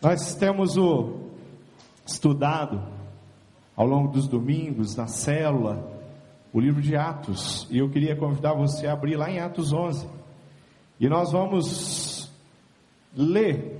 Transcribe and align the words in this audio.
Nós 0.00 0.36
temos 0.36 0.76
o 0.76 1.18
estudado 2.06 2.80
ao 3.76 3.84
longo 3.84 4.12
dos 4.12 4.28
domingos 4.28 4.94
na 4.94 5.08
célula 5.08 5.98
o 6.52 6.60
livro 6.60 6.80
de 6.80 6.96
Atos. 6.96 7.66
E 7.68 7.78
eu 7.78 7.90
queria 7.90 8.14
convidar 8.14 8.54
você 8.54 8.86
a 8.86 8.92
abrir 8.92 9.16
lá 9.16 9.28
em 9.30 9.40
Atos 9.40 9.72
11 9.72 10.06
e 11.00 11.08
nós 11.08 11.32
vamos 11.32 12.32
ler 13.14 13.76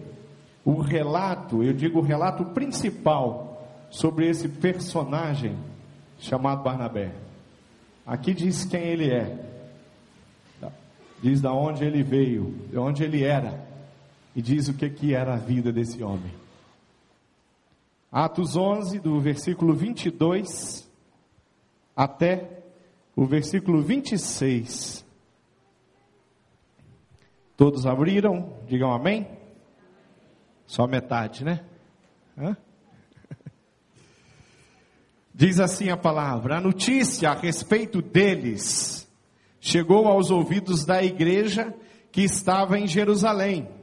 o 0.65 0.81
relato, 0.81 1.63
eu 1.63 1.73
digo 1.73 2.01
o 2.01 2.03
relato 2.03 2.45
principal 2.47 3.67
sobre 3.89 4.29
esse 4.29 4.49
personagem 4.49 5.57
chamado 6.19 6.63
Barnabé. 6.63 7.13
Aqui 8.05 8.35
diz 8.35 8.65
quem 8.65 8.83
ele 8.83 9.11
é, 9.11 9.39
diz 11.23 11.41
da 11.41 11.53
onde 11.53 11.85
ele 11.85 12.03
veio, 12.03 12.55
de 12.71 12.79
onde 12.79 13.05
ele 13.05 13.25
era 13.25 13.68
e 14.39 14.41
diz 14.41 14.69
o 14.69 14.75
que, 14.75 14.89
que 14.89 15.17
era 15.17 15.35
a 15.35 15.37
vida 15.37 15.73
desse 15.73 16.01
homem. 16.01 16.33
Atos 18.09 18.55
11, 18.55 19.01
do 19.01 19.21
versículo 19.21 19.75
22 19.75 20.89
até 21.97 22.63
o 23.17 23.27
versículo 23.27 23.83
26. 23.83 25.05
Todos 27.57 27.85
abriram? 27.85 28.57
Digam 28.69 28.93
amém? 28.93 29.27
Só 30.69 30.87
metade, 30.87 31.43
né? 31.43 31.65
Hã? 32.39 32.57
Diz 35.35 35.59
assim 35.59 35.91
a 35.91 35.97
palavra: 35.97 36.59
a 36.59 36.61
notícia 36.61 37.31
a 37.31 37.35
respeito 37.35 38.01
deles 38.01 39.11
chegou 39.61 40.07
aos 40.07 40.31
ouvidos 40.31 40.85
da 40.85 41.03
igreja 41.03 41.75
que 42.13 42.23
estava 42.23 42.79
em 42.79 42.87
Jerusalém 42.87 43.77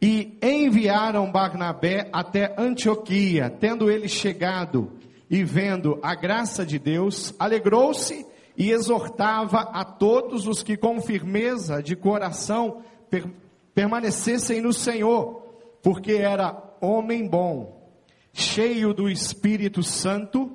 e 0.00 0.38
enviaram 0.42 1.30
Barnabé 1.30 2.08
até 2.12 2.54
Antioquia. 2.58 3.50
Tendo 3.50 3.90
ele 3.90 4.08
chegado 4.08 4.92
e 5.30 5.42
vendo 5.42 5.98
a 6.02 6.14
graça 6.14 6.64
de 6.64 6.78
Deus, 6.78 7.34
alegrou-se 7.38 8.26
e 8.56 8.70
exortava 8.70 9.60
a 9.60 9.84
todos 9.84 10.46
os 10.46 10.62
que 10.62 10.76
com 10.76 11.00
firmeza 11.00 11.82
de 11.82 11.96
coração 11.96 12.82
per 13.10 13.24
permanecessem 13.74 14.62
no 14.62 14.72
Senhor, 14.72 15.42
porque 15.82 16.12
era 16.12 16.56
homem 16.80 17.28
bom, 17.28 17.92
cheio 18.32 18.94
do 18.94 19.06
Espírito 19.06 19.82
Santo 19.82 20.50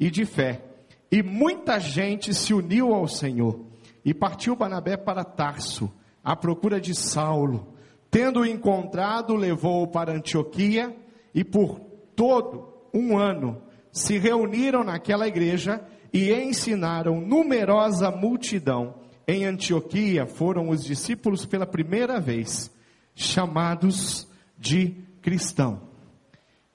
e 0.00 0.10
de 0.10 0.24
fé. 0.24 0.64
E 1.10 1.22
muita 1.22 1.78
gente 1.78 2.32
se 2.32 2.54
uniu 2.54 2.94
ao 2.94 3.06
Senhor. 3.06 3.60
E 4.02 4.14
partiu 4.14 4.56
Barnabé 4.56 4.96
para 4.96 5.22
Tarso, 5.22 5.92
à 6.24 6.34
procura 6.34 6.80
de 6.80 6.94
Saulo 6.94 7.71
Tendo 8.12 8.44
encontrado, 8.44 9.34
levou-o 9.34 9.88
para 9.88 10.12
Antioquia 10.12 10.94
e 11.34 11.42
por 11.42 11.80
todo 12.14 12.68
um 12.92 13.16
ano 13.16 13.62
se 13.90 14.18
reuniram 14.18 14.84
naquela 14.84 15.26
igreja 15.26 15.82
e 16.12 16.30
ensinaram 16.30 17.22
numerosa 17.22 18.10
multidão. 18.10 18.96
Em 19.26 19.46
Antioquia 19.46 20.26
foram 20.26 20.68
os 20.68 20.84
discípulos 20.84 21.46
pela 21.46 21.66
primeira 21.66 22.20
vez 22.20 22.70
chamados 23.14 24.28
de 24.58 24.94
cristão. 25.22 25.80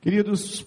Queridos, 0.01 0.65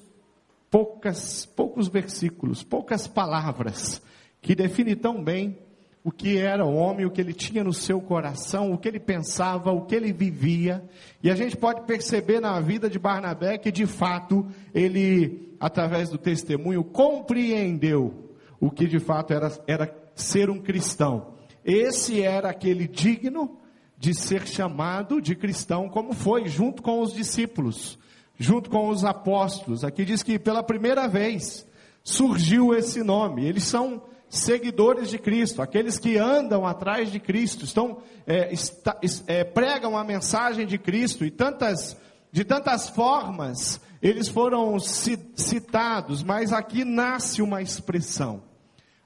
poucas, 0.70 1.46
poucos 1.46 1.88
versículos, 1.88 2.62
poucas 2.62 3.08
palavras 3.08 4.00
que 4.40 4.54
definem 4.54 4.94
tão 4.94 5.20
bem 5.20 5.58
o 6.02 6.10
que 6.10 6.38
era 6.38 6.64
homem, 6.64 7.04
o 7.04 7.10
que 7.10 7.20
ele 7.20 7.34
tinha 7.34 7.62
no 7.62 7.72
seu 7.72 8.00
coração, 8.00 8.72
o 8.72 8.78
que 8.78 8.88
ele 8.88 9.00
pensava, 9.00 9.70
o 9.70 9.84
que 9.84 9.94
ele 9.94 10.12
vivia. 10.12 10.82
E 11.22 11.30
a 11.30 11.34
gente 11.34 11.56
pode 11.56 11.82
perceber 11.82 12.40
na 12.40 12.58
vida 12.60 12.88
de 12.88 12.98
Barnabé 12.98 13.58
que 13.58 13.70
de 13.70 13.86
fato 13.86 14.46
ele, 14.74 15.54
através 15.60 16.08
do 16.08 16.16
testemunho, 16.16 16.82
compreendeu 16.82 18.30
o 18.58 18.70
que 18.70 18.86
de 18.86 18.98
fato 18.98 19.32
era, 19.32 19.52
era 19.66 19.94
ser 20.14 20.48
um 20.48 20.58
cristão. 20.58 21.34
Esse 21.64 22.22
era 22.22 22.48
aquele 22.48 22.88
digno 22.88 23.58
de 23.98 24.14
ser 24.14 24.46
chamado 24.46 25.20
de 25.20 25.34
cristão, 25.34 25.86
como 25.86 26.14
foi, 26.14 26.46
junto 26.46 26.82
com 26.82 27.02
os 27.02 27.12
discípulos, 27.12 27.98
junto 28.38 28.70
com 28.70 28.88
os 28.88 29.04
apóstolos. 29.04 29.84
Aqui 29.84 30.06
diz 30.06 30.22
que 30.22 30.38
pela 30.38 30.62
primeira 30.62 31.06
vez 31.06 31.66
surgiu 32.02 32.74
esse 32.74 33.02
nome. 33.02 33.44
Eles 33.44 33.64
são 33.64 34.02
seguidores 34.30 35.10
de 35.10 35.18
Cristo, 35.18 35.60
aqueles 35.60 35.98
que 35.98 36.16
andam 36.16 36.64
atrás 36.64 37.10
de 37.10 37.18
Cristo, 37.18 37.64
estão 37.64 37.98
é, 38.24 38.52
está, 38.52 38.96
é, 39.26 39.42
pregam 39.42 39.98
a 39.98 40.04
mensagem 40.04 40.64
de 40.64 40.78
Cristo 40.78 41.24
e 41.24 41.30
tantas 41.30 41.96
de 42.32 42.44
tantas 42.44 42.88
formas 42.88 43.80
eles 44.00 44.28
foram 44.28 44.78
citados, 44.78 46.22
mas 46.22 46.52
aqui 46.52 46.84
nasce 46.84 47.42
uma 47.42 47.60
expressão, 47.60 48.42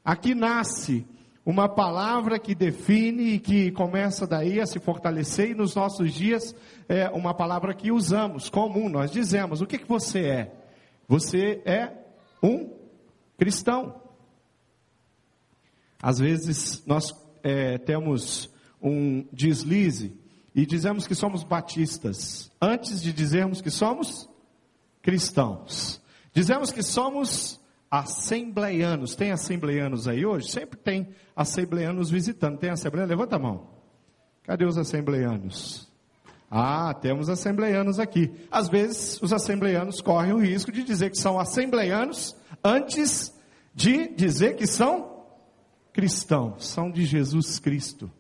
aqui 0.05 0.35
nasce 0.35 1.07
uma 1.45 1.69
palavra 1.69 2.39
que 2.39 2.55
define 2.55 3.35
e 3.35 3.39
que 3.39 3.71
começa 3.73 4.27
daí 4.27 4.61
a 4.61 4.67
se 4.67 4.79
fortalecer 4.79 5.51
e 5.51 5.55
nos 5.55 5.75
nossos 5.75 6.12
dias 6.12 6.55
é 6.89 7.09
uma 7.09 7.35
palavra 7.35 7.75
que 7.75 7.91
usamos 7.91 8.51
comum, 8.51 8.91
nós 8.91 9.11
dizemos 9.11 9.62
o 9.62 9.67
que 9.67 9.79
que 9.79 9.89
você 9.89 10.21
é? 10.21 10.53
Você 11.09 11.62
é 11.65 11.93
um 12.43 12.71
cristão. 13.39 14.04
Às 16.05 16.19
vezes 16.19 16.83
nós 16.87 17.15
é, 17.43 17.79
temos 17.79 18.51
um 18.79 19.27
deslize 19.33 20.15
e 20.55 20.67
dizemos 20.67 21.07
que 21.07 21.15
somos 21.15 21.43
batistas, 21.43 22.51
antes 22.61 23.01
de 23.01 23.11
dizermos 23.11 23.63
que 23.63 23.71
somos 23.71 24.29
cristãos. 25.01 26.03
Dizemos 26.35 26.71
que 26.71 26.83
somos 26.83 27.59
assembleianos. 27.91 29.17
Tem 29.17 29.31
assembleianos 29.31 30.07
aí 30.07 30.27
hoje? 30.27 30.51
Sempre 30.51 30.79
tem 30.79 31.09
assembleianos 31.35 32.11
visitando. 32.11 32.59
Tem 32.59 32.69
assembleiano? 32.69 33.09
Levanta 33.09 33.37
a 33.37 33.39
mão. 33.39 33.67
Cadê 34.43 34.67
os 34.67 34.77
assembleianos? 34.77 35.91
Ah, 36.51 36.93
temos 36.93 37.31
assembleianos 37.31 37.99
aqui. 37.99 38.31
Às 38.51 38.69
vezes, 38.69 39.23
os 39.23 39.33
assembleianos 39.33 40.03
correm 40.03 40.35
o 40.35 40.39
risco 40.39 40.71
de 40.71 40.85
dizer 40.85 41.11
que 41.11 41.19
são 41.19 41.41
assembleianos 41.41 42.37
antes 42.63 43.35
de 43.75 44.09
dizer 44.09 44.57
que 44.57 44.67
são 44.67 45.14
cristãos, 45.94 46.66
são 46.66 46.91
de 46.91 47.05
Jesus 47.05 47.60
Cristo. 47.60 48.10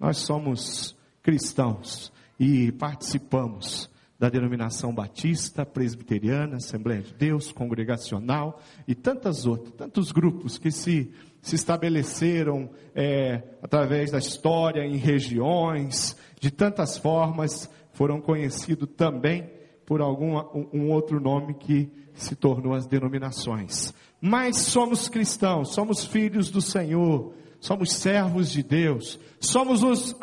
Nós 0.00 0.18
somos 0.18 0.98
cristãos 1.22 2.12
e 2.38 2.72
participamos 2.72 3.88
da 4.18 4.28
denominação 4.28 4.92
batista, 4.92 5.64
presbiteriana, 5.64 6.56
Assembleia 6.56 7.02
de 7.02 7.14
Deus, 7.14 7.52
congregacional 7.52 8.60
e 8.86 8.96
tantas 8.96 9.46
outras, 9.46 9.74
tantos 9.74 10.10
grupos 10.10 10.58
que 10.58 10.72
se, 10.72 11.12
se 11.40 11.54
estabeleceram 11.54 12.68
é, 12.96 13.42
através 13.62 14.10
da 14.10 14.18
história 14.18 14.84
em 14.84 14.96
regiões, 14.96 16.16
de 16.40 16.50
tantas 16.50 16.98
formas, 16.98 17.70
foram 17.92 18.20
conhecidos 18.20 18.88
também 18.96 19.48
por 19.86 20.00
algum 20.00 20.36
um, 20.72 20.90
outro 20.90 21.20
nome 21.20 21.54
que 21.54 21.88
se 22.12 22.34
tornou 22.34 22.74
as 22.74 22.86
denominações 22.86 23.94
mas 24.24 24.58
somos 24.58 25.08
cristãos, 25.08 25.74
somos 25.74 26.04
filhos 26.04 26.48
do 26.48 26.60
Senhor, 26.60 27.34
somos 27.58 27.92
servos 27.92 28.52
de 28.52 28.62
Deus, 28.62 29.18
somos 29.40 29.82
os, 29.82 30.14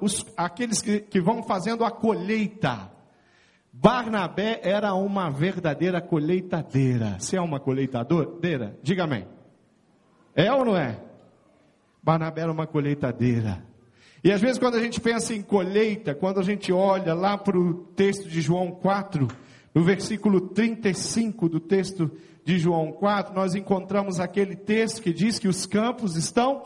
os 0.00 0.24
aqueles 0.38 0.80
que, 0.80 1.00
que 1.00 1.20
vão 1.20 1.42
fazendo 1.42 1.84
a 1.84 1.90
colheita. 1.90 2.90
Barnabé 3.70 4.58
era 4.62 4.94
uma 4.94 5.30
verdadeira 5.30 6.00
colheitadeira. 6.00 7.18
Você 7.18 7.36
é 7.36 7.40
uma 7.42 7.60
colheitadeira? 7.60 8.78
Diga 8.82 9.04
amém. 9.04 9.26
É 10.34 10.50
ou 10.50 10.64
não 10.64 10.76
é? 10.76 10.98
Barnabé 12.02 12.42
era 12.42 12.52
uma 12.52 12.66
colheitadeira. 12.66 13.62
E 14.24 14.32
às 14.32 14.40
vezes 14.40 14.58
quando 14.58 14.76
a 14.76 14.80
gente 14.80 14.98
pensa 14.98 15.34
em 15.34 15.42
colheita, 15.42 16.14
quando 16.14 16.40
a 16.40 16.42
gente 16.42 16.72
olha 16.72 17.12
lá 17.12 17.36
para 17.36 17.58
o 17.58 17.84
texto 17.94 18.30
de 18.30 18.40
João 18.40 18.70
4, 18.70 19.28
no 19.74 19.82
versículo 19.82 20.40
35 20.40 21.50
do 21.50 21.60
texto 21.60 22.10
de 22.44 22.58
João 22.58 22.92
4, 22.92 23.34
nós 23.34 23.54
encontramos 23.54 24.18
aquele 24.18 24.56
texto 24.56 25.02
que 25.02 25.12
diz 25.12 25.38
que 25.38 25.48
os 25.48 25.66
campos 25.66 26.16
estão 26.16 26.62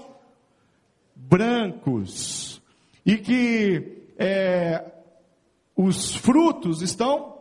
brancos 1.14 2.62
e 3.04 3.18
que 3.18 4.08
é, 4.18 4.84
os 5.76 6.16
frutos 6.16 6.82
estão 6.82 7.40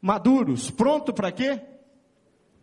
maduros. 0.00 0.70
Pronto 0.70 1.12
para 1.12 1.30
quê? 1.30 1.60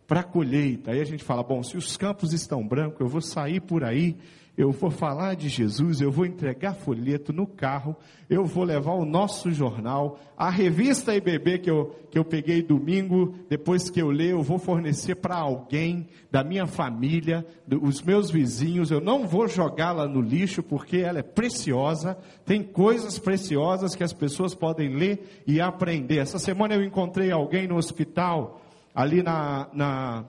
para 0.06 0.22
colheita. 0.22 0.92
Aí 0.92 1.00
a 1.00 1.04
gente 1.04 1.24
fala: 1.24 1.42
bom, 1.42 1.62
se 1.62 1.76
os 1.76 1.96
campos 1.96 2.32
estão 2.32 2.66
brancos, 2.66 3.00
eu 3.00 3.08
vou 3.08 3.20
sair 3.20 3.60
por 3.60 3.84
aí 3.84 4.16
eu 4.56 4.72
vou 4.72 4.90
falar 4.90 5.34
de 5.36 5.50
Jesus, 5.50 6.00
eu 6.00 6.10
vou 6.10 6.24
entregar 6.24 6.74
folheto 6.74 7.30
no 7.30 7.46
carro, 7.46 7.94
eu 8.28 8.44
vou 8.46 8.64
levar 8.64 8.94
o 8.94 9.04
nosso 9.04 9.50
jornal, 9.50 10.18
a 10.36 10.48
revista 10.48 11.14
IBB 11.14 11.58
que 11.58 11.70
eu, 11.70 11.94
que 12.10 12.18
eu 12.18 12.24
peguei 12.24 12.62
domingo, 12.62 13.34
depois 13.50 13.90
que 13.90 14.00
eu 14.00 14.10
ler, 14.10 14.30
eu 14.30 14.42
vou 14.42 14.58
fornecer 14.58 15.16
para 15.16 15.36
alguém 15.36 16.08
da 16.30 16.42
minha 16.42 16.66
família, 16.66 17.46
os 17.82 18.00
meus 18.00 18.30
vizinhos, 18.30 18.90
eu 18.90 19.00
não 19.00 19.26
vou 19.26 19.46
jogá-la 19.46 20.08
no 20.08 20.22
lixo 20.22 20.62
porque 20.62 20.98
ela 20.98 21.18
é 21.18 21.22
preciosa, 21.22 22.16
tem 22.46 22.62
coisas 22.62 23.18
preciosas 23.18 23.94
que 23.94 24.02
as 24.02 24.14
pessoas 24.14 24.54
podem 24.54 24.96
ler 24.96 25.42
e 25.46 25.60
aprender. 25.60 26.16
Essa 26.16 26.38
semana 26.38 26.74
eu 26.74 26.82
encontrei 26.82 27.30
alguém 27.30 27.68
no 27.68 27.76
hospital, 27.76 28.62
ali 28.94 29.22
na, 29.22 29.68
na 29.74 30.24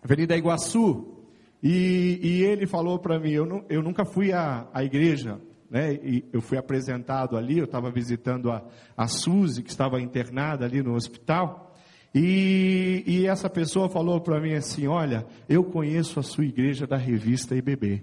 Avenida 0.00 0.36
Iguaçu, 0.36 1.17
e, 1.62 2.20
e 2.22 2.44
ele 2.44 2.66
falou 2.66 2.98
para 2.98 3.18
mim, 3.18 3.30
eu, 3.30 3.46
não, 3.46 3.64
eu, 3.68 3.82
nunca 3.82 4.04
fui 4.04 4.32
à, 4.32 4.68
à 4.72 4.84
igreja, 4.84 5.40
né? 5.70 5.94
E 5.94 6.24
eu 6.32 6.40
fui 6.40 6.56
apresentado 6.56 7.36
ali, 7.36 7.58
eu 7.58 7.64
estava 7.64 7.90
visitando 7.90 8.50
a, 8.50 8.64
a 8.96 9.06
Suzy, 9.08 9.62
que 9.62 9.70
estava 9.70 10.00
internada 10.00 10.64
ali 10.64 10.82
no 10.82 10.94
hospital, 10.94 11.74
e, 12.14 13.02
e 13.06 13.26
essa 13.26 13.50
pessoa 13.50 13.88
falou 13.88 14.20
para 14.20 14.40
mim 14.40 14.54
assim, 14.54 14.86
olha, 14.86 15.26
eu 15.48 15.62
conheço 15.64 16.18
a 16.18 16.22
sua 16.22 16.44
igreja 16.44 16.86
da 16.86 16.96
revista 16.96 17.54
IBB. 17.54 18.02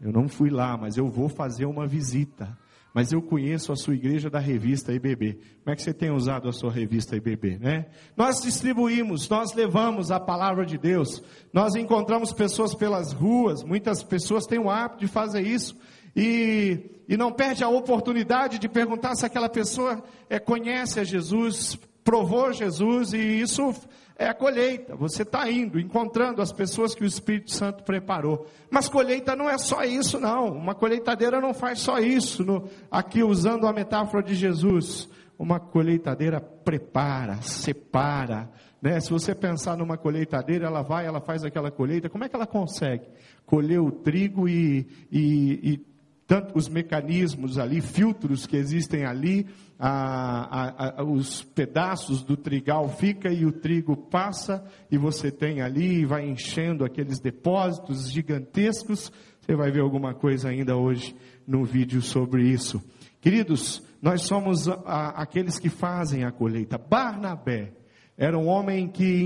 Eu 0.00 0.12
não 0.12 0.28
fui 0.28 0.50
lá, 0.50 0.76
mas 0.76 0.96
eu 0.96 1.08
vou 1.08 1.28
fazer 1.28 1.66
uma 1.66 1.86
visita 1.86 2.58
mas 2.94 3.10
eu 3.10 3.20
conheço 3.20 3.72
a 3.72 3.76
sua 3.76 3.94
igreja 3.94 4.30
da 4.30 4.38
revista 4.38 4.92
IBB. 4.92 5.40
Como 5.64 5.72
é 5.72 5.74
que 5.74 5.82
você 5.82 5.92
tem 5.92 6.12
usado 6.12 6.48
a 6.48 6.52
sua 6.52 6.70
revista 6.70 7.16
IBB, 7.16 7.58
né? 7.58 7.86
Nós 8.16 8.40
distribuímos, 8.40 9.28
nós 9.28 9.52
levamos 9.52 10.12
a 10.12 10.20
palavra 10.20 10.64
de 10.64 10.78
Deus. 10.78 11.20
Nós 11.52 11.74
encontramos 11.74 12.32
pessoas 12.32 12.72
pelas 12.72 13.12
ruas, 13.12 13.64
muitas 13.64 14.04
pessoas 14.04 14.46
têm 14.46 14.60
o 14.60 14.70
hábito 14.70 15.00
de 15.00 15.08
fazer 15.08 15.42
isso. 15.44 15.76
E, 16.14 17.02
e 17.08 17.16
não 17.16 17.32
perde 17.32 17.64
a 17.64 17.68
oportunidade 17.68 18.60
de 18.60 18.68
perguntar 18.68 19.16
se 19.16 19.26
aquela 19.26 19.48
pessoa 19.48 20.00
é, 20.30 20.38
conhece 20.38 21.00
a 21.00 21.04
Jesus, 21.04 21.76
provou 22.04 22.52
Jesus, 22.52 23.14
e 23.14 23.40
isso 23.40 23.74
é 24.16 24.28
a 24.28 24.34
colheita. 24.34 24.94
Você 24.94 25.22
está 25.22 25.50
indo, 25.50 25.80
encontrando 25.80 26.40
as 26.40 26.52
pessoas 26.52 26.94
que 26.94 27.02
o 27.02 27.06
Espírito 27.06 27.50
Santo 27.50 27.82
preparou. 27.82 28.46
Mas 28.70 28.88
colheita 28.88 29.34
não 29.34 29.48
é 29.48 29.58
só 29.58 29.82
isso, 29.82 30.20
não. 30.20 30.48
Uma 30.48 30.74
colheitadeira 30.74 31.40
não 31.40 31.54
faz 31.54 31.80
só 31.80 31.98
isso. 31.98 32.44
No, 32.44 32.68
aqui 32.90 33.22
usando 33.22 33.66
a 33.66 33.72
metáfora 33.72 34.22
de 34.22 34.34
Jesus, 34.34 35.08
uma 35.38 35.58
colheitadeira 35.58 36.40
prepara, 36.40 37.40
separa. 37.42 38.50
Né? 38.80 39.00
Se 39.00 39.10
você 39.10 39.34
pensar 39.34 39.76
numa 39.76 39.96
colheitadeira, 39.96 40.66
ela 40.66 40.82
vai, 40.82 41.06
ela 41.06 41.20
faz 41.20 41.42
aquela 41.42 41.70
colheita. 41.70 42.08
Como 42.08 42.22
é 42.22 42.28
que 42.28 42.36
ela 42.36 42.46
consegue 42.46 43.08
colher 43.46 43.80
o 43.80 43.90
trigo 43.90 44.48
e, 44.48 44.86
e, 45.10 45.72
e 45.72 45.94
tanto 46.26 46.56
os 46.56 46.68
mecanismos 46.68 47.58
ali, 47.58 47.80
filtros 47.80 48.46
que 48.46 48.56
existem 48.56 49.04
ali, 49.04 49.46
a, 49.86 50.62
a, 50.62 51.00
a, 51.00 51.04
os 51.04 51.42
pedaços 51.42 52.22
do 52.22 52.38
trigal 52.38 52.88
fica 52.88 53.30
e 53.30 53.44
o 53.44 53.52
trigo 53.52 53.94
passa 53.94 54.64
e 54.90 54.96
você 54.96 55.30
tem 55.30 55.60
ali 55.60 56.00
e 56.00 56.06
vai 56.06 56.26
enchendo 56.26 56.86
aqueles 56.86 57.20
depósitos 57.20 58.10
gigantescos. 58.10 59.12
Você 59.42 59.54
vai 59.54 59.70
ver 59.70 59.82
alguma 59.82 60.14
coisa 60.14 60.48
ainda 60.48 60.74
hoje 60.74 61.14
no 61.46 61.64
vídeo 61.64 62.00
sobre 62.00 62.48
isso. 62.48 62.82
Queridos, 63.20 63.82
nós 64.00 64.22
somos 64.22 64.66
aqueles 64.86 65.58
que 65.58 65.68
fazem 65.68 66.24
a 66.24 66.32
colheita. 66.32 66.78
Barnabé 66.78 67.74
era 68.16 68.38
um 68.38 68.46
homem 68.46 68.88
que 68.88 69.22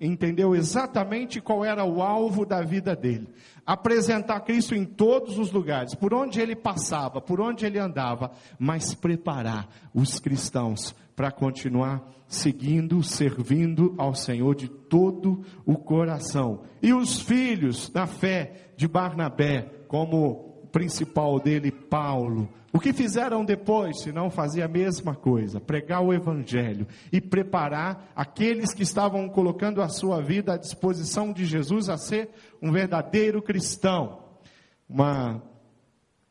entendeu 0.00 0.54
exatamente 0.54 1.40
qual 1.40 1.64
era 1.64 1.84
o 1.84 2.02
alvo 2.02 2.44
da 2.44 2.62
vida 2.62 2.94
dele. 2.94 3.28
Apresentar 3.64 4.40
Cristo 4.40 4.74
em 4.74 4.84
todos 4.84 5.38
os 5.38 5.50
lugares, 5.50 5.94
por 5.94 6.12
onde 6.12 6.40
ele 6.40 6.54
passava, 6.54 7.20
por 7.20 7.40
onde 7.40 7.64
ele 7.64 7.78
andava, 7.78 8.30
mas 8.58 8.94
preparar 8.94 9.68
os 9.94 10.20
cristãos 10.20 10.94
para 11.16 11.32
continuar 11.32 12.06
seguindo, 12.28 13.02
servindo 13.02 13.94
ao 13.96 14.14
Senhor 14.14 14.54
de 14.54 14.68
todo 14.68 15.42
o 15.64 15.76
coração. 15.76 16.62
E 16.82 16.92
os 16.92 17.20
filhos 17.20 17.88
da 17.88 18.06
fé 18.06 18.70
de 18.76 18.86
Barnabé, 18.86 19.62
como 19.88 20.45
principal 20.76 21.40
dele, 21.40 21.70
Paulo. 21.70 22.50
O 22.70 22.78
que 22.78 22.92
fizeram 22.92 23.46
depois, 23.46 24.02
se 24.02 24.12
não 24.12 24.28
fazer 24.28 24.60
a 24.60 24.68
mesma 24.68 25.14
coisa, 25.14 25.58
pregar 25.58 26.02
o 26.02 26.12
evangelho 26.12 26.86
e 27.10 27.18
preparar 27.18 28.12
aqueles 28.14 28.74
que 28.74 28.82
estavam 28.82 29.26
colocando 29.26 29.80
a 29.80 29.88
sua 29.88 30.20
vida 30.20 30.52
à 30.52 30.58
disposição 30.58 31.32
de 31.32 31.46
Jesus 31.46 31.88
a 31.88 31.96
ser 31.96 32.28
um 32.60 32.70
verdadeiro 32.70 33.40
cristão. 33.40 34.18
Uma, 34.86 35.42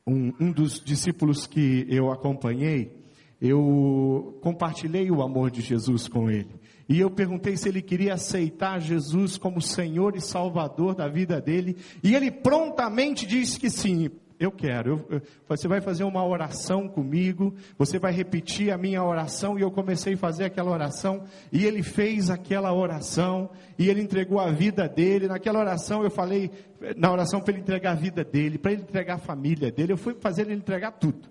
um, 0.06 0.32
um 0.40 0.52
dos 0.52 0.80
discípulos 0.80 1.48
que 1.48 1.88
eu 1.90 2.12
acompanhei, 2.12 3.04
eu 3.42 4.38
compartilhei 4.44 5.10
o 5.10 5.24
amor 5.24 5.50
de 5.50 5.62
Jesus 5.62 6.08
com 6.08 6.30
ele. 6.30 6.54
E 6.88 7.00
eu 7.00 7.10
perguntei 7.10 7.58
se 7.58 7.68
ele 7.68 7.82
queria 7.82 8.14
aceitar 8.14 8.80
Jesus 8.80 9.40
como 9.40 9.60
Senhor 9.60 10.16
e 10.16 10.22
Salvador 10.22 10.94
da 10.94 11.08
vida 11.08 11.42
dele. 11.42 11.78
E 12.04 12.14
ele 12.14 12.30
prontamente 12.30 13.26
disse 13.26 13.60
que 13.60 13.72
sim. 13.72 14.12
Eu 14.40 14.52
quero. 14.52 15.06
Eu, 15.10 15.22
você 15.48 15.68
vai 15.68 15.80
fazer 15.80 16.04
uma 16.04 16.26
oração 16.26 16.88
comigo, 16.88 17.54
você 17.78 17.98
vai 17.98 18.12
repetir 18.12 18.72
a 18.72 18.78
minha 18.78 19.04
oração, 19.04 19.58
e 19.58 19.62
eu 19.62 19.72
comecei 19.72 20.14
a 20.14 20.18
fazer 20.18 20.46
aquela 20.46 20.72
oração, 20.72 21.24
e 21.52 21.66
ele 21.66 21.82
fez 21.82 22.30
aquela 22.30 22.74
oração, 22.74 23.50
e 23.78 23.90
ele 23.90 24.02
entregou 24.02 24.40
a 24.40 24.52
vida 24.52 24.88
dele. 24.90 25.28
Naquela 25.28 25.60
oração 25.60 26.04
eu 26.04 26.12
falei, 26.12 26.52
na 26.98 27.12
oração 27.12 27.40
para 27.40 27.54
ele 27.54 27.62
entregar 27.62 27.92
a 27.92 27.96
vida 27.96 28.24
dele, 28.24 28.58
para 28.58 28.74
ele 28.74 28.82
entregar 28.82 29.16
a 29.16 29.20
família 29.20 29.72
dele, 29.72 29.94
eu 29.94 29.98
fui 29.98 30.14
fazer 30.16 30.44
ele 30.44 30.56
entregar 30.56 30.92
tudo. 30.92 31.30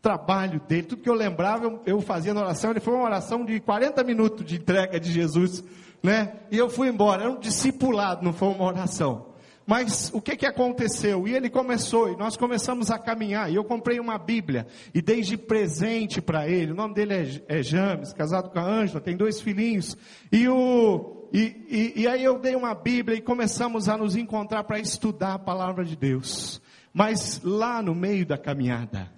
Trabalho 0.00 0.60
dele, 0.66 0.84
tudo 0.84 1.02
que 1.02 1.10
eu 1.10 1.14
lembrava, 1.14 1.64
eu, 1.64 1.82
eu 1.84 2.00
fazia 2.00 2.32
na 2.32 2.40
oração. 2.40 2.70
Ele 2.70 2.80
foi 2.80 2.94
uma 2.94 3.04
oração 3.04 3.44
de 3.44 3.60
40 3.60 4.02
minutos 4.02 4.46
de 4.46 4.56
entrega 4.56 4.98
de 4.98 5.12
Jesus, 5.12 5.62
né? 6.02 6.40
E 6.50 6.56
eu 6.56 6.70
fui 6.70 6.88
embora. 6.88 7.24
Era 7.24 7.30
um 7.30 7.38
discipulado, 7.38 8.24
não 8.24 8.32
foi 8.32 8.48
uma 8.48 8.64
oração. 8.64 9.29
Mas 9.70 10.10
o 10.12 10.20
que, 10.20 10.34
que 10.34 10.46
aconteceu? 10.46 11.28
E 11.28 11.32
ele 11.32 11.48
começou, 11.48 12.12
e 12.12 12.16
nós 12.16 12.36
começamos 12.36 12.90
a 12.90 12.98
caminhar. 12.98 13.52
E 13.52 13.54
eu 13.54 13.62
comprei 13.62 14.00
uma 14.00 14.18
Bíblia 14.18 14.66
e 14.92 15.00
dei 15.00 15.20
de 15.20 15.36
presente 15.36 16.20
para 16.20 16.48
ele. 16.48 16.72
O 16.72 16.74
nome 16.74 16.92
dele 16.92 17.14
é, 17.14 17.60
é 17.60 17.62
James, 17.62 18.12
casado 18.12 18.50
com 18.50 18.58
a 18.58 18.64
Ângela, 18.64 19.00
tem 19.00 19.16
dois 19.16 19.40
filhinhos. 19.40 19.96
E, 20.32 20.48
o, 20.48 21.28
e, 21.32 21.92
e, 21.94 22.00
e 22.00 22.08
aí 22.08 22.24
eu 22.24 22.40
dei 22.40 22.56
uma 22.56 22.74
Bíblia 22.74 23.16
e 23.16 23.20
começamos 23.20 23.88
a 23.88 23.96
nos 23.96 24.16
encontrar 24.16 24.64
para 24.64 24.80
estudar 24.80 25.34
a 25.34 25.38
palavra 25.38 25.84
de 25.84 25.94
Deus. 25.94 26.60
Mas 26.92 27.40
lá 27.44 27.80
no 27.80 27.94
meio 27.94 28.26
da 28.26 28.36
caminhada, 28.36 29.08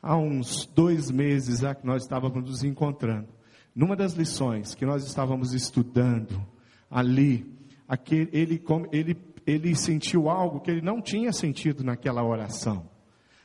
há 0.00 0.16
uns 0.16 0.64
dois 0.64 1.10
meses 1.10 1.58
já 1.58 1.74
que 1.74 1.84
nós 1.84 2.04
estávamos 2.04 2.48
nos 2.48 2.62
encontrando, 2.62 3.26
numa 3.74 3.96
das 3.96 4.12
lições 4.12 4.76
que 4.76 4.86
nós 4.86 5.04
estávamos 5.04 5.52
estudando 5.52 6.40
ali, 6.88 7.44
aquele, 7.88 8.30
ele, 8.32 8.62
ele 8.92 9.31
ele 9.46 9.74
sentiu 9.74 10.28
algo 10.28 10.60
que 10.60 10.70
ele 10.70 10.82
não 10.82 11.00
tinha 11.00 11.32
sentido 11.32 11.82
naquela 11.84 12.24
oração. 12.24 12.90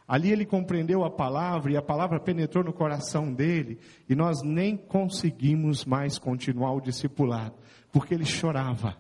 Ali 0.08 0.32
ele 0.32 0.46
compreendeu 0.46 1.04
a 1.04 1.12
palavra 1.12 1.72
e 1.72 1.78
a 1.78 1.82
palavra 1.82 2.20
penetrou 2.20 2.64
no 2.64 2.72
coração 2.72 3.34
dele 3.34 3.78
e 4.08 4.16
nós 4.16 4.42
nem 4.42 4.78
conseguimos 4.78 5.84
mais 5.84 6.18
continuar 6.18 6.74
o 6.74 6.82
discipulado, 6.82 7.56
porque 7.92 8.14
ele 8.14 8.24
chorava. 8.24 8.96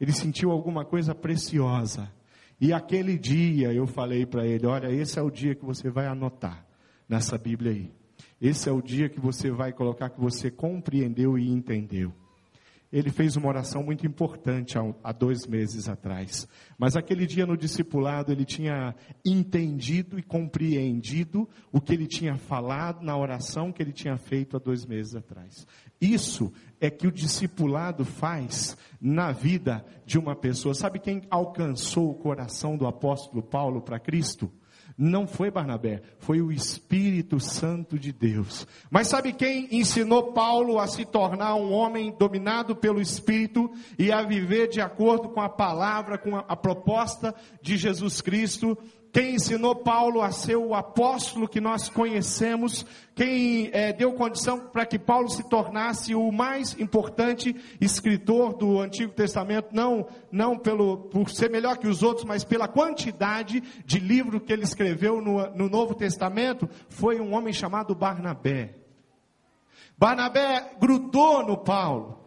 Ele 0.00 0.12
sentiu 0.12 0.50
alguma 0.50 0.84
coisa 0.84 1.14
preciosa. 1.14 2.12
E 2.60 2.72
aquele 2.72 3.18
dia 3.18 3.72
eu 3.72 3.86
falei 3.88 4.24
para 4.24 4.46
ele: 4.46 4.66
Olha, 4.66 4.88
esse 4.92 5.18
é 5.18 5.22
o 5.22 5.30
dia 5.30 5.54
que 5.54 5.64
você 5.64 5.90
vai 5.90 6.06
anotar 6.06 6.64
nessa 7.08 7.36
Bíblia 7.36 7.72
aí. 7.72 7.92
Esse 8.40 8.68
é 8.68 8.72
o 8.72 8.80
dia 8.80 9.08
que 9.08 9.20
você 9.20 9.50
vai 9.50 9.72
colocar 9.72 10.10
que 10.10 10.20
você 10.20 10.50
compreendeu 10.50 11.36
e 11.36 11.48
entendeu 11.48 12.12
ele 12.92 13.10
fez 13.10 13.36
uma 13.36 13.48
oração 13.48 13.82
muito 13.82 14.06
importante 14.06 14.76
há, 15.02 15.12
dois 15.12 15.46
meses 15.46 15.88
atrás. 15.88 16.46
Mas 16.78 16.94
aquele 16.94 17.26
dia 17.26 17.46
no 17.46 17.56
discipulado 17.56 18.30
ele 18.30 18.44
tinha 18.44 18.94
entendido 19.24 20.18
e 20.18 20.22
compreendido 20.22 21.48
o 21.72 21.80
que 21.80 21.94
ele 21.94 22.06
tinha 22.06 22.36
falado 22.36 23.02
na 23.02 23.16
oração 23.16 23.72
que 23.72 23.82
ele 23.82 23.92
tinha 23.92 24.18
feito 24.18 24.56
há 24.56 24.60
dois 24.60 24.84
meses 24.84 25.14
atrás. 25.14 25.66
Isso 25.98 26.52
é 26.78 26.90
que 26.90 27.06
o 27.06 27.12
discipulado 27.12 28.04
faz 28.04 28.76
na 29.00 29.32
vida 29.32 29.84
de 30.04 30.18
uma 30.18 30.36
pessoa. 30.36 30.74
Sabe 30.74 30.98
quem 30.98 31.22
alcançou 31.30 32.10
o 32.10 32.14
coração 32.14 32.76
do 32.76 32.86
apóstolo 32.86 33.42
Paulo 33.42 33.80
para 33.80 33.98
Cristo? 33.98 34.52
Não 35.04 35.26
foi 35.26 35.50
Barnabé, 35.50 36.00
foi 36.20 36.40
o 36.40 36.52
Espírito 36.52 37.40
Santo 37.40 37.98
de 37.98 38.12
Deus. 38.12 38.64
Mas 38.88 39.08
sabe 39.08 39.32
quem 39.32 39.66
ensinou 39.72 40.32
Paulo 40.32 40.78
a 40.78 40.86
se 40.86 41.04
tornar 41.04 41.56
um 41.56 41.72
homem 41.72 42.14
dominado 42.16 42.76
pelo 42.76 43.00
Espírito 43.00 43.68
e 43.98 44.12
a 44.12 44.22
viver 44.22 44.68
de 44.68 44.80
acordo 44.80 45.28
com 45.30 45.40
a 45.40 45.48
palavra, 45.48 46.16
com 46.16 46.36
a, 46.36 46.54
proposta 46.54 47.34
de 47.60 47.76
Jesus 47.76 48.20
Cristo? 48.20 48.78
Quem 49.12 49.34
ensinou 49.34 49.76
Paulo 49.76 50.22
a 50.22 50.30
ser 50.30 50.56
o 50.56 50.74
apóstolo 50.74 51.46
que 51.46 51.60
nós 51.60 51.90
conhecemos, 51.90 52.86
quem 53.14 53.68
é, 53.70 53.92
deu 53.92 54.14
condição 54.14 54.58
para 54.58 54.86
que 54.86 54.98
Paulo 54.98 55.28
se 55.28 55.46
tornasse 55.50 56.14
o 56.14 56.32
mais 56.32 56.80
importante 56.80 57.54
escritor 57.78 58.54
do 58.54 58.80
Antigo 58.80 59.12
Testamento, 59.12 59.68
não, 59.70 60.06
não 60.30 60.58
pelo, 60.58 60.96
por 60.96 61.28
ser 61.28 61.50
melhor 61.50 61.76
que 61.76 61.86
os 61.86 62.02
outros, 62.02 62.24
mas 62.24 62.42
pela 62.42 62.66
quantidade 62.66 63.62
de 63.84 63.98
livros 63.98 64.40
que 64.46 64.52
ele 64.52 64.64
escreveu 64.64 65.20
no, 65.20 65.46
no 65.54 65.68
Novo 65.68 65.94
Testamento, 65.94 66.66
foi 66.88 67.20
um 67.20 67.34
homem 67.34 67.52
chamado 67.52 67.94
Barnabé. 67.94 68.76
Barnabé 69.98 70.72
grudou 70.80 71.46
no 71.46 71.58
Paulo 71.58 72.18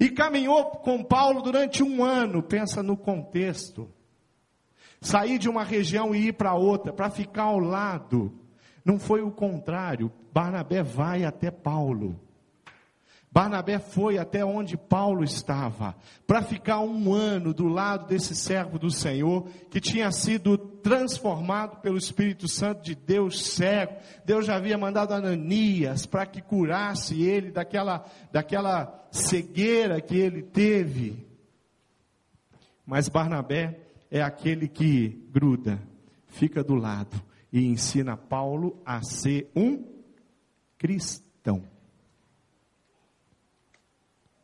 e 0.00 0.08
caminhou 0.08 0.64
com 0.70 1.04
Paulo 1.04 1.42
durante 1.42 1.82
um 1.82 2.02
ano, 2.02 2.42
pensa 2.42 2.82
no 2.82 2.96
contexto 2.96 3.90
sair 5.00 5.38
de 5.38 5.48
uma 5.48 5.64
região 5.64 6.14
e 6.14 6.28
ir 6.28 6.32
para 6.32 6.54
outra, 6.54 6.92
para 6.92 7.10
ficar 7.10 7.44
ao 7.44 7.58
lado. 7.58 8.32
Não 8.84 8.98
foi 8.98 9.22
o 9.22 9.30
contrário. 9.30 10.12
Barnabé 10.32 10.82
vai 10.82 11.24
até 11.24 11.50
Paulo. 11.50 12.18
Barnabé 13.32 13.78
foi 13.78 14.18
até 14.18 14.44
onde 14.44 14.76
Paulo 14.76 15.22
estava, 15.22 15.94
para 16.26 16.42
ficar 16.42 16.80
um 16.80 17.12
ano 17.12 17.54
do 17.54 17.68
lado 17.68 18.08
desse 18.08 18.34
servo 18.34 18.76
do 18.76 18.90
Senhor, 18.90 19.48
que 19.70 19.80
tinha 19.80 20.10
sido 20.10 20.58
transformado 20.58 21.80
pelo 21.80 21.96
Espírito 21.96 22.48
Santo 22.48 22.82
de 22.82 22.96
Deus 22.96 23.52
cego. 23.52 23.94
Deus 24.24 24.46
já 24.46 24.56
havia 24.56 24.76
mandado 24.76 25.14
Ananias 25.14 26.06
para 26.06 26.26
que 26.26 26.42
curasse 26.42 27.22
ele 27.22 27.52
daquela, 27.52 28.04
daquela 28.32 29.06
cegueira 29.12 30.00
que 30.00 30.16
ele 30.16 30.42
teve. 30.42 31.24
Mas 32.84 33.08
Barnabé 33.08 33.78
é 34.10 34.20
aquele 34.20 34.66
que 34.66 35.08
gruda, 35.30 35.80
fica 36.26 36.64
do 36.64 36.74
lado 36.74 37.20
e 37.52 37.66
ensina 37.66 38.16
Paulo 38.16 38.80
a 38.84 39.02
ser 39.02 39.50
um 39.54 39.84
cristão. 40.78 41.62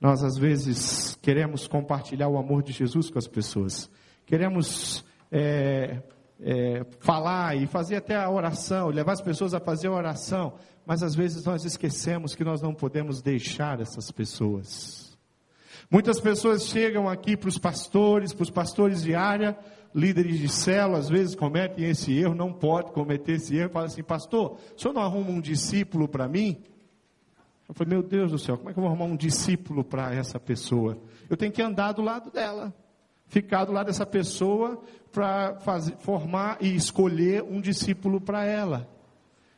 Nós 0.00 0.23
às 0.23 0.37
vezes 0.37 1.16
queremos 1.16 1.66
compartilhar 1.66 2.28
o 2.28 2.38
amor 2.38 2.62
de 2.62 2.73
Jesus 2.73 3.11
com 3.11 3.18
as 3.18 3.26
pessoas, 3.26 3.90
queremos 4.26 5.04
é, 5.32 6.02
é, 6.40 6.85
falar 7.00 7.56
e 7.56 7.66
fazer 7.66 7.96
até 7.96 8.14
a 8.14 8.30
oração, 8.30 8.88
levar 8.88 9.12
as 9.12 9.23
pessoas 9.23 9.54
a 9.54 9.61
fazer 9.61 9.88
a 9.88 9.92
oração, 9.92 10.54
mas 10.85 11.02
às 11.02 11.14
vezes 11.14 11.44
nós 11.44 11.64
esquecemos 11.64 12.35
que 12.35 12.44
nós 12.44 12.61
não 12.61 12.75
podemos 12.75 13.23
deixar 13.23 13.80
essas 13.80 14.11
pessoas. 14.11 15.05
Muitas 15.90 16.20
pessoas 16.20 16.66
chegam 16.66 17.08
aqui 17.08 17.36
para 17.36 17.48
os 17.48 17.58
pastores, 17.58 18.32
para 18.32 18.42
os 18.42 18.50
pastores 18.50 19.02
de 19.02 19.14
área, 19.14 19.56
líderes 19.94 20.38
de 20.38 20.48
célula, 20.48 20.98
às 20.98 21.08
vezes 21.08 21.34
cometem 21.34 21.88
esse 21.88 22.12
erro, 22.12 22.34
não 22.34 22.52
pode 22.52 22.92
cometer 22.92 23.32
esse 23.32 23.56
erro, 23.56 23.70
fala 23.70 23.86
assim, 23.86 24.02
pastor, 24.02 24.58
o 24.76 24.80
senhor 24.80 24.92
não 24.92 25.02
arruma 25.02 25.30
um 25.30 25.40
discípulo 25.40 26.08
para 26.08 26.28
mim? 26.28 26.62
Eu 27.68 27.74
falei, 27.74 27.94
meu 27.94 28.02
Deus 28.02 28.32
do 28.32 28.38
céu, 28.38 28.56
como 28.56 28.70
é 28.70 28.72
que 28.72 28.78
eu 28.78 28.82
vou 28.82 28.90
arrumar 28.90 29.06
um 29.06 29.16
discípulo 29.16 29.84
para 29.84 30.14
essa 30.14 30.38
pessoa? 30.38 30.98
Eu 31.30 31.36
tenho 31.36 31.52
que 31.52 31.62
andar 31.62 31.92
do 31.92 32.02
lado 32.02 32.30
dela, 32.30 32.74
ficar 33.28 33.64
do 33.64 33.72
lado 33.72 33.86
dessa 33.86 34.06
pessoa 34.06 34.82
para 35.12 35.56
formar 35.98 36.58
e 36.60 36.74
escolher 36.74 37.42
um 37.42 37.60
discípulo 37.60 38.20
para 38.20 38.44
ela. 38.44 38.88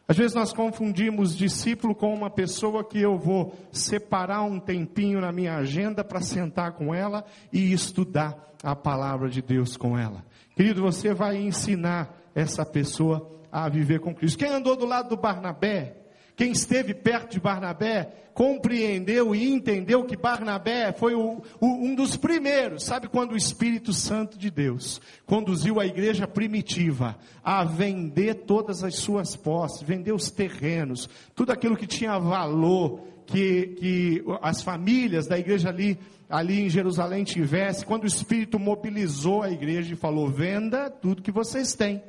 Às 0.09 0.17
vezes 0.17 0.35
nós 0.35 0.55
confundimos 0.55 1.37
discípulo 1.37 1.95
com 1.95 2.15
uma 2.15 2.31
pessoa 2.31 2.83
que 2.83 2.99
eu 2.99 3.19
vou 3.19 3.55
separar 3.71 4.41
um 4.43 4.59
tempinho 4.59 5.21
na 5.21 5.31
minha 5.31 5.57
agenda 5.57 6.03
para 6.03 6.23
sentar 6.23 6.73
com 6.73 6.95
ela 6.95 7.27
e 7.53 7.71
estudar 7.75 8.55
a 8.63 8.75
palavra 8.75 9.29
de 9.29 9.43
Deus 9.43 9.77
com 9.77 9.99
ela. 9.99 10.25
Querido, 10.57 10.81
você 10.81 11.13
vai 11.13 11.37
ensinar 11.37 12.19
essa 12.35 12.65
pessoa 12.65 13.39
a 13.53 13.69
viver 13.69 14.01
com 14.01 14.15
Cristo. 14.15 14.39
Quem 14.39 14.49
andou 14.49 14.77
do 14.77 14.87
lado 14.87 15.11
do 15.11 15.17
Barnabé, 15.17 15.98
quem 16.39 16.53
esteve 16.53 16.95
perto 16.95 17.33
de 17.33 17.41
Barnabé, 17.41 18.31
compreendeu 18.33 19.35
e 19.35 19.51
entendeu 19.51 20.05
que 20.05 20.17
Barnabé 20.17 20.93
foi 20.93 21.13
o, 21.13 21.43
o, 21.61 21.67
um 21.67 21.97
dos 21.97 22.17
primeiros, 22.17 22.85
sabe 22.85 23.09
quando 23.09 23.33
o 23.33 23.37
Espírito 23.37 23.93
Santo 23.93 24.39
de 24.39 24.49
Deus 24.49 25.01
conduziu 25.27 25.81
a 25.81 25.87
igreja 25.87 26.29
primitiva 26.29 27.19
a 27.43 27.65
vender 27.65 28.35
todas 28.47 28.85
as 28.85 28.95
suas 28.95 29.35
posses, 29.35 29.83
vender 29.83 30.13
os 30.13 30.31
terrenos, 30.31 31.11
tudo 31.35 31.51
aquilo 31.51 31.77
que 31.77 31.89
tinha 31.89 32.17
valor, 32.21 33.01
que, 33.27 33.75
que 33.77 34.25
as 34.41 34.63
famílias 34.63 35.27
da 35.27 35.37
igreja 35.37 35.71
ali, 35.71 35.99
ali 36.31 36.61
em 36.61 36.71
Jerusalém 36.71 37.25
tivessem, 37.25 37.85
quando 37.85 38.05
o 38.05 38.07
Espírito 38.07 38.61
mobilizou 38.61 39.43
a 39.43 39.51
igreja 39.51 39.93
e 39.93 39.97
falou: 39.97 40.31
venda 40.31 40.89
tudo 40.89 41.21
que 41.21 41.33
vocês 41.33 41.75
têm 41.75 42.01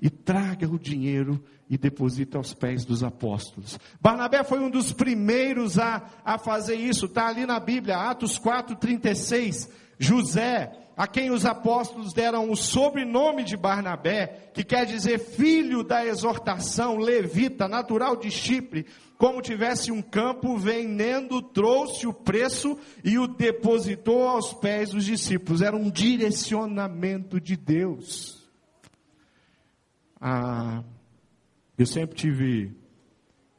e 0.00 0.10
traga 0.10 0.68
o 0.68 0.78
dinheiro 0.78 1.42
e 1.68 1.76
deposita 1.76 2.38
aos 2.38 2.54
pés 2.54 2.84
dos 2.84 3.02
apóstolos. 3.02 3.78
Barnabé 4.00 4.42
foi 4.42 4.58
um 4.60 4.70
dos 4.70 4.92
primeiros 4.92 5.78
a, 5.78 6.02
a 6.24 6.38
fazer 6.38 6.76
isso, 6.76 7.06
está 7.06 7.28
ali 7.28 7.44
na 7.44 7.60
Bíblia, 7.60 7.96
Atos 7.96 8.38
4,36. 8.38 9.68
José, 9.98 10.72
a 10.96 11.06
quem 11.06 11.30
os 11.30 11.44
apóstolos 11.44 12.12
deram 12.12 12.50
o 12.50 12.56
sobrenome 12.56 13.42
de 13.42 13.56
Barnabé, 13.56 14.50
que 14.54 14.64
quer 14.64 14.86
dizer 14.86 15.18
filho 15.18 15.82
da 15.82 16.06
exortação, 16.06 16.96
levita, 16.96 17.68
natural 17.68 18.16
de 18.16 18.30
Chipre, 18.30 18.86
como 19.18 19.42
tivesse 19.42 19.90
um 19.90 20.00
campo 20.00 20.56
vendendo, 20.56 21.42
trouxe 21.42 22.06
o 22.06 22.12
preço 22.12 22.78
e 23.02 23.18
o 23.18 23.26
depositou 23.26 24.28
aos 24.28 24.54
pés 24.54 24.90
dos 24.90 25.04
discípulos. 25.04 25.60
Era 25.60 25.76
um 25.76 25.90
direcionamento 25.90 27.40
de 27.40 27.56
Deus. 27.56 28.48
Ah, 30.20 30.84
eu 31.78 31.86
sempre 31.86 32.16
tive 32.16 32.76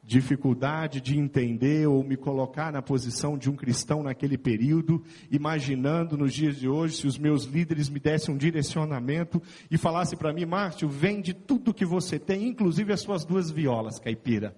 dificuldade 0.02 1.00
de 1.00 1.18
entender 1.18 1.86
ou 1.86 2.04
me 2.04 2.16
colocar 2.16 2.70
na 2.72 2.82
posição 2.82 3.38
de 3.38 3.48
um 3.48 3.56
cristão 3.56 4.02
naquele 4.02 4.36
período, 4.36 5.02
imaginando 5.30 6.18
nos 6.18 6.34
dias 6.34 6.56
de 6.56 6.68
hoje 6.68 6.96
se 6.96 7.06
os 7.06 7.16
meus 7.16 7.44
líderes 7.44 7.88
me 7.88 7.98
dessem 7.98 8.34
um 8.34 8.36
direcionamento 8.36 9.40
e 9.70 9.78
falassem 9.78 10.18
para 10.18 10.32
mim, 10.32 10.44
Márcio, 10.44 10.88
vende 10.88 11.32
tudo 11.32 11.72
que 11.72 11.84
você 11.84 12.18
tem, 12.18 12.48
inclusive 12.48 12.92
as 12.92 13.00
suas 13.00 13.24
duas 13.24 13.50
violas, 13.50 13.98
caipira, 13.98 14.54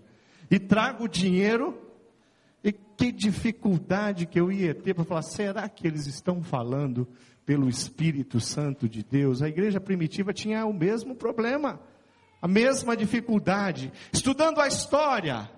e 0.51 0.59
traga 0.59 1.05
o 1.05 1.09
dinheiro. 1.09 1.79
E 2.65 2.73
que 2.73 3.13
dificuldade 3.13 4.27
que 4.27 4.41
eu 4.41 4.51
ia 4.51 4.75
ter 4.75 4.95
para 4.95 5.05
falar, 5.05 5.23
será 5.23 5.69
que 5.69 5.87
eles 5.87 6.07
estão 6.07 6.43
falando 6.43 7.07
pelo 7.45 7.69
Espírito 7.69 8.41
Santo 8.41 8.89
de 8.89 9.05
Deus? 9.05 9.43
A 9.43 9.49
igreja 9.49 9.81
primitiva 9.81 10.33
tinha 10.33 10.65
o 10.65 10.73
mesmo 10.73 11.15
problema 11.15 11.81
a 12.43 12.49
mesma 12.49 12.97
dificuldade. 12.97 13.93
Estudando 14.13 14.61
a 14.61 14.67
história, 14.67 15.49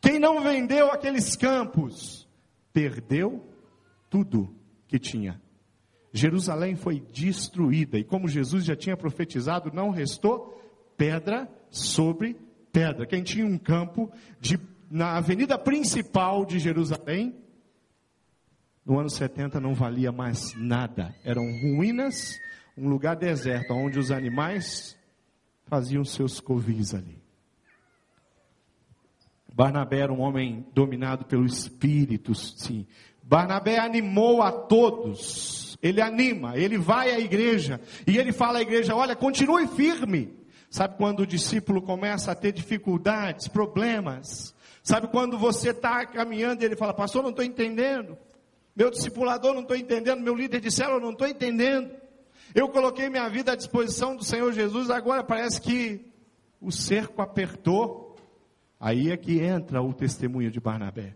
quem 0.00 0.18
não 0.18 0.42
vendeu 0.42 0.90
aqueles 0.90 1.36
campos, 1.36 2.28
perdeu 2.72 3.48
tudo 4.10 4.52
que 4.88 4.98
tinha. 4.98 5.40
Jerusalém 6.12 6.74
foi 6.74 7.00
destruída, 7.12 7.96
e 7.98 8.04
como 8.04 8.26
Jesus 8.26 8.64
já 8.64 8.74
tinha 8.74 8.96
profetizado, 8.96 9.70
não 9.72 9.90
restou 9.90 10.60
pedra 10.96 11.48
sobre 11.70 12.36
pedra. 12.72 13.06
Quem 13.06 13.22
tinha 13.22 13.46
um 13.46 13.58
campo 13.58 14.10
de, 14.40 14.58
na 14.90 15.16
avenida 15.16 15.56
principal 15.58 16.44
de 16.44 16.58
Jerusalém, 16.58 17.36
no 18.84 18.98
ano 18.98 19.10
70 19.10 19.60
não 19.60 19.74
valia 19.74 20.10
mais 20.10 20.54
nada. 20.56 21.14
Eram 21.22 21.42
ruínas, 21.60 22.38
um 22.76 22.88
lugar 22.88 23.14
deserto, 23.14 23.74
onde 23.74 23.98
os 23.98 24.10
animais 24.10 24.95
faziam 25.66 26.04
seus 26.04 26.40
covis 26.40 26.94
ali. 26.94 27.22
Barnabé 29.52 30.00
era 30.00 30.12
um 30.12 30.20
homem 30.20 30.66
dominado 30.74 31.24
pelo 31.24 31.46
Espírito, 31.46 32.34
sim. 32.34 32.86
Barnabé 33.22 33.78
animou 33.78 34.42
a 34.42 34.52
todos. 34.52 35.78
Ele 35.82 36.00
anima, 36.00 36.56
ele 36.56 36.78
vai 36.78 37.10
à 37.10 37.18
igreja 37.18 37.80
e 38.06 38.18
ele 38.18 38.32
fala 38.32 38.58
à 38.58 38.62
igreja: 38.62 38.94
olha, 38.94 39.16
continue 39.16 39.66
firme. 39.66 40.34
Sabe 40.68 40.96
quando 40.96 41.20
o 41.20 41.26
discípulo 41.26 41.80
começa 41.80 42.32
a 42.32 42.34
ter 42.34 42.52
dificuldades, 42.52 43.48
problemas? 43.48 44.54
Sabe 44.82 45.08
quando 45.08 45.38
você 45.38 45.70
está 45.70 46.04
caminhando 46.06 46.62
e 46.62 46.66
ele 46.66 46.76
fala: 46.76 46.94
Pastor, 46.94 47.22
não 47.22 47.30
estou 47.30 47.44
entendendo. 47.44 48.16
Meu 48.74 48.90
discipulador 48.90 49.54
não 49.54 49.62
estou 49.62 49.76
entendendo. 49.76 50.20
Meu 50.20 50.34
líder 50.34 50.60
de 50.60 50.70
célula 50.70 51.00
não 51.00 51.12
estou 51.12 51.26
entendendo. 51.26 51.90
Eu 52.56 52.70
coloquei 52.70 53.10
minha 53.10 53.28
vida 53.28 53.52
à 53.52 53.54
disposição 53.54 54.16
do 54.16 54.24
Senhor 54.24 54.50
Jesus, 54.50 54.88
agora 54.88 55.22
parece 55.22 55.60
que 55.60 56.10
o 56.58 56.72
cerco 56.72 57.20
apertou. 57.20 58.16
Aí 58.80 59.10
é 59.10 59.16
que 59.18 59.40
entra 59.40 59.82
o 59.82 59.92
testemunho 59.92 60.50
de 60.50 60.58
Barnabé. 60.58 61.14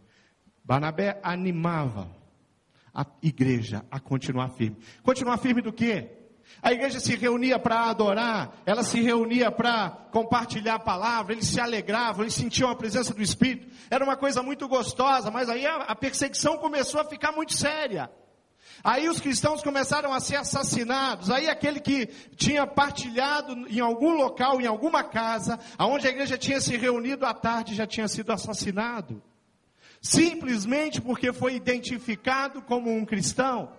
Barnabé 0.63 1.19
animava 1.23 2.15
a 2.93 3.07
igreja 3.23 3.83
a 3.91 3.99
continuar 3.99 4.51
firme. 4.51 4.77
Continuar 5.03 5.39
firme 5.39 5.63
do 5.63 5.73
quê? 5.73 6.11
A 6.61 6.73
igreja 6.73 7.01
se 7.01 7.17
reunia 7.17 7.59
para 7.59 7.89
adorar, 7.89 8.61
ela 8.67 8.83
se 8.83 9.01
reunia 9.01 9.51
para 9.51 9.89
compartilhar 10.13 10.75
a 10.75 10.79
palavra, 10.79 11.33
eles 11.33 11.47
se 11.47 11.59
alegravam, 11.59 12.23
eles 12.23 12.35
sentiam 12.35 12.69
a 12.69 12.77
presença 12.77 13.15
do 13.15 13.23
Espírito. 13.23 13.67
Era 13.89 14.05
uma 14.05 14.17
coisa 14.17 14.43
muito 14.43 14.69
gostosa, 14.69 15.31
mas 15.31 15.49
aí 15.49 15.67
a, 15.67 15.77
a 15.77 15.97
perseguição 15.97 16.59
começou 16.59 17.01
a 17.01 17.05
ficar 17.05 17.33
muito 17.33 17.55
séria. 17.55 18.11
Aí 18.83 19.09
os 19.09 19.21
cristãos 19.21 19.63
começaram 19.63 20.13
a 20.13 20.21
ser 20.21 20.37
assassinados. 20.37 21.31
Aí 21.31 21.49
aquele 21.49 21.81
que 21.81 22.07
tinha 22.37 22.67
partilhado 22.67 23.53
em 23.69 23.81
algum 23.81 24.15
local, 24.15 24.61
em 24.61 24.67
alguma 24.67 25.05
casa, 25.05 25.59
aonde 25.77 26.07
a 26.07 26.11
igreja 26.11 26.39
tinha 26.39 26.61
se 26.61 26.77
reunido 26.77 27.27
à 27.27 27.35
tarde, 27.35 27.75
já 27.75 27.87
tinha 27.87 28.09
sido 28.09 28.33
assassinado. 28.33 29.23
Simplesmente 30.01 31.01
porque 31.01 31.33
foi 31.33 31.55
identificado 31.55 32.63
como 32.63 32.91
um 32.91 33.05
cristão. 33.05 33.73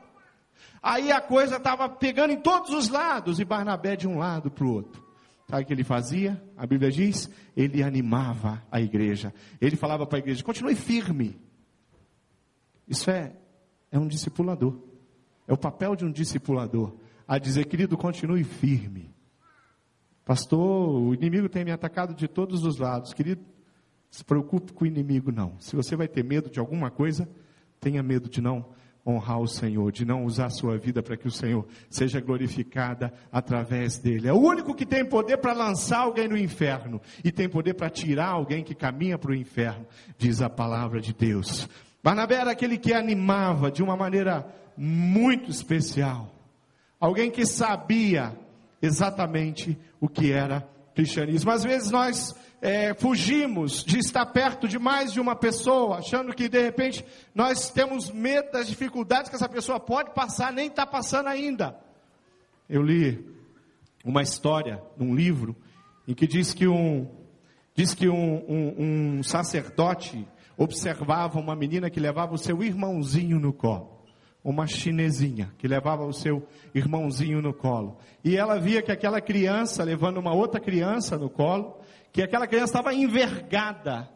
Aí 0.81 1.11
a 1.11 1.19
coisa 1.19 1.57
estava 1.57 1.89
pegando 1.89 2.33
em 2.33 2.39
todos 2.39 2.71
os 2.71 2.89
lados 2.89 3.39
e 3.39 3.45
Barnabé 3.45 3.95
de 3.95 4.07
um 4.07 4.17
lado 4.17 4.51
para 4.51 4.65
o 4.65 4.73
outro. 4.73 5.11
Sabe 5.49 5.63
o 5.63 5.65
que 5.65 5.73
ele 5.73 5.83
fazia? 5.83 6.41
A 6.55 6.65
Bíblia 6.65 6.91
diz: 6.91 7.29
ele 7.57 7.83
animava 7.83 8.63
a 8.71 8.79
igreja. 8.79 9.33
Ele 9.59 9.75
falava 9.75 10.05
para 10.05 10.17
a 10.17 10.19
igreja: 10.19 10.43
continue 10.43 10.75
firme. 10.75 11.39
Isso 12.87 13.09
é, 13.11 13.33
é 13.91 13.99
um 13.99 14.07
discipulador. 14.07 14.90
É 15.51 15.53
o 15.53 15.57
papel 15.57 15.97
de 15.97 16.05
um 16.05 16.11
discipulador. 16.11 16.93
A 17.27 17.37
dizer, 17.37 17.65
querido, 17.65 17.97
continue 17.97 18.41
firme. 18.41 19.13
Pastor, 20.23 21.01
o 21.01 21.13
inimigo 21.13 21.49
tem 21.49 21.65
me 21.65 21.71
atacado 21.71 22.15
de 22.15 22.25
todos 22.25 22.63
os 22.63 22.77
lados. 22.77 23.13
Querido, 23.13 23.43
se 24.09 24.23
preocupe 24.23 24.71
com 24.71 24.85
o 24.85 24.87
inimigo, 24.87 25.29
não. 25.29 25.59
Se 25.59 25.75
você 25.75 25.93
vai 25.93 26.07
ter 26.07 26.23
medo 26.23 26.49
de 26.49 26.57
alguma 26.57 26.89
coisa, 26.89 27.27
tenha 27.81 28.01
medo 28.01 28.29
de 28.29 28.39
não 28.39 28.65
honrar 29.05 29.41
o 29.41 29.47
Senhor, 29.47 29.91
de 29.91 30.05
não 30.05 30.23
usar 30.23 30.45
a 30.45 30.49
sua 30.51 30.77
vida 30.77 31.03
para 31.03 31.17
que 31.17 31.27
o 31.27 31.31
Senhor 31.31 31.67
seja 31.89 32.21
glorificada 32.21 33.11
através 33.29 33.99
dele. 33.99 34.29
É 34.29 34.33
o 34.33 34.39
único 34.39 34.73
que 34.73 34.85
tem 34.85 35.03
poder 35.03 35.35
para 35.35 35.51
lançar 35.51 35.99
alguém 35.99 36.29
no 36.29 36.37
inferno 36.37 37.01
e 37.25 37.29
tem 37.29 37.49
poder 37.49 37.73
para 37.73 37.89
tirar 37.89 38.29
alguém 38.29 38.63
que 38.63 38.73
caminha 38.73 39.17
para 39.17 39.31
o 39.31 39.35
inferno, 39.35 39.85
diz 40.17 40.41
a 40.41 40.49
palavra 40.49 41.01
de 41.01 41.13
Deus. 41.13 41.67
Barnabé 42.01 42.35
era 42.35 42.51
aquele 42.51 42.77
que 42.77 42.93
animava 42.93 43.69
de 43.69 43.83
uma 43.83 43.97
maneira 43.97 44.60
muito 44.77 45.49
especial. 45.49 46.33
Alguém 46.99 47.31
que 47.31 47.45
sabia 47.45 48.37
exatamente 48.81 49.77
o 49.99 50.07
que 50.07 50.31
era 50.31 50.67
cristianismo. 50.95 51.51
Às 51.51 51.63
vezes 51.63 51.91
nós 51.91 52.35
é, 52.61 52.93
fugimos 52.93 53.83
de 53.83 53.99
estar 53.99 54.25
perto 54.27 54.67
de 54.67 54.77
mais 54.77 55.13
de 55.13 55.19
uma 55.19 55.35
pessoa, 55.35 55.97
achando 55.97 56.33
que 56.33 56.49
de 56.49 56.61
repente 56.61 57.05
nós 57.33 57.69
temos 57.69 58.11
medo 58.11 58.51
das 58.51 58.67
dificuldades 58.67 59.29
que 59.29 59.35
essa 59.35 59.49
pessoa 59.49 59.79
pode 59.79 60.13
passar, 60.13 60.51
nem 60.51 60.67
está 60.67 60.85
passando 60.85 61.27
ainda. 61.27 61.75
Eu 62.69 62.81
li 62.81 63.25
uma 64.03 64.21
história 64.21 64.81
num 64.97 65.13
livro 65.15 65.55
em 66.07 66.13
que 66.13 66.27
diz 66.27 66.53
que 66.53 66.67
um, 66.67 67.07
diz 67.75 67.93
que 67.93 68.09
um, 68.09 68.43
um, 68.47 69.17
um 69.17 69.23
sacerdote 69.23 70.27
observava 70.57 71.39
uma 71.39 71.55
menina 71.55 71.89
que 71.89 71.99
levava 71.99 72.33
o 72.33 72.37
seu 72.37 72.61
irmãozinho 72.61 73.39
no 73.39 73.53
colo 73.53 74.00
uma 74.43 74.65
chinesinha 74.65 75.53
que 75.57 75.67
levava 75.67 76.05
o 76.05 76.13
seu 76.13 76.47
irmãozinho 76.73 77.41
no 77.41 77.53
colo. 77.53 77.97
E 78.23 78.35
ela 78.35 78.59
via 78.59 78.81
que 78.81 78.91
aquela 78.91 79.21
criança 79.21 79.83
levando 79.83 80.17
uma 80.17 80.33
outra 80.33 80.59
criança 80.59 81.17
no 81.17 81.29
colo, 81.29 81.79
que 82.11 82.21
aquela 82.21 82.47
criança 82.47 82.73
estava 82.73 82.93
envergada. 82.93 84.09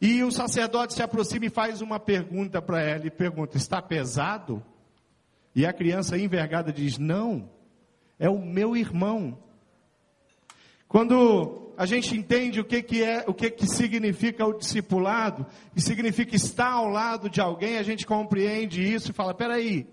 E 0.00 0.22
o 0.22 0.30
sacerdote 0.30 0.94
se 0.94 1.02
aproxima 1.02 1.46
e 1.46 1.50
faz 1.50 1.80
uma 1.80 1.98
pergunta 1.98 2.60
para 2.60 2.82
ela 2.82 3.06
e 3.06 3.10
pergunta: 3.10 3.56
"Está 3.56 3.80
pesado?" 3.80 4.62
E 5.54 5.64
a 5.64 5.72
criança 5.72 6.18
envergada 6.18 6.72
diz: 6.72 6.98
"Não, 6.98 7.48
é 8.18 8.28
o 8.28 8.38
meu 8.38 8.76
irmão." 8.76 9.38
Quando 10.88 11.65
a 11.76 11.86
gente 11.86 12.16
entende 12.16 12.60
o 12.60 12.64
que, 12.64 12.82
que 12.82 13.02
é, 13.02 13.24
o 13.26 13.34
que, 13.34 13.50
que 13.50 13.66
significa 13.66 14.46
o 14.46 14.56
discipulado, 14.56 15.46
e 15.74 15.80
significa 15.80 16.34
estar 16.34 16.72
ao 16.72 16.88
lado 16.88 17.28
de 17.28 17.40
alguém, 17.40 17.78
a 17.78 17.82
gente 17.82 18.06
compreende 18.06 18.82
isso 18.82 19.10
e 19.10 19.14
fala: 19.14 19.34
peraí, 19.34 19.86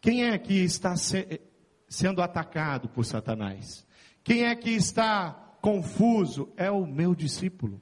quem 0.00 0.24
é 0.24 0.38
que 0.38 0.54
está 0.62 0.96
se, 0.96 1.40
sendo 1.88 2.22
atacado 2.22 2.88
por 2.88 3.04
Satanás? 3.04 3.86
Quem 4.22 4.44
é 4.44 4.54
que 4.54 4.70
está 4.70 5.56
confuso, 5.60 6.48
é 6.56 6.70
o 6.70 6.86
meu 6.86 7.14
discípulo. 7.14 7.80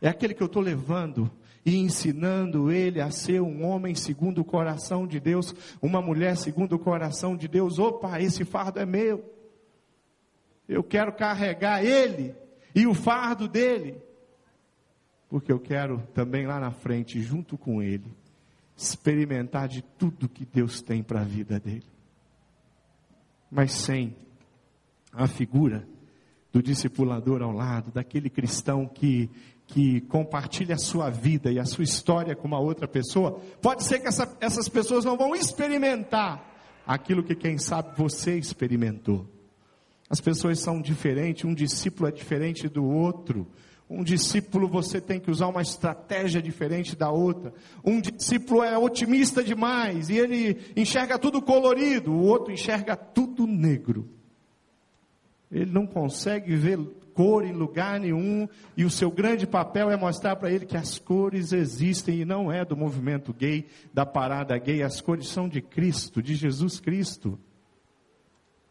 É 0.00 0.08
aquele 0.08 0.34
que 0.34 0.42
eu 0.42 0.46
estou 0.46 0.62
levando 0.62 1.30
e 1.64 1.76
ensinando 1.76 2.70
ele 2.70 3.00
a 3.00 3.10
ser 3.10 3.40
um 3.42 3.64
homem 3.64 3.94
segundo 3.94 4.40
o 4.40 4.44
coração 4.44 5.06
de 5.06 5.20
Deus, 5.20 5.54
uma 5.82 6.00
mulher 6.00 6.36
segundo 6.36 6.74
o 6.74 6.78
coração 6.78 7.36
de 7.36 7.48
Deus. 7.48 7.78
Opa, 7.78 8.20
esse 8.20 8.44
fardo 8.44 8.78
é 8.78 8.86
meu. 8.86 9.37
Eu 10.68 10.84
quero 10.84 11.12
carregar 11.12 11.82
ele 11.82 12.34
e 12.74 12.86
o 12.86 12.92
fardo 12.92 13.48
dele, 13.48 13.96
porque 15.28 15.50
eu 15.50 15.58
quero 15.58 16.02
também 16.12 16.46
lá 16.46 16.60
na 16.60 16.70
frente, 16.70 17.20
junto 17.22 17.56
com 17.56 17.82
ele, 17.82 18.14
experimentar 18.76 19.66
de 19.66 19.82
tudo 19.82 20.28
que 20.28 20.44
Deus 20.44 20.82
tem 20.82 21.02
para 21.02 21.22
a 21.22 21.24
vida 21.24 21.58
dele. 21.58 21.86
Mas 23.50 23.72
sem 23.72 24.14
a 25.12 25.26
figura 25.26 25.88
do 26.52 26.62
discipulador 26.62 27.42
ao 27.42 27.50
lado, 27.50 27.90
daquele 27.90 28.28
cristão 28.28 28.86
que, 28.86 29.30
que 29.66 30.02
compartilha 30.02 30.74
a 30.74 30.78
sua 30.78 31.08
vida 31.08 31.50
e 31.50 31.58
a 31.58 31.64
sua 31.64 31.84
história 31.84 32.36
com 32.36 32.46
uma 32.46 32.60
outra 32.60 32.86
pessoa, 32.86 33.40
pode 33.62 33.84
ser 33.84 34.00
que 34.00 34.08
essa, 34.08 34.36
essas 34.40 34.68
pessoas 34.68 35.04
não 35.04 35.16
vão 35.16 35.34
experimentar 35.34 36.44
aquilo 36.86 37.22
que, 37.22 37.34
quem 37.34 37.58
sabe, 37.58 37.96
você 37.96 38.38
experimentou. 38.38 39.26
As 40.08 40.20
pessoas 40.20 40.60
são 40.60 40.80
diferentes, 40.80 41.44
um 41.44 41.54
discípulo 41.54 42.08
é 42.08 42.12
diferente 42.12 42.68
do 42.68 42.84
outro. 42.84 43.46
Um 43.90 44.02
discípulo 44.02 44.68
você 44.68 45.00
tem 45.00 45.18
que 45.18 45.30
usar 45.30 45.48
uma 45.48 45.62
estratégia 45.62 46.42
diferente 46.42 46.94
da 46.94 47.10
outra. 47.10 47.52
Um 47.84 48.00
discípulo 48.00 48.62
é 48.62 48.76
otimista 48.76 49.42
demais 49.42 50.10
e 50.10 50.16
ele 50.16 50.58
enxerga 50.76 51.18
tudo 51.18 51.40
colorido, 51.40 52.12
o 52.12 52.22
outro 52.22 52.52
enxerga 52.52 52.94
tudo 52.96 53.46
negro. 53.46 54.08
Ele 55.50 55.70
não 55.70 55.86
consegue 55.86 56.54
ver 56.54 56.78
cor 57.18 57.44
em 57.44 57.52
lugar 57.52 57.98
nenhum, 57.98 58.48
e 58.76 58.84
o 58.84 58.90
seu 58.90 59.10
grande 59.10 59.44
papel 59.44 59.90
é 59.90 59.96
mostrar 59.96 60.36
para 60.36 60.52
ele 60.52 60.64
que 60.64 60.76
as 60.76 61.00
cores 61.00 61.52
existem 61.52 62.20
e 62.20 62.24
não 62.24 62.52
é 62.52 62.64
do 62.64 62.76
movimento 62.76 63.32
gay, 63.32 63.66
da 63.92 64.06
parada 64.06 64.56
gay, 64.56 64.84
as 64.84 65.00
cores 65.00 65.26
são 65.26 65.48
de 65.48 65.60
Cristo, 65.60 66.22
de 66.22 66.36
Jesus 66.36 66.78
Cristo. 66.78 67.36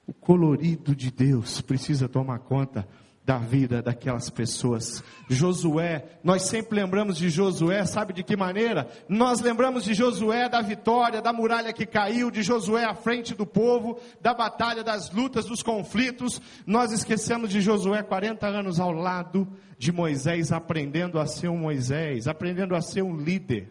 O 0.07 0.13
colorido 0.13 0.95
de 0.95 1.11
Deus 1.11 1.59
precisa 1.59 2.07
tomar 2.07 2.39
conta 2.39 2.87
da 3.27 3.37
vida 3.37 3.81
daquelas 3.81 4.29
pessoas. 4.29 5.03
Josué, 5.29 6.05
nós 6.23 6.43
sempre 6.43 6.79
lembramos 6.79 7.17
de 7.17 7.29
Josué, 7.29 7.85
sabe 7.85 8.13
de 8.13 8.23
que 8.23 8.37
maneira? 8.37 8.87
Nós 9.09 9.41
lembramos 9.41 9.83
de 9.83 9.93
Josué 9.93 10.47
da 10.47 10.61
vitória, 10.61 11.21
da 11.21 11.33
muralha 11.33 11.73
que 11.73 11.85
caiu, 11.85 12.31
de 12.31 12.41
Josué 12.41 12.85
à 12.85 12.95
frente 12.95 13.35
do 13.35 13.45
povo, 13.45 13.99
da 14.21 14.33
batalha, 14.33 14.81
das 14.81 15.11
lutas, 15.11 15.43
dos 15.43 15.61
conflitos. 15.61 16.41
Nós 16.65 16.93
esquecemos 16.93 17.49
de 17.49 17.59
Josué 17.59 18.01
40 18.01 18.47
anos 18.47 18.79
ao 18.79 18.93
lado 18.93 19.45
de 19.77 19.91
Moisés, 19.91 20.53
aprendendo 20.53 21.19
a 21.19 21.25
ser 21.25 21.49
um 21.49 21.57
Moisés, 21.57 22.29
aprendendo 22.29 22.77
a 22.77 22.81
ser 22.81 23.01
um 23.01 23.17
líder. 23.17 23.69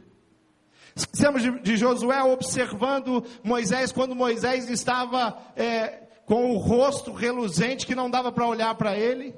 Esquecemos 0.94 1.40
de, 1.40 1.60
de 1.60 1.78
Josué 1.78 2.22
observando 2.22 3.24
Moisés 3.42 3.90
quando 3.90 4.14
Moisés 4.14 4.68
estava 4.68 5.38
é, 5.56 6.05
com 6.26 6.50
o 6.50 6.58
rosto 6.58 7.12
reluzente 7.12 7.86
que 7.86 7.94
não 7.94 8.10
dava 8.10 8.30
para 8.30 8.46
olhar 8.46 8.74
para 8.74 8.98
ele. 8.98 9.34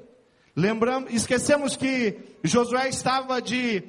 Lembramos, 0.55 1.13
esquecemos 1.13 1.77
que 1.77 2.19
Josué 2.43 2.89
estava 2.89 3.41
de 3.41 3.83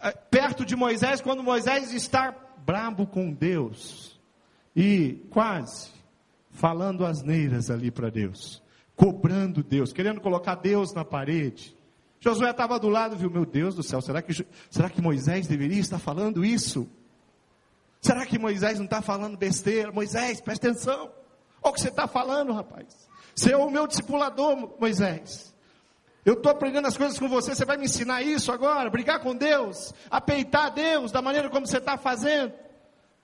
eh, 0.00 0.10
perto 0.30 0.64
de 0.64 0.76
Moisés 0.76 1.20
quando 1.20 1.42
Moisés 1.42 1.92
está 1.92 2.34
brabo 2.64 3.06
com 3.06 3.32
Deus 3.32 4.18
e 4.74 5.20
quase 5.28 5.90
falando 6.50 7.04
asneiras 7.04 7.68
ali 7.68 7.90
para 7.90 8.08
Deus, 8.08 8.62
cobrando 8.94 9.62
Deus, 9.62 9.92
querendo 9.92 10.20
colocar 10.20 10.54
Deus 10.54 10.94
na 10.94 11.04
parede. 11.04 11.76
Josué 12.20 12.50
estava 12.50 12.78
do 12.78 12.88
lado, 12.88 13.16
viu, 13.16 13.28
meu 13.28 13.44
Deus 13.44 13.74
do 13.74 13.82
céu, 13.82 14.00
será 14.00 14.22
que, 14.22 14.32
será 14.70 14.88
que 14.88 15.02
Moisés 15.02 15.48
deveria 15.48 15.80
estar 15.80 15.98
falando 15.98 16.44
isso? 16.44 16.88
Será 18.00 18.24
que 18.24 18.38
Moisés 18.38 18.78
não 18.78 18.84
está 18.84 19.02
falando 19.02 19.36
besteira? 19.36 19.90
Moisés, 19.90 20.40
presta 20.40 20.68
atenção. 20.68 21.10
Olha 21.64 21.70
o 21.70 21.72
que 21.72 21.80
você 21.80 21.88
está 21.88 22.06
falando, 22.06 22.52
rapaz. 22.52 23.08
Você 23.34 23.52
é 23.52 23.56
o 23.56 23.70
meu 23.70 23.86
discipulador, 23.86 24.78
Moisés. 24.78 25.54
Eu 26.24 26.34
estou 26.34 26.52
aprendendo 26.52 26.86
as 26.86 26.96
coisas 26.96 27.18
com 27.18 27.28
você, 27.28 27.54
você 27.54 27.64
vai 27.64 27.78
me 27.78 27.86
ensinar 27.86 28.22
isso 28.22 28.52
agora? 28.52 28.90
Brigar 28.90 29.20
com 29.20 29.34
Deus? 29.34 29.92
Apeitar 30.10 30.70
Deus 30.70 31.10
da 31.10 31.22
maneira 31.22 31.48
como 31.48 31.66
você 31.66 31.78
está 31.78 31.96
fazendo? 31.96 32.52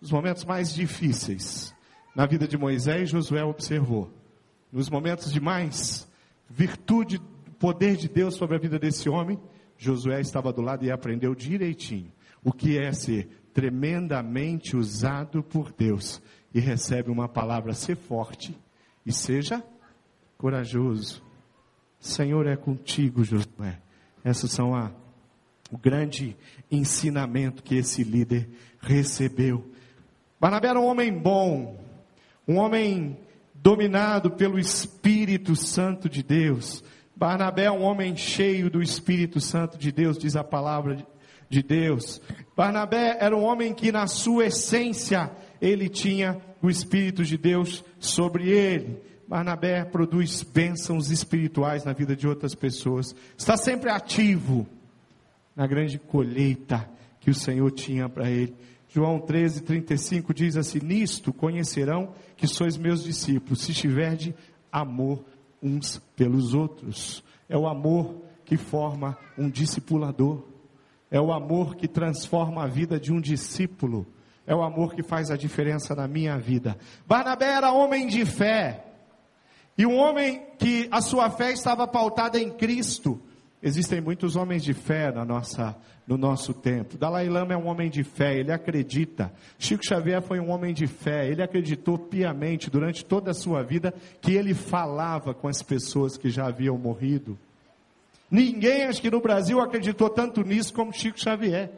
Nos 0.00 0.10
momentos 0.10 0.44
mais 0.44 0.72
difíceis 0.72 1.74
na 2.16 2.26
vida 2.26 2.48
de 2.48 2.56
Moisés, 2.56 3.10
Josué 3.10 3.44
observou. 3.44 4.10
Nos 4.72 4.88
momentos 4.88 5.32
de 5.32 5.40
mais 5.40 6.08
virtude, 6.48 7.20
poder 7.58 7.96
de 7.96 8.08
Deus 8.08 8.34
sobre 8.34 8.56
a 8.56 8.58
vida 8.58 8.78
desse 8.78 9.08
homem, 9.08 9.38
Josué 9.76 10.20
estava 10.20 10.52
do 10.52 10.62
lado 10.62 10.84
e 10.84 10.90
aprendeu 10.90 11.34
direitinho 11.34 12.12
o 12.42 12.52
que 12.52 12.78
é 12.78 12.92
ser 12.92 13.28
tremendamente 13.52 14.76
usado 14.76 15.42
por 15.42 15.72
Deus 15.72 16.22
e 16.54 16.60
recebe 16.60 17.10
uma 17.10 17.28
palavra: 17.28 17.72
ser 17.74 17.96
forte 17.96 18.56
e 19.04 19.12
seja 19.12 19.62
corajoso. 20.36 21.22
Senhor 21.98 22.46
é 22.46 22.56
contigo, 22.56 23.22
Josué. 23.22 23.78
Essas 24.24 24.50
são 24.52 24.74
a, 24.74 24.90
o 25.70 25.76
grande 25.76 26.36
ensinamento 26.70 27.62
que 27.62 27.76
esse 27.76 28.02
líder 28.02 28.48
recebeu. 28.80 29.70
Barnabé 30.40 30.68
era 30.68 30.80
um 30.80 30.86
homem 30.86 31.12
bom, 31.12 31.78
um 32.48 32.56
homem 32.56 33.18
dominado 33.54 34.30
pelo 34.30 34.58
Espírito 34.58 35.54
Santo 35.54 36.08
de 36.08 36.22
Deus. 36.22 36.82
Barnabé 37.14 37.64
é 37.64 37.70
um 37.70 37.82
homem 37.82 38.16
cheio 38.16 38.70
do 38.70 38.82
Espírito 38.82 39.40
Santo 39.40 39.76
de 39.76 39.92
Deus, 39.92 40.16
diz 40.16 40.36
a 40.36 40.42
palavra 40.42 41.06
de 41.50 41.62
Deus. 41.62 42.22
Barnabé 42.56 43.18
era 43.20 43.36
um 43.36 43.44
homem 43.44 43.74
que, 43.74 43.92
na 43.92 44.06
sua 44.06 44.46
essência, 44.46 45.30
ele 45.60 45.88
tinha 45.88 46.40
o 46.62 46.70
Espírito 46.70 47.24
de 47.24 47.36
Deus 47.36 47.84
sobre 47.98 48.48
ele. 48.48 48.98
Barnabé 49.28 49.84
produz 49.84 50.42
bênçãos 50.42 51.10
espirituais 51.10 51.84
na 51.84 51.92
vida 51.92 52.16
de 52.16 52.26
outras 52.26 52.54
pessoas. 52.54 53.14
Está 53.38 53.56
sempre 53.56 53.90
ativo 53.90 54.66
na 55.54 55.66
grande 55.66 55.98
colheita 55.98 56.88
que 57.20 57.30
o 57.30 57.34
Senhor 57.34 57.70
tinha 57.70 58.08
para 58.08 58.28
ele. 58.28 58.54
João 58.88 59.20
13, 59.20 59.62
35 59.62 60.34
diz 60.34 60.56
assim: 60.56 60.80
Nisto 60.82 61.32
conhecerão 61.32 62.12
que 62.36 62.48
sois 62.48 62.76
meus 62.76 63.04
discípulos, 63.04 63.60
se 63.60 63.72
tiverdes 63.72 64.34
amor 64.72 65.24
uns 65.62 65.98
pelos 66.16 66.54
outros. 66.54 67.22
É 67.48 67.56
o 67.56 67.68
amor 67.68 68.16
que 68.44 68.56
forma 68.56 69.16
um 69.38 69.48
discipulador. 69.48 70.42
É 71.10 71.20
o 71.20 71.32
amor 71.32 71.76
que 71.76 71.86
transforma 71.86 72.64
a 72.64 72.66
vida 72.66 72.98
de 72.98 73.12
um 73.12 73.20
discípulo. 73.20 74.06
É 74.50 74.54
o 74.54 74.64
amor 74.64 74.96
que 74.96 75.02
faz 75.04 75.30
a 75.30 75.36
diferença 75.36 75.94
na 75.94 76.08
minha 76.08 76.36
vida. 76.36 76.76
Barnabé 77.06 77.52
era 77.52 77.70
homem 77.70 78.08
de 78.08 78.26
fé. 78.26 78.84
E 79.78 79.86
um 79.86 79.96
homem 79.96 80.44
que 80.58 80.88
a 80.90 81.00
sua 81.00 81.30
fé 81.30 81.52
estava 81.52 81.86
pautada 81.86 82.36
em 82.36 82.50
Cristo. 82.50 83.22
Existem 83.62 84.00
muitos 84.00 84.34
homens 84.34 84.64
de 84.64 84.74
fé 84.74 85.12
na 85.12 85.24
nossa, 85.24 85.76
no 86.04 86.18
nosso 86.18 86.52
tempo. 86.52 86.98
Dalai 86.98 87.28
Lama 87.28 87.54
é 87.54 87.56
um 87.56 87.68
homem 87.68 87.88
de 87.88 88.02
fé, 88.02 88.38
ele 88.40 88.50
acredita. 88.50 89.32
Chico 89.56 89.86
Xavier 89.86 90.20
foi 90.20 90.40
um 90.40 90.50
homem 90.50 90.74
de 90.74 90.88
fé, 90.88 91.28
ele 91.28 91.44
acreditou 91.44 91.96
piamente 91.96 92.68
durante 92.68 93.04
toda 93.04 93.30
a 93.30 93.34
sua 93.34 93.62
vida 93.62 93.94
que 94.20 94.32
ele 94.32 94.52
falava 94.52 95.32
com 95.32 95.46
as 95.46 95.62
pessoas 95.62 96.16
que 96.16 96.28
já 96.28 96.48
haviam 96.48 96.76
morrido. 96.76 97.38
Ninguém, 98.28 98.86
acho 98.86 99.00
que 99.00 99.12
no 99.12 99.20
Brasil, 99.20 99.60
acreditou 99.60 100.10
tanto 100.10 100.42
nisso 100.42 100.74
como 100.74 100.92
Chico 100.92 101.20
Xavier. 101.20 101.70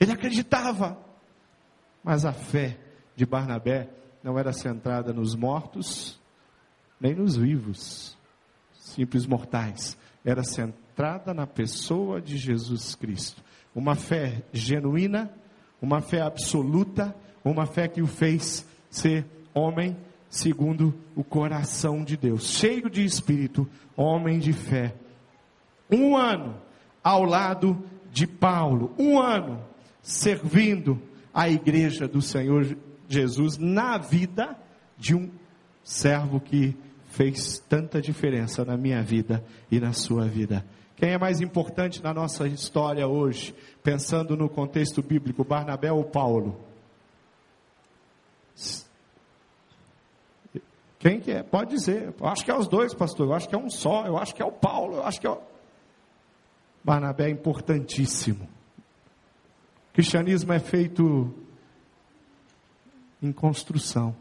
Ele 0.00 0.12
acreditava. 0.12 1.06
Mas 2.02 2.24
a 2.24 2.32
fé 2.32 2.78
de 3.14 3.26
Barnabé 3.26 3.88
não 4.22 4.38
era 4.38 4.52
centrada 4.52 5.12
nos 5.12 5.34
mortos, 5.34 6.18
nem 7.00 7.14
nos 7.14 7.36
vivos, 7.36 8.16
simples 8.72 9.26
mortais. 9.26 9.96
Era 10.24 10.42
centrada 10.42 11.32
na 11.32 11.46
pessoa 11.46 12.20
de 12.20 12.36
Jesus 12.36 12.94
Cristo. 12.94 13.42
Uma 13.74 13.94
fé 13.94 14.42
genuína, 14.52 15.30
uma 15.80 16.00
fé 16.00 16.20
absoluta, 16.20 17.14
uma 17.44 17.66
fé 17.66 17.88
que 17.88 18.02
o 18.02 18.06
fez 18.06 18.66
ser 18.90 19.26
homem 19.54 19.96
segundo 20.28 20.94
o 21.16 21.24
coração 21.24 22.04
de 22.04 22.16
Deus, 22.16 22.50
cheio 22.50 22.90
de 22.90 23.04
espírito, 23.04 23.68
homem 23.96 24.38
de 24.38 24.52
fé. 24.52 24.94
Um 25.90 26.16
ano 26.16 26.56
ao 27.02 27.24
lado 27.24 27.82
de 28.12 28.26
Paulo, 28.26 28.94
um 28.98 29.18
ano 29.18 29.64
servindo 30.02 31.00
a 31.38 31.48
igreja 31.48 32.08
do 32.08 32.20
Senhor 32.20 32.76
Jesus 33.08 33.58
na 33.58 33.96
vida 33.96 34.58
de 34.96 35.14
um 35.14 35.30
servo 35.84 36.40
que 36.40 36.76
fez 37.10 37.60
tanta 37.60 38.02
diferença 38.02 38.64
na 38.64 38.76
minha 38.76 39.00
vida 39.04 39.44
e 39.70 39.78
na 39.78 39.92
sua 39.92 40.24
vida. 40.24 40.66
Quem 40.96 41.10
é 41.10 41.16
mais 41.16 41.40
importante 41.40 42.02
na 42.02 42.12
nossa 42.12 42.48
história 42.48 43.06
hoje, 43.06 43.54
pensando 43.84 44.36
no 44.36 44.48
contexto 44.48 45.00
bíblico, 45.00 45.44
Barnabé 45.44 45.92
ou 45.92 46.02
Paulo? 46.02 46.58
Quem 50.98 51.20
que 51.20 51.30
é? 51.30 51.44
Pode 51.44 51.70
dizer. 51.70 52.12
Eu 52.20 52.26
acho 52.26 52.44
que 52.44 52.50
é 52.50 52.58
os 52.58 52.66
dois, 52.66 52.92
pastor. 52.92 53.28
Eu 53.28 53.34
acho 53.34 53.48
que 53.48 53.54
é 53.54 53.58
um 53.58 53.70
só. 53.70 54.04
Eu 54.06 54.18
acho 54.18 54.34
que 54.34 54.42
é 54.42 54.44
o 54.44 54.50
Paulo. 54.50 54.96
Eu 54.96 55.06
acho 55.06 55.20
que 55.20 55.26
é 55.28 55.30
o... 55.30 55.38
Barnabé 56.82 57.26
é 57.26 57.30
importantíssimo. 57.30 58.57
Cristianismo 59.98 60.52
é 60.52 60.60
feito 60.60 61.34
em 63.20 63.32
construção. 63.32 64.14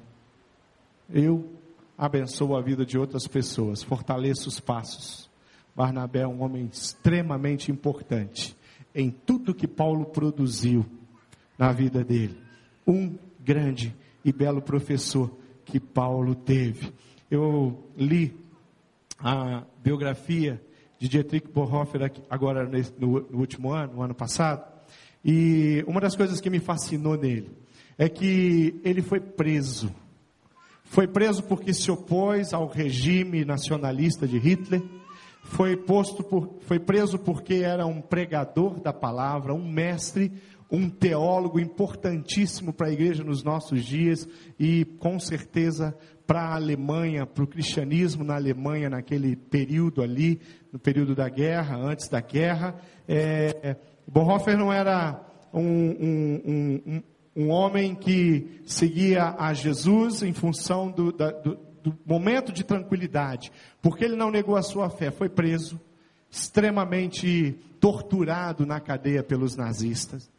Eu 1.08 1.54
abençoo 1.96 2.58
a 2.58 2.62
vida 2.64 2.84
de 2.84 2.98
outras 2.98 3.28
pessoas, 3.28 3.84
fortaleço 3.84 4.50
os 4.50 4.60
passos. 4.60 5.30
Barnabé 5.76 6.22
é 6.22 6.28
um 6.28 6.42
homem 6.42 6.68
extremamente 6.74 7.72
importante 7.72 8.58
em 8.96 9.12
tudo 9.12 9.54
que 9.54 9.68
Paulo 9.68 10.06
produziu 10.06 10.84
na 11.60 11.72
vida 11.72 12.04
dele. 12.04 12.42
Um 12.88 13.16
grande 13.40 13.96
e 14.26 14.34
belo 14.34 14.64
professor 14.64 15.32
que 15.64 15.80
Paulo 15.80 16.34
teve. 16.34 16.92
Eu 17.30 17.88
li 17.96 18.36
a 19.20 19.64
biografia 19.84 20.60
de 20.98 21.08
Dietrich 21.08 21.48
Bonhoeffer 21.48 22.12
agora 22.32 22.68
no 22.98 23.28
último 23.32 23.72
ano, 23.72 23.94
no 23.94 24.02
ano 24.02 24.16
passado, 24.16 24.77
e 25.24 25.84
uma 25.88 26.00
das 26.00 26.16
coisas 26.16 26.40
que 26.40 26.50
me 26.50 26.60
fascinou 26.60 27.18
nele 27.18 27.52
é 27.98 28.08
que 28.08 28.80
ele 28.84 29.02
foi 29.02 29.20
preso. 29.20 29.94
Foi 30.84 31.08
preso 31.08 31.44
porque 31.44 31.74
se 31.74 31.92
opôs 31.92 32.54
ao 32.54 32.68
regime 32.68 33.44
nacionalista 33.44 34.28
de 34.28 34.38
Hitler. 34.38 34.82
Foi, 35.44 35.76
posto 35.76 36.24
por, 36.24 36.58
foi 36.62 36.80
preso 36.80 37.18
porque 37.18 37.56
era 37.56 37.86
um 37.86 38.02
pregador 38.02 38.80
da 38.80 38.94
palavra, 38.94 39.54
um 39.54 39.70
mestre, 39.70 40.32
um 40.70 40.90
teólogo 40.90 41.60
importantíssimo 41.60 42.74
para 42.74 42.88
a 42.88 42.92
igreja 42.92 43.24
nos 43.24 43.44
nossos 43.44 43.84
dias 43.84 44.28
e 44.60 44.86
com 45.00 45.20
certeza 45.20 45.98
para 46.26 46.42
a 46.42 46.56
Alemanha, 46.56 47.26
para 47.26 47.44
o 47.44 47.48
cristianismo 47.48 48.24
na 48.24 48.36
Alemanha 48.36 48.90
naquele 48.90 49.36
período 49.36 50.02
ali, 50.02 50.42
no 50.72 50.78
período 50.78 51.16
da 51.16 51.30
guerra, 51.30 51.78
antes 51.78 52.10
da 52.10 52.20
guerra. 52.20 52.76
É, 53.08 53.78
Bonhoeffer 54.08 54.58
não 54.58 54.72
era 54.72 55.22
um, 55.54 55.62
um, 55.62 56.42
um, 56.46 57.04
um, 57.36 57.50
homem 57.50 57.94
que 57.94 58.62
seguia 58.66 59.36
a 59.38 59.54
Jesus 59.54 60.24
em 60.24 60.34
função 60.34 60.90
do, 60.90 61.12
da, 61.12 61.32
do, 61.32 61.58
do 61.84 61.98
momento 62.06 62.52
de 62.52 62.64
tranquilidade, 62.64 63.52
porque 63.82 64.06
ele 64.06 64.16
não 64.16 64.32
negou 64.32 64.56
a 64.56 64.62
sua 64.62 64.90
fé, 64.90 65.12
foi 65.12 65.30
preso, 65.30 65.80
extremamente 66.30 67.58
torturado 67.80 68.66
na 68.66 68.80
cadeia 68.80 69.24
pelos 69.24 69.56
nazistas 69.56 70.30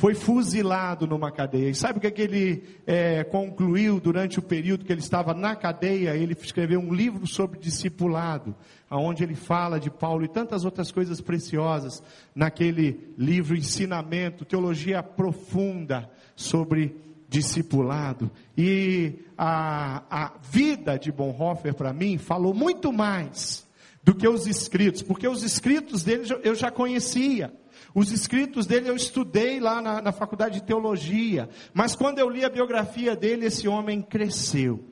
foi 0.00 0.14
fuzilado 0.14 1.06
numa 1.06 1.30
cadeia. 1.30 1.68
E 1.68 1.74
sabe 1.74 1.98
o 1.98 2.00
que, 2.00 2.06
é 2.06 2.10
que 2.10 2.22
ele 2.22 2.64
é, 2.86 3.22
concluiu 3.22 4.00
durante 4.00 4.38
o 4.38 4.42
período 4.42 4.82
que 4.82 4.90
ele 4.90 5.02
estava 5.02 5.34
na 5.34 5.54
cadeia? 5.54 6.16
Ele 6.16 6.32
escreveu 6.32 6.80
um 6.80 6.94
livro 6.94 7.26
sobre 7.26 7.58
discipulado, 7.60 8.56
onde 8.90 9.22
ele 9.22 9.34
fala 9.34 9.78
de 9.78 9.90
Paulo 9.90 10.24
e 10.24 10.28
tantas 10.28 10.64
outras 10.64 10.90
coisas 10.90 11.20
preciosas 11.20 12.02
naquele 12.34 13.12
livro, 13.18 13.54
ensinamento, 13.54 14.46
teologia 14.46 15.02
profunda 15.02 16.10
sobre 16.34 16.96
discipulado. 17.28 18.30
E 18.56 19.18
a, 19.36 20.02
a 20.10 20.32
vida 20.50 20.98
de 20.98 21.12
Bonhoeffer, 21.12 21.74
para 21.74 21.92
mim, 21.92 22.16
falou 22.16 22.54
muito 22.54 22.90
mais 22.90 23.68
do 24.02 24.14
que 24.14 24.26
os 24.26 24.46
escritos, 24.46 25.02
porque 25.02 25.28
os 25.28 25.42
escritos 25.42 26.02
dele 26.02 26.24
eu 26.42 26.54
já 26.54 26.70
conhecia. 26.70 27.52
Os 27.94 28.12
escritos 28.12 28.66
dele 28.66 28.88
eu 28.88 28.96
estudei 28.96 29.58
lá 29.58 29.80
na, 29.80 30.00
na 30.00 30.12
faculdade 30.12 30.60
de 30.60 30.66
teologia, 30.66 31.48
mas 31.74 31.94
quando 31.94 32.18
eu 32.18 32.28
li 32.28 32.44
a 32.44 32.48
biografia 32.48 33.16
dele, 33.16 33.46
esse 33.46 33.66
homem 33.66 34.00
cresceu. 34.00 34.84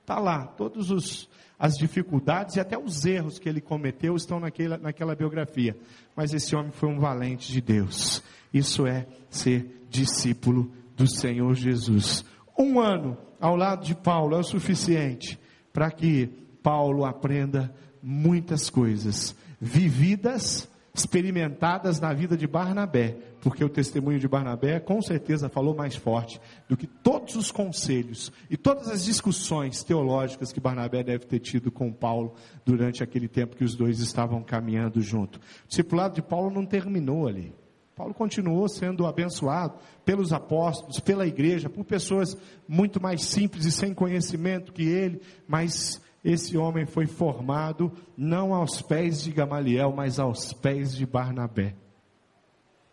Está 0.00 0.18
lá, 0.18 0.46
todos 0.46 0.90
os, 0.90 1.28
as 1.58 1.76
dificuldades 1.76 2.56
e 2.56 2.60
até 2.60 2.78
os 2.78 3.04
erros 3.04 3.38
que 3.38 3.48
ele 3.48 3.60
cometeu 3.60 4.14
estão 4.16 4.38
naquela, 4.40 4.78
naquela 4.78 5.14
biografia. 5.14 5.76
Mas 6.14 6.32
esse 6.32 6.54
homem 6.54 6.72
foi 6.72 6.88
um 6.88 6.98
valente 6.98 7.52
de 7.52 7.60
Deus. 7.60 8.22
Isso 8.52 8.86
é 8.86 9.06
ser 9.28 9.84
discípulo 9.90 10.70
do 10.96 11.06
Senhor 11.08 11.54
Jesus. 11.54 12.24
Um 12.58 12.80
ano 12.80 13.18
ao 13.40 13.56
lado 13.56 13.84
de 13.84 13.94
Paulo 13.94 14.36
é 14.36 14.38
o 14.38 14.44
suficiente 14.44 15.38
para 15.72 15.90
que 15.90 16.28
Paulo 16.62 17.04
aprenda 17.04 17.74
muitas 18.02 18.70
coisas 18.70 19.36
vividas 19.60 20.68
experimentadas 20.96 22.00
na 22.00 22.12
vida 22.12 22.36
de 22.36 22.46
Barnabé, 22.46 23.16
porque 23.40 23.62
o 23.62 23.68
testemunho 23.68 24.18
de 24.18 24.26
Barnabé 24.26 24.80
com 24.80 25.02
certeza 25.02 25.48
falou 25.48 25.74
mais 25.74 25.94
forte 25.94 26.40
do 26.68 26.76
que 26.76 26.86
todos 26.86 27.36
os 27.36 27.52
conselhos 27.52 28.32
e 28.50 28.56
todas 28.56 28.88
as 28.88 29.04
discussões 29.04 29.84
teológicas 29.84 30.52
que 30.52 30.60
Barnabé 30.60 31.02
deve 31.02 31.26
ter 31.26 31.38
tido 31.40 31.70
com 31.70 31.92
Paulo 31.92 32.34
durante 32.64 33.02
aquele 33.02 33.28
tempo 33.28 33.56
que 33.56 33.64
os 33.64 33.76
dois 33.76 34.00
estavam 34.00 34.42
caminhando 34.42 35.00
junto. 35.02 35.36
O 35.36 35.68
discipulado 35.68 36.14
de 36.14 36.22
Paulo 36.22 36.50
não 36.50 36.64
terminou 36.64 37.28
ali. 37.28 37.54
Paulo 37.94 38.12
continuou 38.12 38.68
sendo 38.68 39.06
abençoado 39.06 39.74
pelos 40.04 40.32
apóstolos, 40.32 41.00
pela 41.00 41.26
igreja, 41.26 41.70
por 41.70 41.84
pessoas 41.84 42.36
muito 42.68 43.00
mais 43.00 43.22
simples 43.22 43.64
e 43.64 43.72
sem 43.72 43.94
conhecimento 43.94 44.72
que 44.72 44.82
ele, 44.82 45.20
mas 45.48 46.00
esse 46.26 46.58
homem 46.58 46.84
foi 46.84 47.06
formado 47.06 47.92
não 48.16 48.52
aos 48.52 48.82
pés 48.82 49.22
de 49.22 49.30
Gamaliel, 49.30 49.92
mas 49.92 50.18
aos 50.18 50.52
pés 50.52 50.92
de 50.92 51.06
Barnabé. 51.06 51.76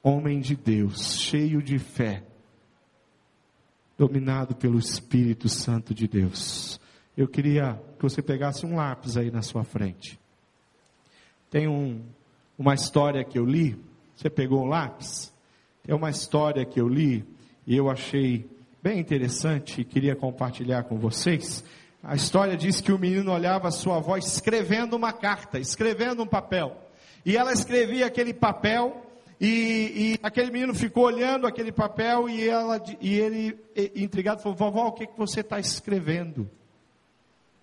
Homem 0.04 0.40
de 0.40 0.56
Deus, 0.56 1.18
cheio 1.20 1.60
de 1.60 1.80
fé. 1.80 2.24
dominado 3.98 4.56
pelo 4.56 4.78
Espírito 4.78 5.48
Santo 5.48 5.94
de 5.94 6.08
Deus. 6.08 6.80
Eu 7.16 7.28
queria 7.28 7.82
que 7.98 8.04
você 8.04 8.22
pegasse 8.22 8.66
um 8.66 8.76
lápis 8.76 9.18
aí 9.18 9.32
na 9.32 9.42
sua 9.42 9.64
frente. 9.64 10.20
Tem 11.50 11.68
um, 11.68 12.04
uma 12.58 12.74
história 12.74 13.24
que 13.24 13.40
eu 13.40 13.46
li. 13.46 13.80
Você 14.16 14.30
pegou 14.30 14.64
um 14.64 14.68
lápis? 14.68 15.34
Tem 15.84 15.96
uma 15.96 16.10
história 16.10 16.66
que 16.66 16.80
eu 16.80 16.88
li 16.88 17.24
e 17.66 17.76
eu 17.76 17.90
achei 17.90 18.48
bem 18.82 19.00
interessante 19.00 19.82
e 19.82 19.86
queria 19.86 20.16
compartilhar 20.16 20.84
com 20.84 20.98
vocês. 20.98 21.64
A 22.04 22.16
história 22.16 22.58
diz 22.58 22.82
que 22.82 22.92
o 22.92 23.00
menino 23.00 23.32
olhava 23.32 23.72
sua 23.72 23.96
avó 23.96 24.18
escrevendo 24.18 24.94
uma 24.96 25.14
carta, 25.14 25.58
escrevendo 25.58 26.22
um 26.22 26.28
papel. 26.28 26.78
E 27.26 27.38
ela 27.38 27.54
escrevia 27.54 28.06
aquele 28.06 28.34
papel 28.34 29.02
e, 29.40 30.16
e, 30.16 30.20
aquele 30.22 30.52
menino 30.52 30.74
ficou 30.74 31.06
olhando 31.06 31.48
aquele 31.48 31.72
papel 31.72 32.30
e, 32.30 32.48
ela, 32.48 32.82
e 33.00 33.18
ele, 33.18 33.58
intrigado, 33.96 34.42
falou: 34.42 34.58
Vovó, 34.58 34.88
o 34.88 34.92
que, 34.92 35.08
que 35.08 35.18
você 35.18 35.40
está 35.40 35.60
escrevendo? 35.60 36.50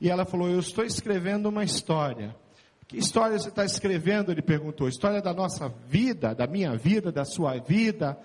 E 0.01 0.11
ela 0.11 0.25
falou: 0.25 0.49
Eu 0.49 0.61
estou 0.61 0.85
escrevendo 0.85 1.49
uma 1.49 1.63
história. 1.63 2.35
Que 2.89 2.97
história 2.97 3.39
você 3.39 3.51
está 3.51 3.65
escrevendo? 3.65 4.33
Ele 4.33 4.43
perguntou. 4.43 4.89
História 4.89 5.23
da 5.23 5.33
nossa 5.33 5.69
vida, 5.87 6.35
da 6.35 6.47
minha 6.47 6.77
vida, 6.77 7.13
da 7.13 7.25
sua 7.25 7.59
vida. 7.59 8.19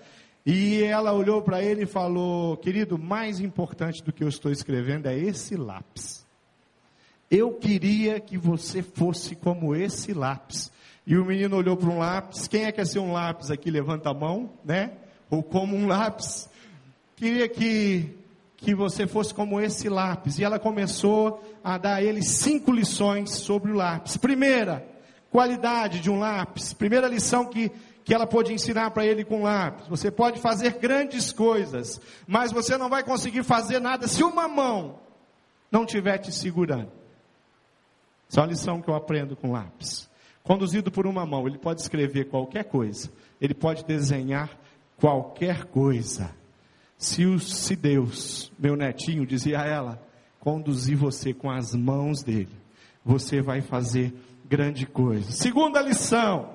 E 0.46 0.84
ela 0.84 1.12
olhou 1.12 1.42
para 1.42 1.60
ele 1.60 1.82
e 1.82 1.86
falou: 1.86 2.56
Querido, 2.56 2.96
mais 2.96 3.40
importante 3.40 4.00
do 4.04 4.12
que 4.12 4.22
eu 4.22 4.28
estou 4.28 4.52
escrevendo 4.52 5.06
é 5.06 5.18
esse 5.18 5.56
lápis. 5.56 6.24
Eu 7.28 7.54
queria 7.54 8.20
que 8.20 8.38
você 8.38 8.80
fosse 8.80 9.34
como 9.34 9.74
esse 9.74 10.12
lápis. 10.12 10.70
E 11.04 11.16
o 11.16 11.24
menino 11.24 11.56
olhou 11.56 11.76
para 11.76 11.90
um 11.90 11.98
lápis. 11.98 12.46
Quem 12.46 12.64
é 12.64 12.66
que 12.70 12.76
quer 12.76 12.86
ser 12.86 13.00
um 13.00 13.12
lápis 13.12 13.50
aqui? 13.50 13.70
Levanta 13.70 14.10
a 14.10 14.14
mão, 14.14 14.50
né? 14.64 14.92
Ou 15.28 15.42
como 15.42 15.76
um 15.76 15.88
lápis. 15.88 16.48
Queria 17.16 17.48
que, 17.48 18.16
que 18.56 18.72
você 18.72 19.08
fosse 19.08 19.34
como 19.34 19.60
esse 19.60 19.88
lápis. 19.88 20.38
E 20.38 20.44
ela 20.44 20.60
começou 20.60 21.42
a 21.64 21.76
dar 21.76 21.94
a 21.96 22.02
ele 22.02 22.22
cinco 22.22 22.70
lições 22.70 23.32
sobre 23.32 23.72
o 23.72 23.74
lápis. 23.74 24.16
Primeira, 24.16 24.86
qualidade 25.30 25.98
de 25.98 26.10
um 26.10 26.18
lápis. 26.20 26.72
Primeira 26.72 27.08
lição 27.08 27.46
que, 27.46 27.72
que 28.06 28.14
ela 28.14 28.26
pôde 28.26 28.54
ensinar 28.54 28.92
para 28.92 29.04
ele 29.04 29.22
com 29.22 29.42
lápis. 29.42 29.86
Você 29.88 30.10
pode 30.10 30.40
fazer 30.40 30.78
grandes 30.78 31.30
coisas, 31.30 32.00
mas 32.26 32.50
você 32.50 32.78
não 32.78 32.88
vai 32.88 33.04
conseguir 33.04 33.42
fazer 33.42 33.80
nada 33.80 34.08
se 34.08 34.24
uma 34.24 34.48
mão 34.48 35.00
não 35.70 35.84
estiver 35.84 36.16
te 36.16 36.32
segurando. 36.32 36.90
Essa 38.30 38.40
é 38.40 38.42
uma 38.42 38.48
lição 38.48 38.80
que 38.80 38.88
eu 38.88 38.94
aprendo 38.94 39.36
com 39.36 39.52
lápis 39.52 40.08
conduzido 40.46 40.92
por 40.92 41.08
uma 41.08 41.26
mão, 41.26 41.48
ele 41.48 41.58
pode 41.58 41.80
escrever 41.80 42.28
qualquer 42.28 42.64
coisa, 42.64 43.10
ele 43.40 43.52
pode 43.52 43.84
desenhar 43.84 44.56
qualquer 44.96 45.64
coisa. 45.64 46.30
Se, 46.96 47.26
o, 47.26 47.38
se 47.40 47.74
Deus, 47.74 48.52
meu 48.56 48.76
netinho, 48.76 49.26
dizia 49.26 49.60
a 49.60 49.66
ela, 49.66 50.02
conduzir 50.38 50.96
você 50.96 51.34
com 51.34 51.50
as 51.50 51.74
mãos 51.74 52.22
dele, 52.22 52.54
você 53.04 53.42
vai 53.42 53.60
fazer 53.60 54.14
grande 54.48 54.86
coisa. 54.86 55.32
Segunda 55.32 55.82
lição, 55.82 56.54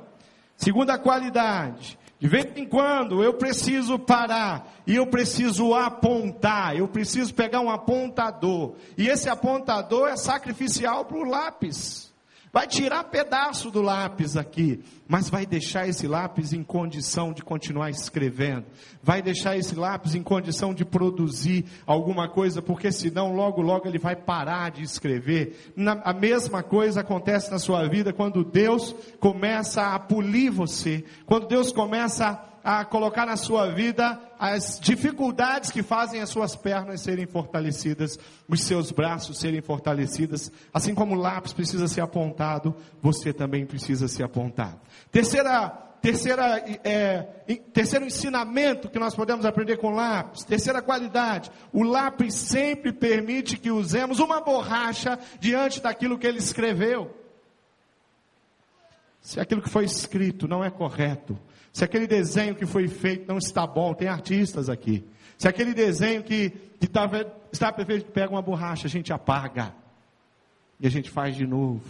segunda 0.61 0.95
qualidade, 0.99 1.97
de 2.19 2.27
vez 2.27 2.45
em 2.55 2.67
quando 2.67 3.23
eu 3.23 3.33
preciso 3.33 3.97
parar 3.97 4.71
e 4.85 4.95
eu 4.95 5.07
preciso 5.07 5.73
apontar, 5.73 6.77
eu 6.77 6.87
preciso 6.87 7.33
pegar 7.33 7.61
um 7.61 7.69
apontador, 7.69 8.75
e 8.95 9.07
esse 9.07 9.27
apontador 9.27 10.07
é 10.09 10.15
sacrificial 10.15 11.05
para 11.05 11.17
o 11.17 11.23
lápis. 11.23 12.10
Vai 12.53 12.67
tirar 12.67 13.05
pedaço 13.05 13.71
do 13.71 13.81
lápis 13.81 14.35
aqui, 14.35 14.83
mas 15.07 15.29
vai 15.29 15.45
deixar 15.45 15.87
esse 15.87 16.05
lápis 16.05 16.51
em 16.51 16.61
condição 16.61 17.31
de 17.31 17.41
continuar 17.41 17.89
escrevendo. 17.89 18.65
Vai 19.01 19.21
deixar 19.21 19.55
esse 19.55 19.73
lápis 19.73 20.15
em 20.15 20.21
condição 20.21 20.73
de 20.73 20.83
produzir 20.83 21.63
alguma 21.85 22.27
coisa, 22.27 22.61
porque 22.61 22.91
senão 22.91 23.33
logo 23.33 23.61
logo 23.61 23.87
ele 23.87 23.97
vai 23.97 24.17
parar 24.17 24.69
de 24.69 24.83
escrever. 24.83 25.71
Na, 25.77 25.93
a 26.03 26.11
mesma 26.11 26.61
coisa 26.61 26.99
acontece 26.99 27.49
na 27.49 27.57
sua 27.57 27.87
vida 27.87 28.11
quando 28.11 28.43
Deus 28.43 28.93
começa 29.17 29.95
a 29.95 29.99
polir 29.99 30.51
você, 30.51 31.05
quando 31.25 31.47
Deus 31.47 31.71
começa 31.71 32.27
a 32.27 32.50
a 32.63 32.85
colocar 32.85 33.25
na 33.25 33.35
sua 33.35 33.71
vida 33.71 34.19
as 34.39 34.79
dificuldades 34.79 35.71
que 35.71 35.83
fazem 35.83 36.21
as 36.21 36.29
suas 36.29 36.55
pernas 36.55 37.01
serem 37.01 37.25
fortalecidas, 37.25 38.17
os 38.47 38.63
seus 38.63 38.91
braços 38.91 39.39
serem 39.39 39.61
fortalecidos, 39.61 40.51
assim 40.73 40.93
como 40.93 41.15
o 41.15 41.19
lápis 41.19 41.53
precisa 41.53 41.87
ser 41.87 42.01
apontado, 42.01 42.75
você 43.01 43.33
também 43.33 43.65
precisa 43.65 44.07
ser 44.07 44.23
apontado. 44.23 44.79
Terceira, 45.11 45.69
terceira, 46.01 46.63
é, 46.83 47.21
terceiro 47.73 48.05
ensinamento 48.05 48.89
que 48.89 48.99
nós 48.99 49.15
podemos 49.15 49.45
aprender 49.45 49.77
com 49.77 49.91
lápis, 49.91 50.43
terceira 50.43 50.81
qualidade, 50.81 51.51
o 51.71 51.83
lápis 51.83 52.33
sempre 52.35 52.91
permite 52.91 53.57
que 53.57 53.71
usemos 53.71 54.19
uma 54.19 54.41
borracha 54.41 55.17
diante 55.39 55.81
daquilo 55.81 56.17
que 56.17 56.27
ele 56.27 56.39
escreveu. 56.39 57.15
Se 59.21 59.39
aquilo 59.39 59.61
que 59.61 59.69
foi 59.69 59.85
escrito 59.85 60.47
não 60.47 60.63
é 60.63 60.71
correto, 60.71 61.37
se 61.73 61.83
aquele 61.83 62.07
desenho 62.07 62.55
que 62.55 62.65
foi 62.65 62.87
feito 62.87 63.27
não 63.27 63.37
está 63.37 63.65
bom, 63.65 63.93
tem 63.93 64.07
artistas 64.07 64.69
aqui. 64.69 65.05
Se 65.37 65.47
aquele 65.47 65.73
desenho 65.73 66.23
que, 66.23 66.51
que 66.79 66.87
tá, 66.87 67.09
está 67.51 67.71
perfeito, 67.71 68.11
pega 68.11 68.31
uma 68.31 68.41
borracha, 68.41 68.87
a 68.87 68.89
gente 68.89 69.11
apaga. 69.13 69.73
E 70.79 70.85
a 70.85 70.89
gente 70.89 71.09
faz 71.09 71.35
de 71.35 71.47
novo. 71.47 71.81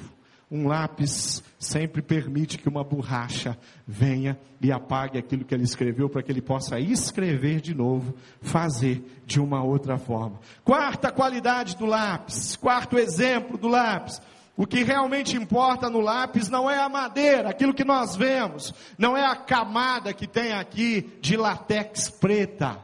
Um 0.50 0.68
lápis 0.68 1.42
sempre 1.58 2.02
permite 2.02 2.58
que 2.58 2.68
uma 2.68 2.84
borracha 2.84 3.58
venha 3.88 4.38
e 4.60 4.70
apague 4.70 5.18
aquilo 5.18 5.46
que 5.46 5.56
ele 5.56 5.64
escreveu 5.64 6.10
para 6.10 6.22
que 6.22 6.32
ele 6.32 6.42
possa 6.42 6.78
escrever 6.78 7.62
de 7.62 7.74
novo, 7.74 8.14
fazer 8.42 9.02
de 9.26 9.40
uma 9.40 9.64
outra 9.64 9.98
forma. 9.98 10.40
Quarta 10.64 11.10
qualidade 11.10 11.78
do 11.78 11.86
lápis, 11.86 12.58
quarto 12.58 13.00
exemplo 13.00 13.58
do 13.58 13.70
lápis. 13.70 14.22
O 14.56 14.68
que 14.68 14.84
realmente 14.84 15.38
importa 15.38 15.90
no 15.90 16.02
lápis 16.02 16.50
não 16.50 16.70
é 16.70 16.78
a 16.78 16.90
madeira, 16.90 17.50
aquilo 17.50 17.74
que 17.74 17.86
nós 17.86 18.16
vemos, 18.16 18.74
não 18.98 19.16
é 19.16 19.26
a 19.26 19.36
camada 19.36 20.14
que 20.14 20.28
tem 20.28 20.52
aqui 20.52 21.18
de 21.22 21.38
latex 21.38 22.10
preta. 22.10 22.78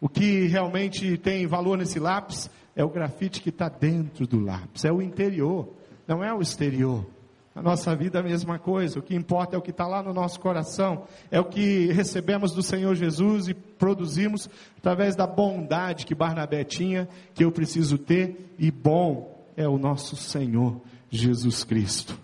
O 0.00 0.08
que 0.08 0.46
realmente 0.46 1.16
tem 1.16 1.46
valor 1.46 1.78
nesse 1.78 1.98
lápis 1.98 2.50
é 2.74 2.84
o 2.84 2.88
grafite 2.88 3.40
que 3.40 3.48
está 3.48 3.68
dentro 3.68 4.26
do 4.26 4.40
lápis, 4.40 4.84
é 4.84 4.92
o 4.92 5.00
interior, 5.00 5.72
não 6.06 6.22
é 6.22 6.32
o 6.32 6.40
exterior. 6.40 7.06
A 7.54 7.62
nossa 7.62 7.94
vida 7.96 8.18
é 8.18 8.20
a 8.20 8.24
mesma 8.24 8.56
coisa, 8.58 9.00
o 9.00 9.02
que 9.02 9.16
importa 9.16 9.56
é 9.56 9.58
o 9.58 9.62
que 9.62 9.70
está 9.70 9.86
lá 9.86 10.00
no 10.00 10.14
nosso 10.14 10.38
coração, 10.38 11.04
é 11.28 11.40
o 11.40 11.44
que 11.44 11.86
recebemos 11.92 12.52
do 12.52 12.62
Senhor 12.62 12.94
Jesus 12.94 13.48
e 13.48 13.54
produzimos 13.54 14.48
através 14.78 15.16
da 15.16 15.26
bondade 15.26 16.06
que 16.06 16.14
Barnabé 16.14 16.62
tinha, 16.62 17.08
que 17.34 17.44
eu 17.44 17.50
preciso 17.50 17.98
ter, 17.98 18.54
e 18.58 18.70
bom 18.70 19.37
é 19.58 19.66
o 19.66 19.76
nosso 19.76 20.16
Senhor 20.16 20.80
Jesus 21.10 21.64
Cristo. 21.64 22.16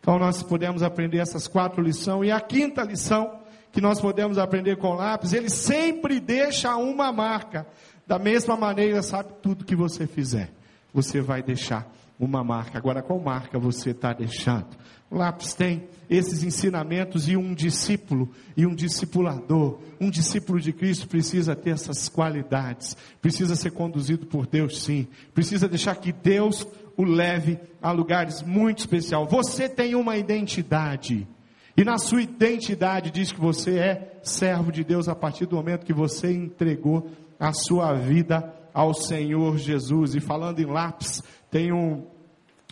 Então 0.00 0.18
nós 0.18 0.42
podemos 0.42 0.82
aprender 0.82 1.16
essas 1.16 1.48
quatro 1.48 1.82
lições. 1.82 2.28
E 2.28 2.30
a 2.30 2.38
quinta 2.40 2.82
lição 2.82 3.40
que 3.72 3.80
nós 3.80 3.98
podemos 4.00 4.36
aprender 4.36 4.76
com 4.76 4.88
o 4.88 4.94
lápis, 4.94 5.32
ele 5.32 5.48
sempre 5.48 6.20
deixa 6.20 6.76
uma 6.76 7.10
marca. 7.10 7.66
Da 8.06 8.18
mesma 8.18 8.54
maneira, 8.54 9.02
sabe 9.02 9.32
tudo 9.42 9.64
que 9.64 9.74
você 9.74 10.06
fizer, 10.06 10.52
você 10.92 11.22
vai 11.22 11.42
deixar 11.42 11.90
uma 12.20 12.44
marca. 12.44 12.76
Agora, 12.76 13.02
qual 13.02 13.18
marca 13.18 13.58
você 13.58 13.90
está 13.90 14.12
deixando? 14.12 14.68
Lápis 15.14 15.54
tem 15.54 15.88
esses 16.10 16.42
ensinamentos 16.42 17.28
e 17.28 17.36
um 17.36 17.54
discípulo 17.54 18.28
e 18.56 18.66
um 18.66 18.74
discipulador, 18.74 19.78
um 20.00 20.10
discípulo 20.10 20.60
de 20.60 20.72
Cristo 20.72 21.08
precisa 21.08 21.56
ter 21.56 21.70
essas 21.70 22.08
qualidades, 22.08 22.96
precisa 23.22 23.56
ser 23.56 23.70
conduzido 23.70 24.26
por 24.26 24.46
Deus 24.46 24.82
sim, 24.82 25.06
precisa 25.32 25.68
deixar 25.68 25.96
que 25.96 26.12
Deus 26.12 26.66
o 26.96 27.04
leve 27.04 27.58
a 27.80 27.90
lugares 27.90 28.42
muito 28.42 28.80
especiais. 28.80 29.30
Você 29.30 29.68
tem 29.68 29.94
uma 29.94 30.16
identidade. 30.16 31.26
E 31.76 31.84
na 31.84 31.98
sua 31.98 32.22
identidade 32.22 33.10
diz 33.10 33.32
que 33.32 33.40
você 33.40 33.78
é 33.78 34.20
servo 34.22 34.70
de 34.70 34.84
Deus 34.84 35.08
a 35.08 35.14
partir 35.14 35.46
do 35.46 35.56
momento 35.56 35.86
que 35.86 35.92
você 35.92 36.32
entregou 36.32 37.10
a 37.38 37.52
sua 37.52 37.94
vida 37.94 38.54
ao 38.72 38.94
Senhor 38.94 39.58
Jesus. 39.58 40.14
E 40.14 40.20
falando 40.20 40.60
em 40.60 40.66
lápis, 40.66 41.22
tem 41.50 41.72
um, 41.72 42.04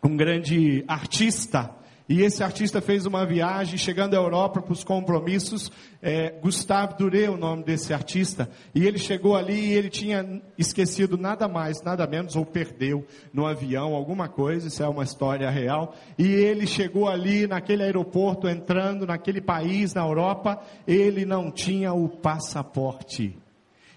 um 0.05 0.17
grande 0.17 0.85
artista 0.87 1.82
e 2.13 2.21
esse 2.21 2.45
artista 2.45 2.83
fez 2.83 3.07
uma 3.07 3.25
viagem, 3.25 3.79
chegando 3.79 4.13
à 4.13 4.19
Europa 4.19 4.61
para 4.61 4.75
os 4.75 4.85
compromissos. 4.85 5.73
É, 6.03 6.29
Gustave 6.43 6.95
Duré, 6.99 7.31
o 7.31 7.39
nome 7.39 7.65
desse 7.65 7.95
artista. 7.95 8.51
E 8.75 8.87
ele 8.87 8.99
chegou 8.99 9.35
ali 9.35 9.59
e 9.59 9.73
ele 9.73 9.89
tinha 9.89 10.43
esquecido 10.59 11.17
nada 11.17 11.49
mais, 11.49 11.81
nada 11.83 12.07
menos, 12.07 12.37
ou 12.37 12.45
perdeu 12.45 13.07
no 13.33 13.47
avião 13.47 13.95
alguma 13.95 14.29
coisa. 14.29 14.69
Isso 14.69 14.83
é 14.83 14.89
uma 14.89 15.05
história 15.05 15.49
real. 15.49 15.95
E 16.19 16.27
ele 16.27 16.67
chegou 16.67 17.09
ali 17.09 17.47
naquele 17.47 17.83
aeroporto, 17.83 18.47
entrando 18.47 19.07
naquele 19.07 19.41
país, 19.41 19.95
na 19.95 20.03
Europa. 20.03 20.61
Ele 20.87 21.25
não 21.25 21.51
tinha 21.51 21.95
o 21.95 22.11
passaporte. 22.11 23.42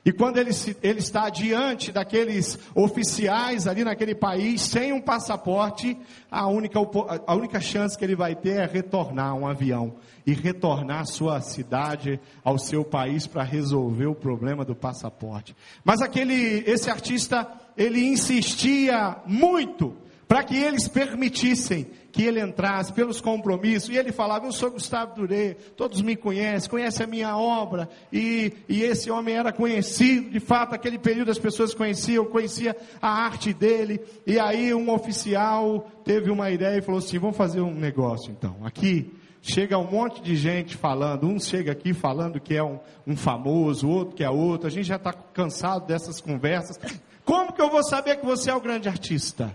E 0.05 0.13
quando 0.13 0.37
ele, 0.37 0.53
se, 0.53 0.77
ele 0.83 0.99
está 0.99 1.29
diante 1.31 1.91
daqueles 1.91 2.59
oficiais 2.75 3.65
ali 3.65 3.83
naquele 3.83 4.13
país, 4.13 4.61
sem 4.61 4.93
um 4.93 5.01
passaporte, 5.01 5.97
a 6.29 6.45
única, 6.45 6.79
a 7.25 7.33
única 7.33 7.59
chance 7.59 7.97
que 7.97 8.05
ele 8.05 8.15
vai 8.15 8.35
ter 8.35 8.57
é 8.57 8.65
retornar 8.67 9.35
um 9.35 9.47
avião 9.47 9.95
e 10.23 10.33
retornar 10.33 10.99
à 10.99 11.05
sua 11.05 11.41
cidade, 11.41 12.19
ao 12.43 12.59
seu 12.59 12.85
país, 12.85 13.25
para 13.25 13.41
resolver 13.41 14.05
o 14.05 14.13
problema 14.13 14.63
do 14.63 14.75
passaporte. 14.75 15.55
Mas 15.83 16.03
aquele, 16.03 16.63
esse 16.67 16.87
artista, 16.87 17.47
ele 17.75 18.05
insistia 18.05 19.17
muito 19.25 19.97
para 20.27 20.43
que 20.43 20.55
eles 20.55 20.87
permitissem 20.87 21.87
que 22.15 22.23
ele 22.23 22.39
entrasse 22.39 22.93
pelos 22.93 23.19
compromissos, 23.19 23.89
e 23.89 23.97
ele 23.97 24.13
falava, 24.13 24.45
eu 24.45 24.51
sou 24.53 24.71
Gustavo 24.71 25.15
Durê, 25.15 25.55
todos 25.75 26.01
me 26.01 26.15
conhecem, 26.15 26.69
conhecem 26.69 27.03
a 27.03 27.07
minha 27.07 27.37
obra, 27.37 27.89
e, 28.09 28.53
e 28.69 28.83
esse 28.83 29.11
homem 29.11 29.35
era 29.35 29.51
conhecido, 29.51 30.29
de 30.29 30.39
fato, 30.39 30.73
aquele 30.73 30.97
período 30.97 31.29
as 31.29 31.37
pessoas 31.37 31.73
conheciam, 31.73 32.23
conhecia 32.23 32.73
a 33.01 33.09
arte 33.09 33.53
dele, 33.53 33.99
e 34.25 34.39
aí 34.39 34.73
um 34.73 34.93
oficial 34.93 35.91
teve 36.05 36.31
uma 36.31 36.49
ideia 36.49 36.77
e 36.77 36.81
falou 36.81 36.99
assim, 36.99 37.19
vamos 37.19 37.35
fazer 37.35 37.59
um 37.59 37.75
negócio 37.75 38.31
então, 38.31 38.55
aqui, 38.63 39.13
chega 39.41 39.77
um 39.77 39.91
monte 39.91 40.21
de 40.21 40.37
gente 40.37 40.77
falando, 40.77 41.27
um 41.27 41.37
chega 41.37 41.73
aqui 41.73 41.93
falando 41.93 42.39
que 42.39 42.55
é 42.55 42.63
um, 42.63 42.79
um 43.05 43.17
famoso, 43.17 43.89
outro 43.89 44.15
que 44.15 44.23
é 44.23 44.29
outro, 44.29 44.67
a 44.67 44.71
gente 44.71 44.87
já 44.87 44.95
está 44.95 45.11
cansado 45.11 45.85
dessas 45.85 46.21
conversas, 46.21 46.79
como 47.25 47.51
que 47.51 47.61
eu 47.61 47.69
vou 47.69 47.83
saber 47.83 48.15
que 48.15 48.25
você 48.25 48.51
é 48.51 48.55
o 48.55 48.61
grande 48.61 48.87
artista? 48.87 49.53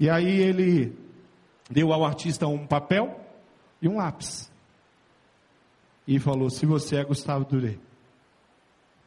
E 0.00 0.08
aí 0.08 0.40
ele 0.40 1.04
deu 1.70 1.92
ao 1.92 2.04
artista 2.04 2.46
um 2.46 2.66
papel 2.66 3.20
e 3.80 3.88
um 3.88 3.96
lápis. 3.96 4.50
E 6.06 6.18
falou: 6.18 6.50
Se 6.50 6.64
você 6.64 6.96
é 6.96 7.04
Gustavo 7.04 7.44
Duré, 7.44 7.76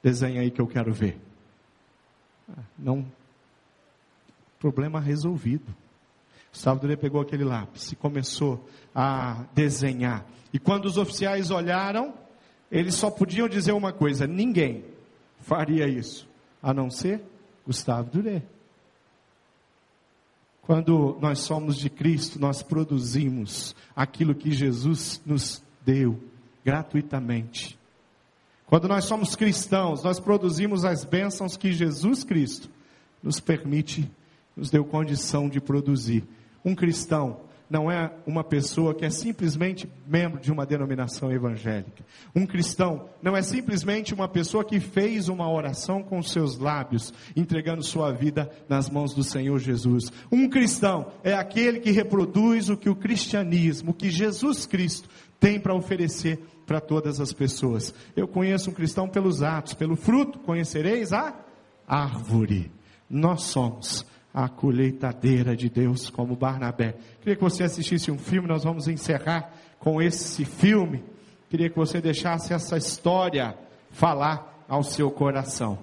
desenha 0.04 0.42
aí 0.42 0.52
que 0.52 0.62
eu 0.62 0.68
quero 0.68 0.94
ver. 0.94 1.20
Ah, 2.50 2.64
não. 2.78 3.06
Problema 4.60 5.00
resolvido. 5.00 5.74
Gustavo 6.52 6.80
Duré 6.80 6.96
pegou 6.96 7.22
aquele 7.22 7.44
lápis 7.44 7.92
e 7.92 7.96
começou 7.96 8.68
a 8.94 9.46
desenhar. 9.54 10.26
E 10.52 10.60
quando 10.60 10.86
os 10.86 10.98
oficiais 10.98 11.52
olharam, 11.52 12.14
eles 12.72 12.96
só 12.96 13.10
podiam 13.10 13.48
dizer 13.48 13.72
uma 13.72 13.94
coisa: 13.94 14.28
ninguém 14.28 14.84
faria 15.40 15.88
isso, 15.88 16.28
a 16.62 16.74
não 16.74 16.90
ser 16.90 17.24
Gustavo 17.66 18.10
Duré. 18.10 18.44
Quando 20.70 21.18
nós 21.20 21.40
somos 21.40 21.78
de 21.78 21.90
Cristo, 21.90 22.40
nós 22.40 22.62
produzimos 22.62 23.76
aquilo 23.96 24.36
que 24.36 24.52
Jesus 24.52 25.20
nos 25.26 25.64
deu 25.84 26.22
gratuitamente. 26.64 27.76
Quando 28.68 28.88
nós 28.88 29.06
somos 29.06 29.36
cristãos, 29.36 30.04
nós 30.04 30.20
produzimos 30.20 30.86
as 30.86 31.04
bênçãos 31.04 31.58
que 31.58 31.72
Jesus 31.72 32.24
Cristo 32.24 32.70
nos 33.24 33.40
permite, 33.40 34.12
nos 34.56 34.70
deu 34.70 34.86
condição 34.86 35.50
de 35.50 35.60
produzir. 35.60 36.24
Um 36.64 36.76
cristão 36.76 37.40
não 37.70 37.92
é 37.92 38.12
uma 38.26 38.44
pessoa 38.44 38.96
que 38.96 39.06
é 39.06 39.10
simplesmente 39.10 39.88
membro 40.08 40.40
de 40.40 40.52
uma 40.52 40.66
denominação 40.66 41.32
evangélica. 41.32 42.04
Um 42.36 42.46
cristão 42.46 43.10
não 43.22 43.38
é 43.38 43.42
simplesmente 43.42 44.14
uma 44.14 44.28
pessoa 44.28 44.66
que 44.66 44.80
fez 44.80 45.30
uma 45.30 45.50
oração 45.50 46.02
com 46.02 46.22
seus 46.24 46.58
lábios, 46.58 47.14
entregando 47.36 47.84
sua 47.84 48.12
vida 48.12 48.50
nas 48.68 48.90
mãos 48.90 49.14
do 49.14 49.24
Senhor 49.24 49.60
Jesus. 49.60 50.12
Um 50.32 50.50
cristão 50.50 51.12
é 51.24 51.34
aquele 51.34 51.80
que 51.80 51.92
reproduz 51.92 52.70
o 52.70 52.78
que 52.78 52.90
o 52.90 52.96
cristianismo, 52.96 53.92
o 53.92 53.94
que 53.94 54.10
Jesus 54.10 54.66
Cristo 54.66 55.08
tem 55.40 55.60
para 55.60 55.76
oferecer 55.76 56.40
para 56.66 56.82
todas 56.82 57.20
as 57.20 57.32
pessoas. 57.32 57.94
Eu 58.16 58.28
conheço 58.28 58.70
um 58.70 58.74
cristão 58.74 59.08
pelos 59.08 59.42
atos, 59.42 59.74
pelo 59.74 59.96
fruto 59.96 60.40
conhecereis 60.40 61.14
a 61.14 61.36
árvore. 61.88 62.72
Nós 63.10 63.44
somos 63.44 64.06
a 64.34 64.48
colheitadeira 64.48 65.56
de 65.56 65.70
Deus, 65.70 66.10
como 66.10 66.36
Barnabé. 66.36 66.96
Queria 67.20 67.36
que 67.36 67.42
você 67.42 67.64
assistisse 67.64 68.12
um 68.12 68.18
filme, 68.18 68.48
nós 68.48 68.64
vamos 68.64 68.88
encerrar 68.88 69.52
com 69.80 70.02
esse 70.02 70.46
filme. 70.46 71.04
Queria 71.50 71.70
que 71.70 71.76
você 71.76 72.00
deixasse 72.00 72.54
essa 72.54 72.78
história 72.78 73.58
falar 73.90 74.64
ao 74.68 74.84
seu 74.84 75.10
coração. 75.10 75.80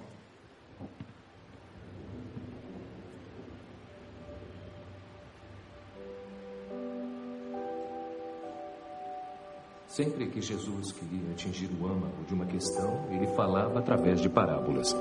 Sempre 9.97 10.27
que 10.27 10.41
Jesus 10.41 10.91
queria 10.91 11.31
atingir 11.31 11.69
o 11.81 11.87
âmago 11.87 12.23
de 12.27 12.33
uma 12.33 12.45
questão, 12.45 13.07
ele 13.09 13.25
falava 13.35 13.79
através 13.79 14.21
de 14.21 14.29
parábolas. 14.29 14.95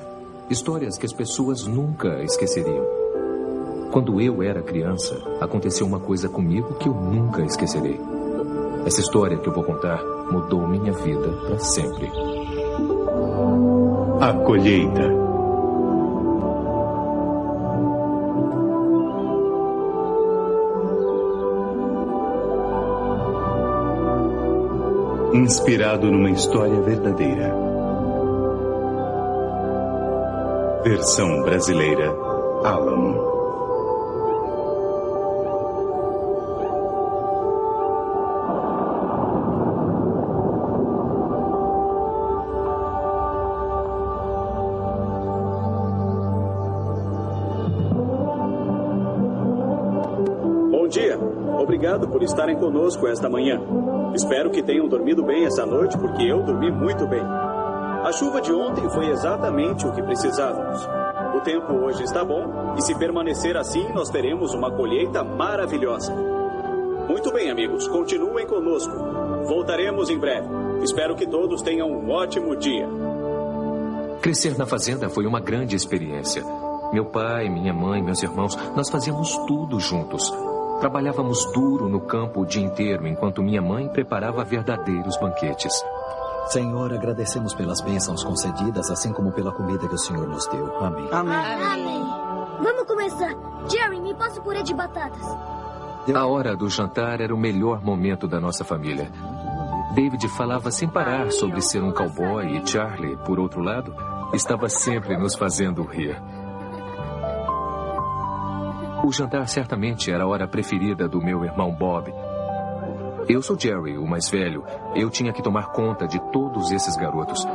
Histórias 0.48 0.96
que 0.96 1.04
as 1.04 1.12
pessoas 1.12 1.66
nunca 1.66 2.22
esqueceriam. 2.22 3.05
Quando 3.90 4.20
eu 4.20 4.42
era 4.42 4.62
criança, 4.62 5.16
aconteceu 5.40 5.86
uma 5.86 6.00
coisa 6.00 6.28
comigo 6.28 6.74
que 6.74 6.88
eu 6.88 6.94
nunca 6.94 7.42
esquecerei. 7.42 8.00
Essa 8.84 9.00
história 9.00 9.36
que 9.38 9.48
eu 9.48 9.52
vou 9.52 9.64
contar 9.64 10.02
mudou 10.30 10.66
minha 10.66 10.92
vida 10.92 11.28
para 11.46 11.58
sempre. 11.58 12.10
A 14.20 14.32
colheita. 14.44 15.26
Inspirado 25.34 26.10
numa 26.10 26.30
história 26.30 26.80
verdadeira. 26.80 27.54
Versão 30.84 31.42
brasileira 31.42 32.14
Alan. 32.62 33.35
Estarem 52.26 52.56
conosco 52.56 53.06
esta 53.06 53.28
manhã. 53.28 53.60
Espero 54.14 54.50
que 54.50 54.62
tenham 54.62 54.88
dormido 54.88 55.22
bem 55.22 55.44
essa 55.44 55.64
noite, 55.64 55.96
porque 55.96 56.24
eu 56.24 56.42
dormi 56.42 56.70
muito 56.70 57.06
bem. 57.06 57.22
A 57.22 58.12
chuva 58.12 58.40
de 58.40 58.52
ontem 58.52 58.88
foi 58.90 59.08
exatamente 59.08 59.86
o 59.86 59.92
que 59.92 60.02
precisávamos. 60.02 60.86
O 61.34 61.40
tempo 61.40 61.72
hoje 61.72 62.02
está 62.02 62.24
bom 62.24 62.74
e, 62.76 62.82
se 62.82 62.94
permanecer 62.96 63.56
assim, 63.56 63.88
nós 63.92 64.08
teremos 64.10 64.54
uma 64.54 64.70
colheita 64.70 65.24
maravilhosa. 65.24 66.14
Muito 67.08 67.32
bem, 67.32 67.50
amigos, 67.50 67.86
continuem 67.88 68.46
conosco. 68.46 68.92
Voltaremos 69.46 70.10
em 70.10 70.18
breve. 70.18 70.48
Espero 70.82 71.14
que 71.14 71.26
todos 71.26 71.62
tenham 71.62 71.88
um 71.88 72.10
ótimo 72.10 72.56
dia. 72.56 72.88
Crescer 74.20 74.56
na 74.58 74.66
fazenda 74.66 75.08
foi 75.08 75.26
uma 75.26 75.40
grande 75.40 75.76
experiência. 75.76 76.42
Meu 76.92 77.06
pai, 77.06 77.48
minha 77.48 77.72
mãe, 77.72 78.02
meus 78.02 78.22
irmãos, 78.22 78.56
nós 78.74 78.88
fazíamos 78.88 79.36
tudo 79.46 79.78
juntos. 79.78 80.32
Trabalhávamos 80.80 81.44
duro 81.52 81.88
no 81.88 82.00
campo 82.00 82.40
o 82.40 82.46
dia 82.46 82.62
inteiro, 82.62 83.06
enquanto 83.06 83.42
minha 83.42 83.62
mãe 83.62 83.88
preparava 83.88 84.44
verdadeiros 84.44 85.16
banquetes. 85.16 85.72
Senhor, 86.48 86.92
agradecemos 86.92 87.54
pelas 87.54 87.80
bênçãos 87.80 88.22
concedidas, 88.22 88.90
assim 88.90 89.12
como 89.12 89.32
pela 89.32 89.50
comida 89.52 89.88
que 89.88 89.94
o 89.94 89.98
Senhor 89.98 90.28
nos 90.28 90.46
deu. 90.46 90.76
Amém. 90.78 91.08
Amém. 91.10 91.34
Amém. 91.34 92.04
Vamos 92.62 92.84
começar. 92.84 93.34
Jerry, 93.68 94.00
me 94.00 94.14
passa 94.14 94.38
o 94.38 94.42
purê 94.42 94.62
de 94.62 94.72
batatas. 94.72 95.26
A 96.14 96.26
hora 96.26 96.56
do 96.56 96.68
jantar 96.70 97.20
era 97.20 97.34
o 97.34 97.38
melhor 97.38 97.82
momento 97.82 98.28
da 98.28 98.38
nossa 98.38 98.64
família. 98.64 99.10
David 99.94 100.28
falava 100.28 100.70
sem 100.70 100.88
parar 100.88 101.32
sobre 101.32 101.60
ser 101.60 101.82
um 101.82 101.90
cowboy 101.90 102.46
e 102.46 102.66
Charlie, 102.66 103.16
por 103.24 103.40
outro 103.40 103.60
lado, 103.60 103.94
estava 104.32 104.68
sempre 104.68 105.16
nos 105.16 105.34
fazendo 105.34 105.82
rir. 105.82 106.16
O 109.06 109.12
jantar 109.12 109.46
certamente 109.46 110.10
era 110.10 110.24
a 110.24 110.26
hora 110.26 110.48
preferida 110.48 111.08
do 111.08 111.22
meu 111.22 111.44
irmão 111.44 111.72
Bob. 111.72 112.12
Eu 113.28 113.40
sou 113.40 113.56
Jerry, 113.56 113.96
o 113.96 114.04
mais 114.04 114.28
velho. 114.28 114.64
Eu 114.96 115.08
tinha 115.08 115.32
que 115.32 115.40
tomar 115.40 115.66
conta 115.66 116.08
de 116.08 116.18
todos 116.32 116.72
esses 116.72 116.96
garotos. 116.96 117.46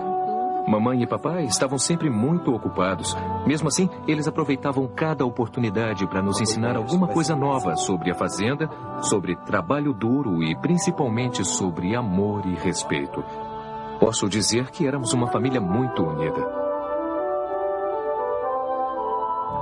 Mamãe 0.66 1.04
e 1.04 1.06
papai 1.06 1.44
estavam 1.44 1.78
sempre 1.78 2.10
muito 2.10 2.56
ocupados. 2.56 3.14
Mesmo 3.46 3.68
assim, 3.68 3.90
eles 4.08 4.30
aproveitavam 4.30 4.88
cada 4.88 5.26
oportunidade 5.26 6.08
para 6.08 6.22
nos 6.22 6.40
ensinar 6.40 6.78
alguma 6.78 7.10
coisa 7.10 7.36
nova 7.36 7.76
sobre 7.76 8.10
a 8.10 8.16
fazenda, 8.16 8.70
sobre 9.02 9.36
trabalho 9.36 9.92
duro 9.92 10.42
e 10.42 10.56
principalmente 10.56 11.44
sobre 11.44 11.94
amor 11.94 12.46
e 12.46 12.56
respeito. 12.56 13.22
Posso 14.00 14.30
dizer 14.30 14.72
que 14.72 14.88
éramos 14.88 15.12
uma 15.12 15.28
família 15.28 15.60
muito 15.60 16.02
unida. 16.02 16.62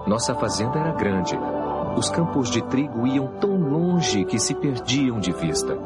Nossa 0.06 0.36
fazenda 0.36 0.80
era 0.80 0.91
grande, 0.91 1.36
os 1.95 2.10
campos 2.10 2.49
de 2.49 2.62
trigo 2.62 3.06
iam 3.06 3.28
tão 3.39 3.58
longe 3.58 4.25
que 4.25 4.39
se 4.39 4.54
perdiam 4.54 5.19
de 5.19 5.32
vista. 5.32 5.78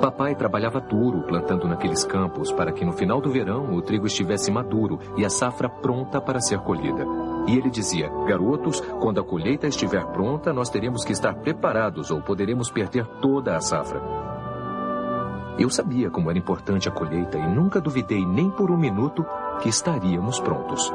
Papai 0.00 0.34
trabalhava 0.34 0.80
duro 0.80 1.22
plantando 1.22 1.66
naqueles 1.66 2.04
campos 2.04 2.52
para 2.52 2.70
que 2.70 2.84
no 2.84 2.92
final 2.92 3.20
do 3.20 3.30
verão 3.30 3.74
o 3.74 3.82
trigo 3.82 4.06
estivesse 4.06 4.50
maduro 4.50 4.98
e 5.16 5.24
a 5.24 5.30
safra 5.30 5.68
pronta 5.68 6.20
para 6.20 6.40
ser 6.40 6.58
colhida. 6.60 7.04
E 7.46 7.56
ele 7.56 7.70
dizia: 7.70 8.10
Garotos, 8.26 8.80
quando 9.00 9.20
a 9.20 9.24
colheita 9.24 9.66
estiver 9.66 10.04
pronta, 10.06 10.52
nós 10.52 10.68
teremos 10.68 11.04
que 11.04 11.12
estar 11.12 11.34
preparados 11.36 12.10
ou 12.10 12.20
poderemos 12.20 12.70
perder 12.70 13.06
toda 13.20 13.56
a 13.56 13.60
safra. 13.60 14.00
Eu 15.58 15.70
sabia 15.70 16.10
como 16.10 16.28
era 16.28 16.38
importante 16.38 16.88
a 16.88 16.92
colheita 16.92 17.38
e 17.38 17.48
nunca 17.48 17.80
duvidei 17.80 18.24
nem 18.26 18.50
por 18.50 18.70
um 18.70 18.76
minuto 18.76 19.24
que 19.60 19.70
estaríamos 19.70 20.38
prontos. 20.38 20.92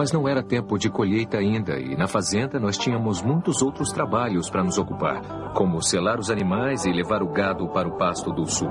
Mas 0.00 0.12
não 0.12 0.26
era 0.26 0.42
tempo 0.42 0.78
de 0.78 0.88
colheita 0.88 1.36
ainda 1.36 1.78
e 1.78 1.94
na 1.94 2.08
fazenda 2.08 2.58
nós 2.58 2.78
tínhamos 2.78 3.20
muitos 3.20 3.60
outros 3.60 3.92
trabalhos 3.92 4.48
para 4.48 4.64
nos 4.64 4.78
ocupar, 4.78 5.52
como 5.52 5.82
selar 5.82 6.18
os 6.18 6.30
animais 6.30 6.86
e 6.86 6.90
levar 6.90 7.22
o 7.22 7.28
gado 7.28 7.68
para 7.68 7.86
o 7.86 7.98
pasto 7.98 8.32
do 8.32 8.46
sul. 8.46 8.70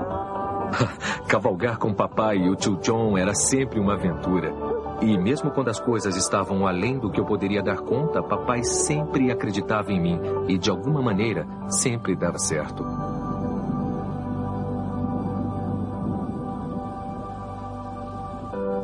Cavalgar 1.30 1.78
com 1.78 1.94
papai 1.94 2.38
e 2.38 2.50
o 2.50 2.56
tio 2.56 2.78
John 2.78 3.16
era 3.16 3.32
sempre 3.32 3.78
uma 3.78 3.94
aventura. 3.94 4.52
E 5.00 5.16
mesmo 5.16 5.52
quando 5.52 5.68
as 5.68 5.78
coisas 5.78 6.16
estavam 6.16 6.66
além 6.66 6.98
do 6.98 7.08
que 7.08 7.20
eu 7.20 7.24
poderia 7.24 7.62
dar 7.62 7.78
conta, 7.78 8.20
papai 8.20 8.64
sempre 8.64 9.30
acreditava 9.30 9.92
em 9.92 10.00
mim 10.00 10.20
e 10.48 10.58
de 10.58 10.68
alguma 10.68 11.00
maneira 11.00 11.46
sempre 11.68 12.16
dava 12.16 12.38
certo. 12.38 12.84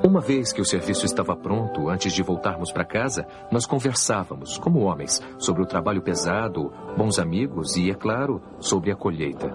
Uma 0.07 0.21
vez 0.21 0.53
que 0.53 0.61
o 0.61 0.65
serviço 0.65 1.05
estava 1.05 1.35
pronto, 1.35 1.89
antes 1.89 2.13
de 2.13 2.23
voltarmos 2.23 2.71
para 2.71 2.85
casa, 2.85 3.27
nós 3.51 3.67
conversávamos, 3.67 4.57
como 4.57 4.85
homens, 4.85 5.21
sobre 5.37 5.65
o 5.65 5.67
trabalho 5.67 6.01
pesado, 6.01 6.73
bons 6.97 7.19
amigos 7.19 7.77
e, 7.77 7.91
é 7.91 7.95
claro, 7.95 8.41
sobre 8.61 8.93
a 8.93 8.95
colheita. 8.95 9.53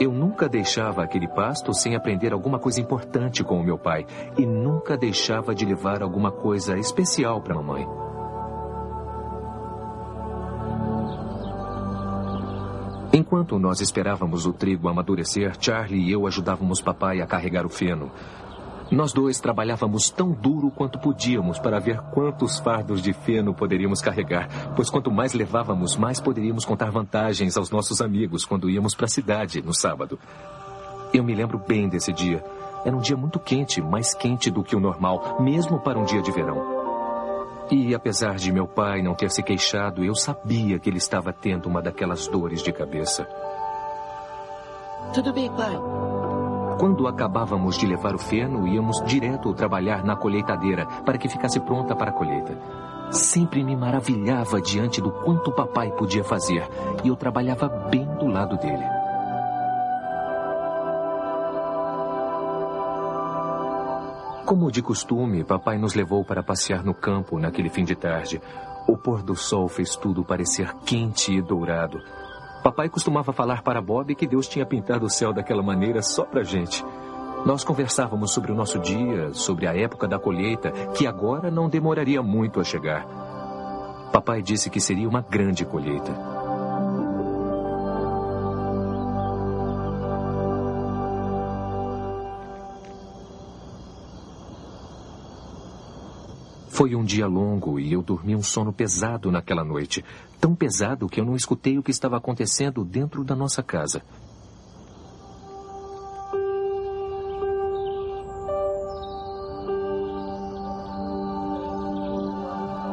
Eu 0.00 0.10
nunca 0.10 0.48
deixava 0.48 1.04
aquele 1.04 1.28
pasto 1.28 1.72
sem 1.72 1.94
aprender 1.94 2.32
alguma 2.32 2.58
coisa 2.58 2.80
importante 2.80 3.44
com 3.44 3.60
o 3.60 3.64
meu 3.64 3.78
pai 3.78 4.04
e 4.36 4.44
nunca 4.44 4.96
deixava 4.96 5.54
de 5.54 5.64
levar 5.64 6.02
alguma 6.02 6.32
coisa 6.32 6.76
especial 6.76 7.40
para 7.40 7.54
a 7.54 7.62
mamãe. 7.62 7.86
Enquanto 13.12 13.56
nós 13.56 13.80
esperávamos 13.80 14.46
o 14.46 14.52
trigo 14.52 14.88
amadurecer, 14.88 15.52
Charlie 15.60 16.08
e 16.08 16.10
eu 16.10 16.26
ajudávamos 16.26 16.82
papai 16.82 17.20
a 17.20 17.26
carregar 17.26 17.64
o 17.64 17.68
feno. 17.68 18.10
Nós 18.90 19.12
dois 19.12 19.38
trabalhávamos 19.38 20.10
tão 20.10 20.32
duro 20.32 20.68
quanto 20.70 20.98
podíamos 20.98 21.60
para 21.60 21.78
ver 21.78 22.00
quantos 22.12 22.58
fardos 22.58 23.00
de 23.00 23.12
feno 23.12 23.54
poderíamos 23.54 24.00
carregar, 24.00 24.48
pois 24.74 24.90
quanto 24.90 25.12
mais 25.12 25.32
levávamos, 25.32 25.96
mais 25.96 26.20
poderíamos 26.20 26.64
contar 26.64 26.90
vantagens 26.90 27.56
aos 27.56 27.70
nossos 27.70 28.00
amigos 28.00 28.44
quando 28.44 28.68
íamos 28.68 28.94
para 28.94 29.06
a 29.06 29.08
cidade 29.08 29.62
no 29.62 29.72
sábado. 29.72 30.18
Eu 31.14 31.22
me 31.22 31.34
lembro 31.34 31.58
bem 31.58 31.88
desse 31.88 32.12
dia. 32.12 32.44
Era 32.84 32.96
um 32.96 33.00
dia 33.00 33.16
muito 33.16 33.38
quente, 33.38 33.80
mais 33.80 34.12
quente 34.12 34.50
do 34.50 34.64
que 34.64 34.74
o 34.74 34.80
normal, 34.80 35.36
mesmo 35.40 35.78
para 35.78 35.98
um 35.98 36.04
dia 36.04 36.22
de 36.22 36.32
verão. 36.32 36.80
E 37.70 37.94
apesar 37.94 38.34
de 38.34 38.50
meu 38.50 38.66
pai 38.66 39.02
não 39.02 39.14
ter 39.14 39.30
se 39.30 39.42
queixado, 39.42 40.04
eu 40.04 40.16
sabia 40.16 40.80
que 40.80 40.90
ele 40.90 40.98
estava 40.98 41.32
tendo 41.32 41.68
uma 41.68 41.80
daquelas 41.80 42.26
dores 42.26 42.62
de 42.62 42.72
cabeça. 42.72 43.24
Tudo 45.14 45.32
bem, 45.32 45.48
pai. 45.52 46.09
Quando 46.80 47.06
acabávamos 47.06 47.76
de 47.76 47.86
levar 47.86 48.14
o 48.14 48.18
feno, 48.18 48.66
íamos 48.66 49.04
direto 49.04 49.52
trabalhar 49.52 50.02
na 50.02 50.16
colheitadeira 50.16 50.86
para 51.04 51.18
que 51.18 51.28
ficasse 51.28 51.60
pronta 51.60 51.94
para 51.94 52.08
a 52.08 52.14
colheita. 52.14 52.56
Sempre 53.10 53.62
me 53.62 53.76
maravilhava 53.76 54.62
diante 54.62 54.98
do 54.98 55.10
quanto 55.10 55.52
papai 55.52 55.90
podia 55.90 56.24
fazer 56.24 56.66
e 57.04 57.08
eu 57.08 57.16
trabalhava 57.16 57.68
bem 57.68 58.06
do 58.18 58.26
lado 58.26 58.56
dele. 58.56 58.82
Como 64.46 64.72
de 64.72 64.80
costume, 64.80 65.44
papai 65.44 65.76
nos 65.76 65.92
levou 65.92 66.24
para 66.24 66.42
passear 66.42 66.82
no 66.82 66.94
campo 66.94 67.38
naquele 67.38 67.68
fim 67.68 67.84
de 67.84 67.94
tarde. 67.94 68.40
O 68.88 68.96
pôr 68.96 69.22
do 69.22 69.36
sol 69.36 69.68
fez 69.68 69.96
tudo 69.96 70.24
parecer 70.24 70.74
quente 70.86 71.30
e 71.30 71.42
dourado. 71.42 72.00
Papai 72.62 72.90
costumava 72.90 73.32
falar 73.32 73.62
para 73.62 73.80
Bob 73.80 74.14
que 74.14 74.26
Deus 74.26 74.46
tinha 74.46 74.66
pintado 74.66 75.06
o 75.06 75.10
céu 75.10 75.32
daquela 75.32 75.62
maneira 75.62 76.02
só 76.02 76.24
pra 76.24 76.42
gente. 76.42 76.84
Nós 77.46 77.64
conversávamos 77.64 78.32
sobre 78.32 78.52
o 78.52 78.54
nosso 78.54 78.78
dia, 78.78 79.32
sobre 79.32 79.66
a 79.66 79.74
época 79.74 80.06
da 80.06 80.18
colheita, 80.18 80.70
que 80.94 81.06
agora 81.06 81.50
não 81.50 81.70
demoraria 81.70 82.22
muito 82.22 82.60
a 82.60 82.64
chegar. 82.64 83.06
Papai 84.12 84.42
disse 84.42 84.68
que 84.68 84.78
seria 84.78 85.08
uma 85.08 85.22
grande 85.22 85.64
colheita. 85.64 86.12
Foi 96.68 96.94
um 96.94 97.04
dia 97.04 97.26
longo 97.26 97.78
e 97.78 97.92
eu 97.92 98.02
dormi 98.02 98.34
um 98.34 98.42
sono 98.42 98.72
pesado 98.72 99.30
naquela 99.30 99.64
noite. 99.64 100.04
Tão 100.40 100.54
pesado 100.54 101.08
que 101.08 101.20
eu 101.20 101.24
não 101.24 101.36
escutei 101.36 101.78
o 101.78 101.82
que 101.82 101.90
estava 101.90 102.16
acontecendo 102.16 102.84
dentro 102.84 103.22
da 103.22 103.36
nossa 103.36 103.62
casa. 103.62 104.02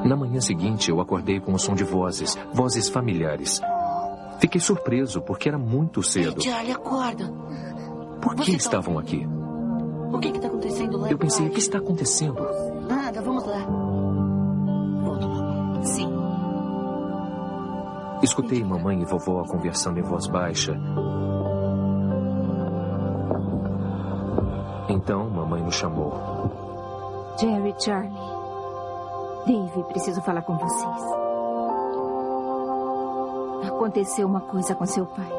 Na 0.06 0.16
manhã 0.16 0.40
seguinte, 0.40 0.90
eu 0.90 1.02
acordei 1.02 1.40
com 1.40 1.54
o 1.54 1.60
som 1.60 1.76
de 1.76 1.84
vozes, 1.84 2.38
vozes 2.54 2.88
familiares. 2.88 3.60
Fiquei 4.40 4.62
surpreso 4.62 5.22
porque 5.22 5.50
era 5.50 5.58
muito 5.58 6.02
cedo. 6.02 6.42
Charlie, 6.42 6.72
acorda. 6.72 7.30
Por 8.22 8.36
que 8.36 8.46
Você 8.46 8.52
tá- 8.52 8.58
estavam 8.58 8.98
aqui? 8.98 9.28
O 10.14 10.20
que 10.20 10.30
está 10.30 10.48
acontecendo 10.48 10.98
lá 10.98 11.12
Eu 11.12 11.18
pensei, 11.18 11.48
o 11.48 11.50
que 11.50 11.60
está 11.60 11.80
acontecendo? 11.80 12.42
Nada, 12.88 13.22
vamos 13.22 13.46
lá. 13.46 13.87
Escutei 18.22 18.64
mamãe 18.64 19.02
e 19.02 19.06
vovó 19.06 19.44
conversando 19.44 20.00
em 20.00 20.04
voz 20.04 20.28
baixa. 20.28 20.78
Então, 24.90 25.30
mamãe 25.30 25.62
nos 25.62 25.76
chamou. 25.76 26.14
Jerry, 27.40 27.76
Charlie. 27.78 28.38
Dave, 29.46 29.84
preciso 29.90 30.22
falar 30.22 30.42
com 30.42 30.58
vocês. 30.58 31.04
Aconteceu 33.68 34.28
uma 34.28 34.42
coisa 34.42 34.74
com 34.76 34.86
seu 34.86 35.06
pai. 35.06 35.32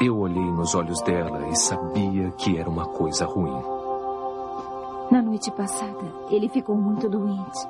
Eu 0.00 0.18
olhei 0.18 0.50
nos 0.52 0.74
olhos 0.74 1.00
dela 1.02 1.46
e 1.48 1.56
sabia 1.56 2.30
que 2.32 2.58
era 2.58 2.68
uma 2.68 2.86
coisa 2.86 3.24
ruim. 3.24 3.62
Na 5.10 5.22
noite 5.22 5.50
passada, 5.52 6.04
ele 6.30 6.48
ficou 6.48 6.74
muito 6.74 7.08
doente. 7.08 7.68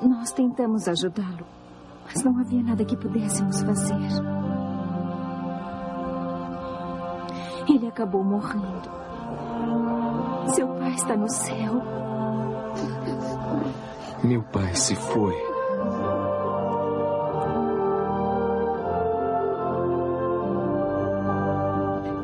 Nós 0.00 0.32
tentamos 0.32 0.88
ajudá-lo, 0.88 1.44
mas 2.14 2.24
não 2.24 2.38
havia 2.38 2.62
nada 2.62 2.84
que 2.84 2.96
pudéssemos 2.96 3.62
fazer. 3.62 3.96
Ele 7.68 7.88
acabou 7.88 8.22
morrendo. 8.22 8.90
Seu 10.54 10.68
pai 10.68 10.92
está 10.92 11.16
no 11.16 11.28
céu. 11.28 11.82
Meu 14.22 14.42
pai 14.42 14.74
se 14.74 14.94
foi. 14.94 15.34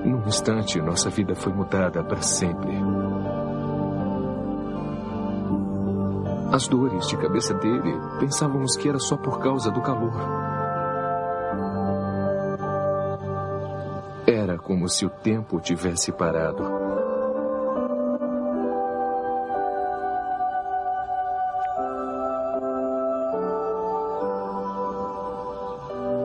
Num 0.04 0.26
instante, 0.26 0.80
nossa 0.80 1.08
vida 1.08 1.34
foi 1.34 1.52
mudada 1.52 2.04
para 2.04 2.20
sempre. 2.20 2.78
As 6.50 6.66
dores 6.66 7.06
de 7.06 7.16
cabeça 7.18 7.52
dele, 7.54 7.94
pensávamos 8.18 8.74
que 8.74 8.88
era 8.88 8.98
só 8.98 9.16
por 9.18 9.38
causa 9.38 9.70
do 9.70 9.82
calor. 9.82 10.14
Era 14.26 14.56
como 14.56 14.88
se 14.88 15.04
o 15.04 15.10
tempo 15.10 15.60
tivesse 15.60 16.10
parado. 16.10 16.64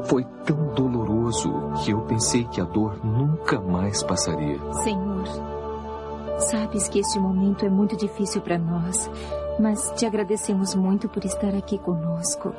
Foi 0.05 0.23
tão 0.45 0.73
doloroso 0.73 1.51
que 1.83 1.91
eu 1.91 1.99
pensei 2.01 2.45
que 2.45 2.61
a 2.61 2.65
dor 2.65 3.03
nunca 3.03 3.59
mais 3.59 4.01
passaria. 4.01 4.57
Senhor, 4.83 5.25
sabes 6.39 6.87
que 6.87 6.99
este 6.99 7.19
momento 7.19 7.65
é 7.65 7.69
muito 7.69 7.97
difícil 7.97 8.41
para 8.41 8.57
nós, 8.57 9.09
mas 9.59 9.91
te 9.95 10.05
agradecemos 10.05 10.75
muito 10.75 11.07
por 11.09 11.23
estar 11.25 11.55
aqui 11.55 11.77
conosco. 11.77 12.53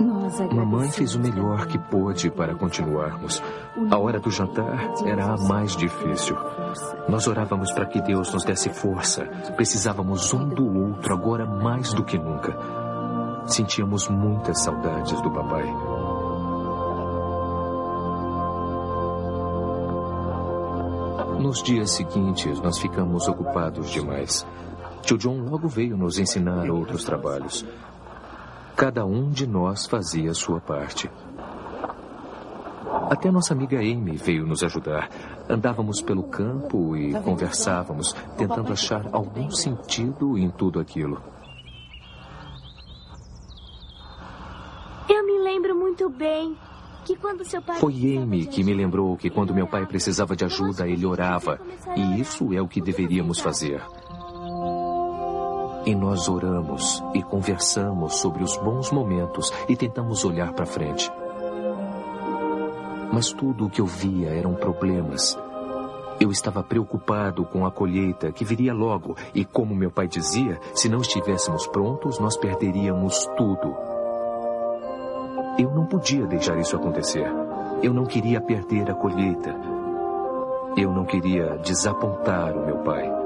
Nós. 0.00 0.38
Mamãe 0.52 0.90
fez 0.90 1.14
o 1.14 1.20
melhor 1.20 1.66
que 1.66 1.78
pôde 1.78 2.30
para 2.30 2.54
continuarmos. 2.54 3.42
A 3.90 3.96
hora 3.96 4.20
do 4.20 4.30
jantar 4.30 4.92
era 5.06 5.32
a 5.32 5.36
mais 5.38 5.74
difícil. 5.74 6.36
Nós 7.08 7.26
orávamos 7.26 7.72
para 7.72 7.86
que 7.86 8.02
Deus 8.02 8.32
nos 8.32 8.44
desse 8.44 8.68
força. 8.68 9.24
Precisávamos 9.56 10.34
um 10.34 10.48
do 10.48 10.90
outro 10.90 11.14
agora 11.14 11.46
mais 11.46 11.94
do 11.94 12.04
que 12.04 12.18
nunca. 12.18 12.54
Sentíamos 13.46 14.08
muitas 14.08 14.60
saudades 14.60 15.18
do 15.22 15.30
papai. 15.30 15.64
Nos 21.40 21.62
dias 21.62 21.92
seguintes, 21.92 22.60
nós 22.60 22.78
ficamos 22.78 23.28
ocupados 23.28 23.90
demais. 23.90 24.44
Tio 25.06 25.16
John 25.16 25.48
logo 25.48 25.68
veio 25.68 25.96
nos 25.96 26.18
ensinar 26.18 26.68
outros 26.68 27.04
trabalhos. 27.04 27.64
Cada 28.74 29.06
um 29.06 29.30
de 29.30 29.46
nós 29.46 29.86
fazia 29.86 30.34
sua 30.34 30.60
parte. 30.60 31.08
Até 33.08 33.30
nossa 33.30 33.54
amiga 33.54 33.78
Amy 33.78 34.16
veio 34.16 34.44
nos 34.44 34.64
ajudar. 34.64 35.08
Andávamos 35.48 36.02
pelo 36.02 36.24
campo 36.24 36.96
e 36.96 37.12
conversávamos, 37.20 38.14
tentando 38.36 38.72
achar 38.72 39.08
algum 39.12 39.48
sentido 39.48 40.36
em 40.36 40.50
tudo 40.50 40.80
aquilo. 40.80 41.22
Eu 45.08 45.24
me 45.24 45.38
lembro 45.38 45.76
muito 45.76 46.10
bem 46.10 46.56
que 47.04 47.14
quando 47.14 47.44
seu 47.44 47.62
pai. 47.62 47.78
Foi 47.78 47.94
Amy 48.16 48.44
que 48.44 48.64
me 48.64 48.74
lembrou 48.74 49.16
que 49.16 49.30
quando 49.30 49.54
meu 49.54 49.68
pai 49.68 49.86
precisava 49.86 50.34
de 50.34 50.44
ajuda, 50.44 50.88
ele 50.88 51.06
orava. 51.06 51.60
E 51.94 52.20
isso 52.20 52.52
é 52.52 52.60
o 52.60 52.66
que 52.66 52.80
deveríamos 52.80 53.38
fazer. 53.38 53.80
E 55.86 55.94
nós 55.94 56.28
oramos 56.28 57.02
e 57.14 57.22
conversamos 57.22 58.16
sobre 58.16 58.42
os 58.42 58.56
bons 58.56 58.90
momentos 58.90 59.52
e 59.68 59.76
tentamos 59.76 60.24
olhar 60.24 60.52
para 60.52 60.66
frente. 60.66 61.08
Mas 63.12 63.30
tudo 63.30 63.66
o 63.66 63.70
que 63.70 63.80
eu 63.80 63.86
via 63.86 64.30
eram 64.30 64.54
problemas. 64.54 65.38
Eu 66.18 66.30
estava 66.32 66.62
preocupado 66.62 67.44
com 67.44 67.64
a 67.64 67.70
colheita 67.70 68.32
que 68.32 68.44
viria 68.44 68.74
logo, 68.74 69.14
e 69.34 69.44
como 69.44 69.76
meu 69.76 69.90
pai 69.90 70.08
dizia, 70.08 70.58
se 70.74 70.88
não 70.88 71.00
estivéssemos 71.00 71.66
prontos, 71.66 72.18
nós 72.18 72.36
perderíamos 72.36 73.24
tudo. 73.36 73.76
Eu 75.58 75.70
não 75.70 75.86
podia 75.86 76.26
deixar 76.26 76.58
isso 76.58 76.74
acontecer. 76.74 77.30
Eu 77.82 77.94
não 77.94 78.06
queria 78.06 78.40
perder 78.40 78.90
a 78.90 78.94
colheita. 78.94 79.54
Eu 80.76 80.90
não 80.90 81.04
queria 81.04 81.58
desapontar 81.58 82.56
o 82.56 82.66
meu 82.66 82.78
pai. 82.78 83.25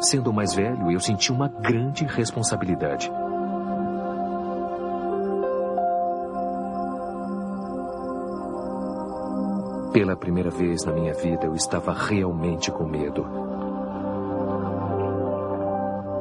Sendo 0.00 0.32
mais 0.32 0.54
velho, 0.54 0.90
eu 0.90 1.00
senti 1.00 1.32
uma 1.32 1.48
grande 1.48 2.04
responsabilidade. 2.04 3.10
Pela 9.92 10.16
primeira 10.16 10.50
vez 10.50 10.84
na 10.84 10.92
minha 10.92 11.14
vida, 11.14 11.46
eu 11.46 11.54
estava 11.54 11.92
realmente 11.92 12.70
com 12.70 12.84
medo. 12.84 13.24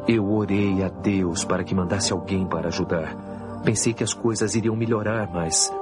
Eu 0.07 0.29
orei 0.31 0.83
a 0.83 0.89
Deus 0.89 1.43
para 1.43 1.63
que 1.63 1.73
mandasse 1.73 2.13
alguém 2.13 2.45
para 2.45 2.67
ajudar. 2.67 3.15
Pensei 3.63 3.93
que 3.93 4.03
as 4.03 4.13
coisas 4.13 4.53
iriam 4.53 4.75
melhorar, 4.75 5.27
mas 5.33 5.73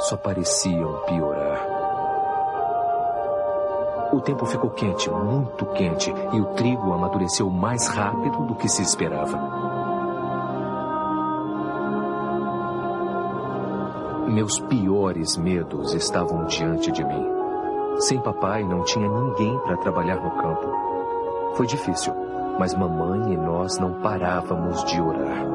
só 0.00 0.16
pareciam 0.16 1.00
piorar. 1.06 1.79
O 4.20 4.22
tempo 4.22 4.44
ficou 4.44 4.68
quente, 4.68 5.08
muito 5.08 5.64
quente, 5.72 6.12
e 6.34 6.40
o 6.42 6.44
trigo 6.48 6.92
amadureceu 6.92 7.48
mais 7.48 7.88
rápido 7.88 8.44
do 8.44 8.54
que 8.54 8.68
se 8.68 8.82
esperava. 8.82 9.38
Meus 14.28 14.60
piores 14.60 15.38
medos 15.38 15.94
estavam 15.94 16.44
diante 16.44 16.92
de 16.92 17.02
mim. 17.02 17.26
Sem 18.00 18.20
papai, 18.20 18.62
não 18.62 18.84
tinha 18.84 19.08
ninguém 19.08 19.58
para 19.60 19.78
trabalhar 19.78 20.16
no 20.16 20.30
campo. 20.32 20.68
Foi 21.54 21.66
difícil, 21.66 22.12
mas 22.58 22.74
mamãe 22.74 23.32
e 23.32 23.36
nós 23.38 23.78
não 23.78 24.02
parávamos 24.02 24.84
de 24.84 25.00
orar. 25.00 25.46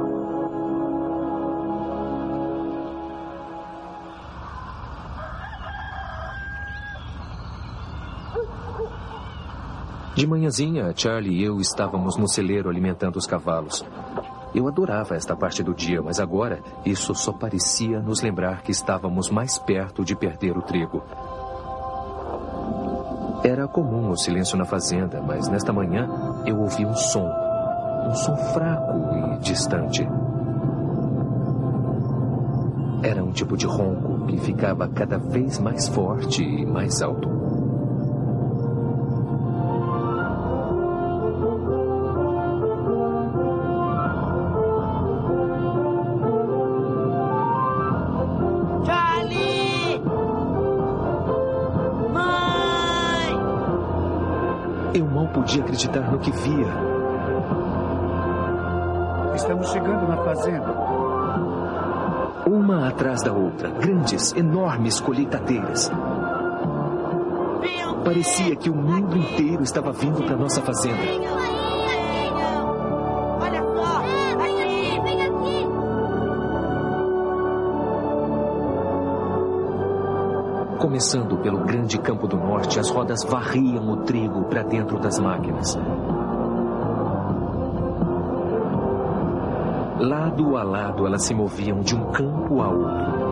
De 10.16 10.26
manhãzinha, 10.26 10.93
Charlie 10.95 11.41
e 11.41 11.43
eu 11.43 11.59
estávamos 11.59 12.16
no 12.16 12.26
celeiro 12.26 12.70
alimentando 12.70 13.18
os 13.18 13.28
cavalos. 13.28 13.86
Eu 14.53 14.66
adorava 14.66 15.13
esta 15.13 15.36
parte 15.36 15.61
do 15.61 15.74
dia, 15.74 16.01
mas 16.01 16.22
agora 16.22 16.61
isso 16.86 17.13
só 17.13 17.34
parecia 17.34 17.99
nos 17.99 18.22
lembrar 18.22 18.61
que 18.61 18.72
estávamos 18.72 19.30
mais 19.30 19.59
perto 19.59 20.05
de 20.05 20.16
perder 20.16 20.57
o 20.57 20.61
trigo. 20.61 21.03
Era 23.43 23.68
comum 23.68 24.09
o 24.09 24.16
silêncio 24.16 24.57
na 24.57 24.63
fazenda, 24.63 25.22
mas 25.22 25.49
nesta 25.49 25.74
manhã 25.74 26.09
eu 26.45 26.61
ouvi 26.61 26.86
um 26.86 26.95
som. 26.95 27.30
Um 28.07 28.13
som 28.16 28.38
fraco 28.53 29.36
e 29.36 29.39
distante. 29.39 30.07
Era 33.03 33.22
um 33.22 33.34
tipo 33.34 33.57
de 33.57 33.66
ronco 33.66 34.28
que 34.28 34.38
ficava 34.38 34.88
cada 34.88 35.18
vez 35.18 35.59
mais 35.59 35.89
forte 35.89 36.41
e 36.41 36.66
mais 36.66 37.01
alto. 37.01 37.34
Podia 55.36 55.61
acreditar 55.61 56.09
no 56.09 56.17
que 56.17 56.31
via. 56.31 56.67
Estamos 59.36 59.67
chegando 59.67 60.07
na 60.07 60.17
fazenda. 60.23 60.73
Uma 62.47 62.88
atrás 62.88 63.21
da 63.21 63.33
outra, 63.33 63.69
grandes, 63.69 64.33
enormes 64.33 65.01
colheitadeiras. 65.01 65.91
Parecia 68.05 68.55
que 68.55 68.69
o 68.69 68.75
mundo 68.75 69.17
inteiro 69.17 69.63
estava 69.63 69.91
vindo 69.91 70.23
para 70.23 70.38
nossa 70.38 70.61
fazenda. 70.61 71.55
Começando 80.96 81.38
pelo 81.39 81.60
grande 81.66 82.00
campo 82.00 82.26
do 82.26 82.38
norte, 82.38 82.80
as 82.80 82.89
rodas 82.89 83.22
varriam 83.26 83.89
o 83.89 83.98
trigo 83.98 84.46
para 84.46 84.64
dentro 84.64 84.98
das 84.98 85.20
máquinas. 85.20 85.78
Lado 90.00 90.56
a 90.56 90.64
lado, 90.64 91.06
elas 91.06 91.26
se 91.26 91.34
moviam 91.34 91.82
de 91.82 91.93
um 91.93 92.12
campo 92.14 92.62
a 92.62 92.70
outro. 92.70 93.24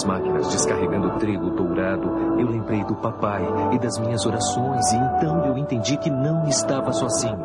As 0.00 0.04
máquinas 0.04 0.48
descarregando 0.48 1.18
trigo 1.18 1.50
dourado, 1.50 2.08
eu 2.38 2.48
lembrei 2.48 2.82
do 2.84 2.94
papai 2.94 3.46
e 3.72 3.78
das 3.78 3.98
minhas 3.98 4.24
orações, 4.24 4.92
e 4.92 4.96
então 4.96 5.44
eu 5.44 5.58
entendi 5.58 5.96
que 5.98 6.10
não 6.10 6.46
estava 6.46 6.92
sozinho. 6.92 7.38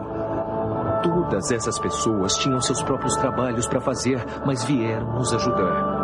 Todas 1.04 1.52
essas 1.52 1.78
pessoas 1.78 2.38
tinham 2.38 2.62
seus 2.62 2.82
próprios 2.82 3.16
trabalhos 3.18 3.68
para 3.68 3.82
fazer, 3.82 4.24
mas 4.46 4.64
vieram 4.64 5.14
nos 5.14 5.34
ajudar. 5.34 5.96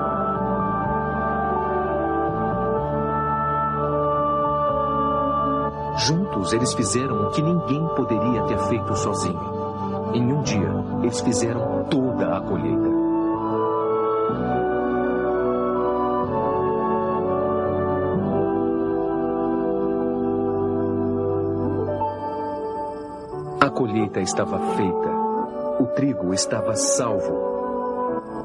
Juntos, 5.98 6.52
eles 6.54 6.74
fizeram 6.74 7.28
o 7.28 7.30
que 7.32 7.42
ninguém 7.42 7.88
poderia 7.96 8.44
ter 8.44 8.58
feito 8.68 8.96
sozinho. 8.96 9.62
Em 10.14 10.34
um 10.34 10.42
dia, 10.42 10.74
eles 11.02 11.22
fizeram 11.22 11.86
toda 11.90 12.36
a 12.38 12.42
colheita. 12.42 12.91
Colheita 23.82 24.20
estava 24.20 24.60
feita, 24.76 25.10
o 25.80 25.88
trigo 25.96 26.36
estava 26.36 26.76
salvo. 26.76 27.34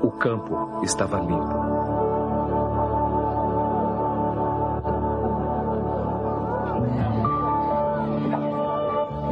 O 0.02 0.10
campo 0.12 0.80
estava 0.82 1.18
limpo. 1.18 1.66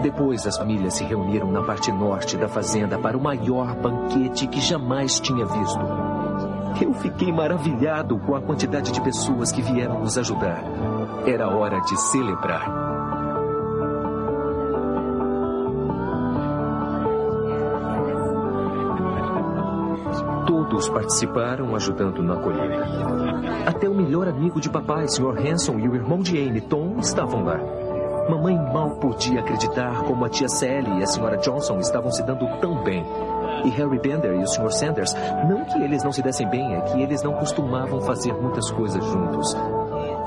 Depois, 0.03 0.47
as 0.47 0.59
famílias 0.59 0.93
se 0.93 1.05
reuniram 1.05 1.51
na 1.51 1.63
parte 1.63 1.91
norte 1.91 2.37
da 2.37 2.49
fazenda 2.49 2.99
para 2.99 3.17
o 3.17 3.23
maior 3.23 3.75
banquete 3.75 4.47
que 4.47 4.61
jamais 4.61 5.19
tinha 5.19 5.47
visto. 5.47 5.81
Eu 6.83 6.93
fiquei 6.93 7.33
maravilhado 7.33 8.19
com 8.19 8.37
a 8.37 8.43
quantidade 8.43 8.93
de 8.93 9.01
pessoas 9.01 9.51
que 9.51 9.63
vieram 9.63 10.01
nos 10.01 10.19
ajudar. 10.19 10.63
Era 11.27 11.49
hora 11.49 11.81
de 11.81 11.97
celebrar. 11.99 12.84
Todos 20.65 20.89
participaram 20.89 21.77
ajudando 21.77 22.23
na 22.23 22.37
colheita. 22.37 22.87
Até 23.67 23.87
o 23.87 23.95
melhor 23.95 24.27
amigo 24.27 24.59
de 24.59 24.71
papai, 24.71 25.07
Sr. 25.07 25.39
Hanson, 25.39 25.79
e 25.79 25.87
o 25.87 25.95
irmão 25.95 26.21
de 26.21 26.39
Amy, 26.39 26.63
Tom, 26.63 26.97
estavam 26.99 27.45
lá. 27.45 27.61
Mamãe 28.31 28.57
mal 28.73 28.93
podia 28.93 29.41
acreditar 29.41 30.03
como 30.05 30.25
a 30.25 30.29
tia 30.31 30.49
Sally 30.49 31.01
e 31.01 31.03
a 31.03 31.07
senhora 31.07 31.37
Johnson 31.37 31.79
estavam 31.81 32.11
se 32.11 32.23
dando 32.23 32.47
tão 32.61 32.83
bem. 32.83 33.05
E 33.65 33.69
Harry 33.69 33.99
Bender 33.99 34.33
e 34.33 34.43
o 34.43 34.47
Sr. 34.47 34.73
Sanders, 34.73 35.15
não 35.47 35.67
que 35.67 35.83
eles 35.83 36.03
não 36.03 36.11
se 36.11 36.23
dessem 36.23 36.49
bem, 36.49 36.75
é 36.75 36.81
que 36.81 37.03
eles 37.03 37.23
não 37.23 37.35
costumavam 37.35 38.01
fazer 38.01 38.33
muitas 38.33 38.71
coisas 38.71 39.05
juntos. 39.05 39.55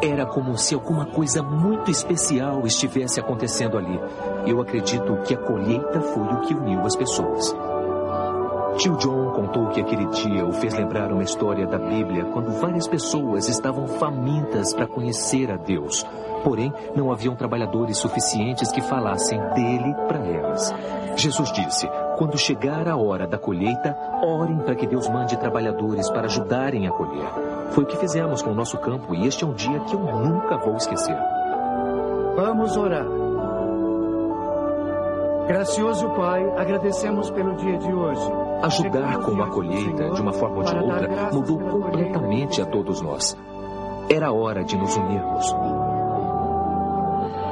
Era 0.04 0.28
como 0.28 0.56
se 0.56 0.76
alguma 0.76 1.08
coisa 1.08 1.42
muito 1.42 1.90
especial 1.90 2.62
estivesse 2.68 3.20
acontecendo 3.20 3.76
ali. 3.76 4.00
Eu 4.46 4.62
acredito 4.62 5.18
que 5.26 5.34
a 5.34 5.38
colheita 5.38 6.00
foi 6.00 6.24
o 6.24 6.42
que 6.42 6.54
uniu 6.54 6.82
as 6.82 6.96
pessoas. 6.96 7.56
Tio 8.78 8.96
John 8.98 9.32
contou 9.32 9.70
que 9.70 9.82
aquele 9.82 10.06
dia 10.08 10.46
o 10.46 10.54
fez 10.54 10.76
lembrar 10.76 11.12
uma 11.12 11.24
história 11.24 11.66
da 11.66 11.80
Bíblia 11.80 12.26
quando 12.26 12.52
várias 12.60 12.88
pessoas 12.88 13.50
estavam 13.50 13.88
famintas 13.88 14.72
para 14.72 14.86
conhecer 14.86 15.52
a 15.52 15.58
Deus. 15.58 16.06
Porém, 16.44 16.72
não 16.96 17.12
haviam 17.12 17.36
trabalhadores 17.36 17.98
suficientes 17.98 18.72
que 18.72 18.80
falassem 18.82 19.40
dele 19.56 19.96
para 20.08 20.20
elas. 20.20 20.72
Jesus 21.16 21.52
disse: 21.52 21.90
Quando 22.20 22.38
chegar 22.38 22.88
a 22.88 22.96
hora 22.96 23.26
da 23.26 23.40
colheita, 23.40 23.98
orem 24.22 24.58
para 24.58 24.76
que 24.76 24.86
Deus 24.86 25.10
mande 25.10 25.38
trabalhadores 25.38 26.08
para 26.12 26.28
ajudarem 26.28 26.88
a 26.88 26.92
colher. 26.92 27.28
Foi 27.72 27.84
o 27.84 27.88
que 27.88 27.98
fizemos 27.98 28.44
com 28.44 28.52
o 28.52 28.56
nosso 28.56 28.78
campo 28.78 29.16
e 29.16 29.26
este 29.26 29.44
é 29.44 29.48
um 29.48 29.54
dia 29.54 29.80
que 29.80 29.96
eu 29.96 30.00
nunca 30.00 30.56
vou 30.56 30.76
esquecer. 30.76 31.18
Vamos 32.36 32.78
orar. 32.78 33.27
Gracioso 35.48 36.10
Pai, 36.10 36.44
agradecemos 36.58 37.32
pelo 37.32 37.56
dia 37.56 37.78
de 37.78 37.94
hoje. 37.94 38.32
Ajudar 38.64 39.20
com 39.20 39.42
a 39.42 39.48
colheita, 39.48 40.10
de 40.10 40.22
uma 40.22 40.34
forma 40.34 40.58
ou 40.58 40.64
de 40.64 40.76
outra, 40.76 41.30
mudou 41.32 41.58
completamente 41.58 42.62
a 42.62 42.66
todos 42.66 43.00
nós. 43.02 43.38
Era 44.10 44.34
hora 44.34 44.66
de 44.66 44.78
nos 44.78 44.94
unirmos. 44.98 45.56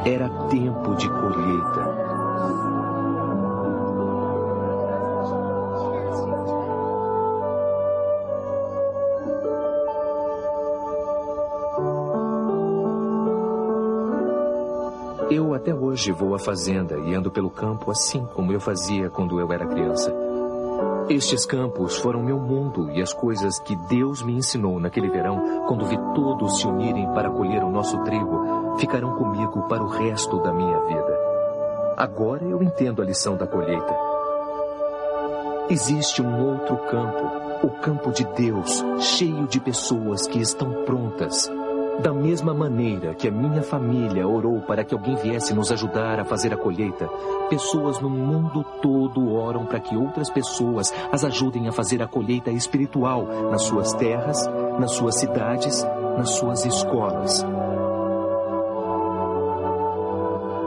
Era 0.06 0.30
tempo 0.50 0.94
de 0.96 1.10
colheita. 1.10 2.75
Hoje 15.96 16.12
vou 16.12 16.36
à 16.36 16.40
fazenda 16.40 16.98
e 16.98 17.16
ando 17.16 17.32
pelo 17.32 17.50
campo 17.50 17.90
assim 17.90 18.26
como 18.34 18.52
eu 18.52 18.60
fazia 18.60 19.10
quando 19.10 19.40
eu 19.40 19.50
era 19.54 19.66
criança. 19.66 20.14
Estes 21.08 21.46
campos 21.46 21.96
foram 21.96 22.22
meu 22.22 22.38
mundo 22.38 22.92
e 22.92 23.02
as 23.02 23.14
coisas 23.14 23.60
que 23.60 23.78
Deus 23.88 24.22
me 24.22 24.34
ensinou 24.34 24.78
naquele 24.78 25.08
verão, 25.08 25.64
quando 25.66 25.86
vi 25.86 25.98
todos 26.14 26.60
se 26.60 26.68
unirem 26.68 27.08
para 27.14 27.30
colher 27.30 27.64
o 27.64 27.72
nosso 27.72 27.98
trigo, 28.04 28.76
ficarão 28.78 29.16
comigo 29.16 29.70
para 29.70 29.82
o 29.82 29.88
resto 29.88 30.38
da 30.40 30.52
minha 30.52 30.78
vida. 30.82 31.18
Agora 31.96 32.44
eu 32.44 32.62
entendo 32.62 33.02
a 33.02 33.06
lição 33.06 33.38
da 33.38 33.48
colheita. 33.48 33.96
Existe 35.70 36.22
um 36.22 36.46
outro 36.46 36.76
campo, 36.90 37.66
o 37.66 37.70
campo 37.70 38.12
de 38.12 38.26
Deus, 38.36 38.84
cheio 39.00 39.48
de 39.48 39.62
pessoas 39.62 40.28
que 40.28 40.42
estão 40.42 40.84
prontas 40.84 41.50
da 42.02 42.14
mesma 42.14 42.54
maneira 42.54 43.14
que 43.14 43.28
a 43.28 43.32
minha 43.32 43.62
família 43.62 44.28
orou 44.28 44.62
para 44.62 44.84
que 44.84 44.94
alguém 44.94 45.16
viesse 45.16 45.54
nos 45.54 45.72
ajudar 45.72 46.20
a 46.20 46.26
fazer 46.26 46.54
a 46.54 46.58
colheita, 46.58 47.08
pessoas 47.50 48.00
no 48.00 48.10
mundo 48.10 48.64
todo 48.82 49.34
oram 49.34 49.66
para 49.66 49.80
que 49.80 49.96
outras 49.96 50.30
pessoas 50.30 50.94
as 51.12 51.24
ajudem 51.24 51.68
a 51.68 51.72
fazer 51.72 52.02
a 52.02 52.08
colheita 52.08 52.52
espiritual 52.52 53.26
nas 53.50 53.64
suas 53.64 53.94
terras, 53.94 54.46
nas 54.80 54.92
suas 54.92 55.16
cidades, 55.16 55.86
nas 56.18 56.32
suas 56.32 56.66
escolas. 56.66 57.46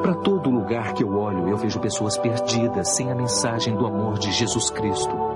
Para 0.03 0.15
todo 0.15 0.49
lugar 0.49 0.95
que 0.95 1.05
eu 1.05 1.15
olho, 1.19 1.49
eu 1.49 1.57
vejo 1.59 1.79
pessoas 1.81 2.17
perdidas 2.17 2.97
sem 2.97 3.11
a 3.11 3.15
mensagem 3.15 3.77
do 3.77 3.87
amor 3.87 4.19
de 4.19 4.33
Jesus 4.33 4.71
Cristo. 4.71 5.28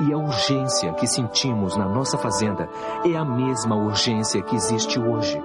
E 0.00 0.12
a 0.12 0.18
urgência 0.18 0.92
que 0.94 1.06
sentimos 1.06 1.76
na 1.76 1.88
nossa 1.88 2.18
fazenda 2.18 2.68
é 3.04 3.16
a 3.16 3.24
mesma 3.24 3.76
urgência 3.76 4.42
que 4.42 4.56
existe 4.56 4.98
hoje. 4.98 5.40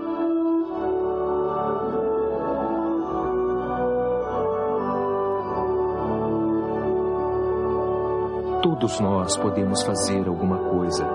Todos 8.64 9.00
nós 9.00 9.38
podemos 9.38 9.84
fazer 9.84 10.28
alguma 10.28 10.58
coisa. 10.58 11.06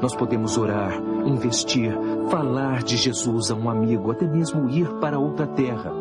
Nós 0.00 0.14
podemos 0.14 0.56
orar, 0.56 0.92
investir, 1.26 1.96
falar 2.30 2.82
de 2.82 2.96
Jesus 2.96 3.50
a 3.50 3.54
um 3.54 3.68
amigo, 3.68 4.12
até 4.12 4.26
mesmo 4.26 4.68
ir 4.70 4.88
para 5.00 5.18
outra 5.18 5.46
terra. 5.46 5.92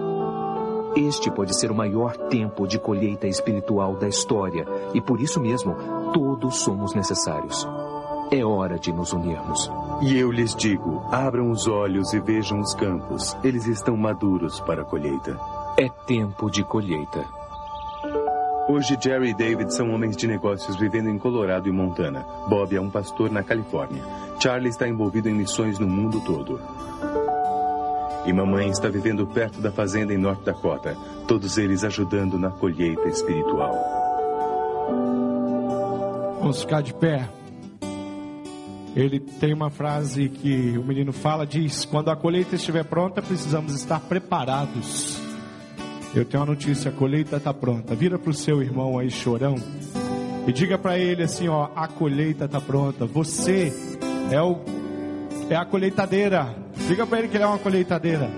Este 0.96 1.32
pode 1.32 1.58
ser 1.58 1.72
o 1.72 1.76
maior 1.76 2.16
tempo 2.16 2.68
de 2.68 2.78
colheita 2.78 3.26
espiritual 3.26 3.96
da 3.96 4.08
história 4.08 4.68
e 4.94 5.02
por 5.02 5.20
isso 5.20 5.40
mesmo 5.40 5.76
todos 6.14 6.58
somos 6.60 6.94
necessários. 6.94 7.68
É 8.32 8.46
hora 8.46 8.80
de 8.80 8.94
nos 8.94 9.12
unirmos. 9.12 9.70
E 10.02 10.18
eu 10.18 10.32
lhes 10.32 10.56
digo: 10.56 11.04
abram 11.12 11.52
os 11.52 11.68
olhos 11.68 12.14
e 12.14 12.20
vejam 12.20 12.60
os 12.60 12.74
campos. 12.74 13.36
Eles 13.44 13.66
estão 13.66 13.98
maduros 13.98 14.60
para 14.62 14.84
a 14.84 14.86
colheita. 14.86 15.38
É 15.78 15.90
tempo 16.06 16.50
de 16.50 16.64
colheita. 16.64 17.26
Hoje, 18.70 18.98
Jerry 19.02 19.32
e 19.32 19.34
David 19.34 19.74
são 19.74 19.92
homens 19.94 20.16
de 20.16 20.26
negócios 20.26 20.78
vivendo 20.78 21.10
em 21.10 21.18
Colorado 21.18 21.68
e 21.68 21.72
Montana. 21.72 22.26
Bob 22.48 22.74
é 22.74 22.80
um 22.80 22.90
pastor 22.90 23.30
na 23.30 23.44
Califórnia. 23.44 24.02
Charlie 24.40 24.70
está 24.70 24.88
envolvido 24.88 25.28
em 25.28 25.34
missões 25.34 25.80
no 25.80 25.88
mundo 25.88 26.22
todo. 26.22 26.62
E 28.26 28.32
mamãe 28.32 28.70
está 28.70 28.88
vivendo 28.88 29.28
perto 29.28 29.60
da 29.60 29.70
fazenda 29.70 30.14
em 30.14 30.18
North 30.18 30.44
Dakota. 30.44 30.96
Todos 31.28 31.58
eles 31.58 31.84
ajudando 31.84 32.40
na 32.40 32.52
colheita 32.52 33.10
espiritual. 33.10 34.04
Vamos 36.44 36.60
ficar 36.60 36.82
de 36.82 36.94
pé. 36.94 37.30
Ele 38.94 39.18
tem 39.18 39.54
uma 39.54 39.70
frase 39.70 40.28
que 40.28 40.78
o 40.78 40.84
menino 40.84 41.14
fala, 41.14 41.48
diz: 41.48 41.86
quando 41.86 42.10
a 42.10 42.18
colheita 42.18 42.56
estiver 42.56 42.84
pronta, 42.84 43.22
precisamos 43.22 43.74
estar 43.74 44.02
preparados. 44.02 45.18
Eu 46.14 46.26
tenho 46.26 46.44
uma 46.44 46.50
notícia, 46.50 46.92
a 46.92 46.94
colheita 46.94 47.38
está 47.38 47.54
pronta. 47.54 47.96
Vira 47.96 48.20
para 48.20 48.30
o 48.30 48.34
seu 48.34 48.62
irmão 48.62 49.00
aí 49.00 49.10
chorão 49.10 49.56
e 50.46 50.52
diga 50.52 50.78
para 50.78 51.00
ele 51.00 51.24
assim, 51.24 51.48
ó, 51.48 51.70
a 51.74 51.88
colheita 51.88 52.44
está 52.44 52.60
pronta. 52.60 53.06
Você 53.06 53.72
é 54.30 54.42
o 54.42 54.60
é 55.50 55.56
a 55.56 55.64
colheitadeira. 55.64 56.54
Diga 56.90 57.08
para 57.08 57.20
ele 57.20 57.30
que 57.30 57.38
ele 57.38 57.46
é 57.46 57.48
uma 57.48 57.58
colheitadeira 57.58 58.30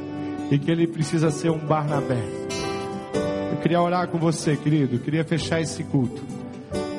e 0.52 0.60
que 0.60 0.70
ele 0.70 0.86
precisa 0.86 1.32
ser 1.32 1.50
um 1.50 1.58
Barnabé. 1.58 2.24
Eu 3.52 3.58
queria 3.64 3.82
orar 3.82 4.08
com 4.10 4.20
você, 4.20 4.56
querido. 4.56 4.98
Eu 4.98 5.00
queria 5.00 5.24
fechar 5.26 5.60
esse 5.60 5.84
culto 5.86 6.45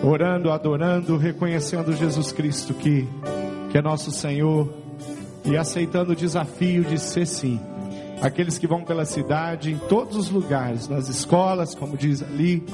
orando, 0.03 0.51
adorando, 0.51 1.16
reconhecendo 1.16 1.92
Jesus 1.92 2.32
Cristo 2.32 2.74
que, 2.74 3.09
que 3.70 3.78
é 3.78 3.82
nosso 3.82 4.11
Senhor 4.11 4.72
e 5.44 5.57
aceitando 5.57 6.12
o 6.12 6.16
desafio 6.16 6.84
de 6.84 6.99
ser 6.99 7.26
sim. 7.26 7.61
Aqueles 8.20 8.59
que 8.59 8.66
vão 8.66 8.82
pela 8.82 9.05
cidade, 9.05 9.70
em 9.72 9.78
todos 9.78 10.16
os 10.16 10.30
lugares, 10.30 10.88
nas 10.88 11.09
escolas, 11.09 11.74
como 11.74 11.97
diz 11.97 12.22
ali, 12.22 12.64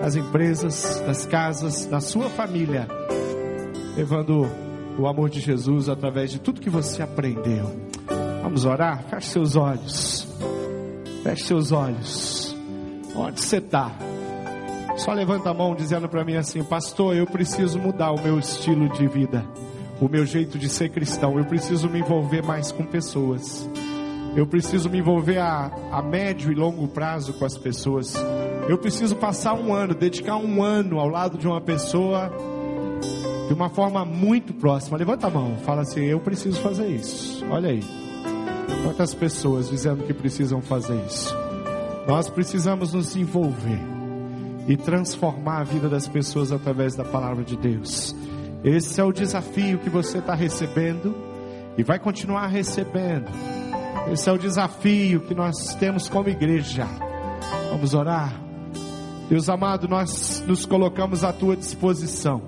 nas 0.00 0.14
empresas, 0.14 1.02
nas 1.06 1.24
casas, 1.26 1.86
na 1.86 2.00
sua 2.00 2.28
família, 2.28 2.86
levando 3.96 4.46
o 4.98 5.06
amor 5.06 5.30
de 5.30 5.40
Jesus 5.40 5.88
através 5.88 6.30
de 6.30 6.38
tudo 6.38 6.60
que 6.60 6.70
você 6.70 7.02
aprendeu. 7.02 7.64
Vamos 8.42 8.64
orar? 8.64 9.04
Feche 9.04 9.28
seus 9.28 9.56
olhos. 9.56 10.28
Feche 11.22 11.44
seus 11.44 11.72
olhos. 11.72 12.54
Onde 13.14 13.40
você 13.40 13.56
está? 13.56 13.92
Só 15.00 15.14
levanta 15.14 15.48
a 15.48 15.54
mão 15.54 15.74
dizendo 15.74 16.10
para 16.10 16.22
mim 16.24 16.36
assim: 16.36 16.62
Pastor, 16.62 17.16
eu 17.16 17.26
preciso 17.26 17.78
mudar 17.78 18.12
o 18.12 18.20
meu 18.20 18.38
estilo 18.38 18.86
de 18.90 19.06
vida, 19.06 19.46
o 19.98 20.06
meu 20.10 20.26
jeito 20.26 20.58
de 20.58 20.68
ser 20.68 20.90
cristão. 20.90 21.38
Eu 21.38 21.44
preciso 21.46 21.88
me 21.88 22.00
envolver 22.00 22.42
mais 22.42 22.70
com 22.70 22.84
pessoas. 22.84 23.66
Eu 24.36 24.46
preciso 24.46 24.90
me 24.90 24.98
envolver 24.98 25.38
a, 25.38 25.70
a 25.90 26.02
médio 26.02 26.52
e 26.52 26.54
longo 26.54 26.86
prazo 26.86 27.32
com 27.32 27.46
as 27.46 27.56
pessoas. 27.56 28.14
Eu 28.68 28.76
preciso 28.76 29.16
passar 29.16 29.54
um 29.54 29.72
ano, 29.72 29.94
dedicar 29.94 30.36
um 30.36 30.62
ano 30.62 31.00
ao 31.00 31.08
lado 31.08 31.38
de 31.38 31.48
uma 31.48 31.62
pessoa 31.62 32.30
de 33.48 33.54
uma 33.54 33.70
forma 33.70 34.04
muito 34.04 34.52
próxima. 34.52 34.98
Levanta 34.98 35.28
a 35.28 35.30
mão, 35.30 35.56
fala 35.64 35.80
assim: 35.80 36.04
Eu 36.04 36.20
preciso 36.20 36.60
fazer 36.60 36.88
isso. 36.88 37.42
Olha 37.50 37.70
aí. 37.70 37.82
Quantas 38.84 39.14
pessoas 39.14 39.70
dizendo 39.70 40.04
que 40.04 40.12
precisam 40.12 40.60
fazer 40.60 41.02
isso? 41.06 41.34
Nós 42.06 42.28
precisamos 42.28 42.92
nos 42.92 43.16
envolver 43.16 43.99
e 44.70 44.76
transformar 44.76 45.62
a 45.62 45.64
vida 45.64 45.88
das 45.88 46.06
pessoas 46.06 46.52
através 46.52 46.94
da 46.94 47.04
palavra 47.04 47.42
de 47.42 47.56
Deus. 47.56 48.14
Esse 48.62 49.00
é 49.00 49.04
o 49.04 49.10
desafio 49.10 49.80
que 49.80 49.90
você 49.90 50.18
está 50.18 50.32
recebendo 50.32 51.12
e 51.76 51.82
vai 51.82 51.98
continuar 51.98 52.46
recebendo. 52.46 53.26
Esse 54.12 54.28
é 54.28 54.32
o 54.32 54.38
desafio 54.38 55.22
que 55.22 55.34
nós 55.34 55.74
temos 55.74 56.08
como 56.08 56.28
igreja. 56.28 56.86
Vamos 57.68 57.94
orar. 57.94 58.40
Deus 59.28 59.48
amado, 59.48 59.88
nós 59.88 60.44
nos 60.46 60.64
colocamos 60.64 61.24
à 61.24 61.32
tua 61.32 61.56
disposição 61.56 62.40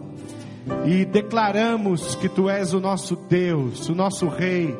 e 0.86 1.04
declaramos 1.04 2.14
que 2.14 2.28
tu 2.28 2.48
és 2.48 2.72
o 2.72 2.78
nosso 2.78 3.16
Deus, 3.16 3.88
o 3.88 3.96
nosso 3.96 4.28
Rei. 4.28 4.72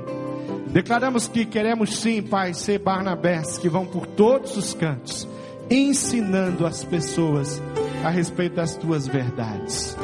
Declaramos 0.69 1.27
que 1.27 1.45
queremos 1.45 1.97
sim, 1.97 2.23
Pai, 2.23 2.55
ser 2.55 2.79
Barnabés 2.79 3.59
que 3.59 3.69
vão 3.69 3.85
por 3.85 4.07
todos 4.07 4.57
os 4.57 4.75
cantos, 4.75 5.27
ensinando 5.71 6.67
as 6.67 6.85
pessoas 6.85 7.61
a 8.05 8.11
respeito 8.11 8.57
das 8.57 8.77
tuas 8.77 9.07
verdades. 9.07 9.97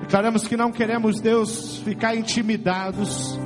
Declaramos 0.00 0.46
que 0.46 0.56
não 0.56 0.72
queremos, 0.72 1.20
Deus, 1.20 1.78
ficar 1.78 2.14
intimidados 2.16 3.38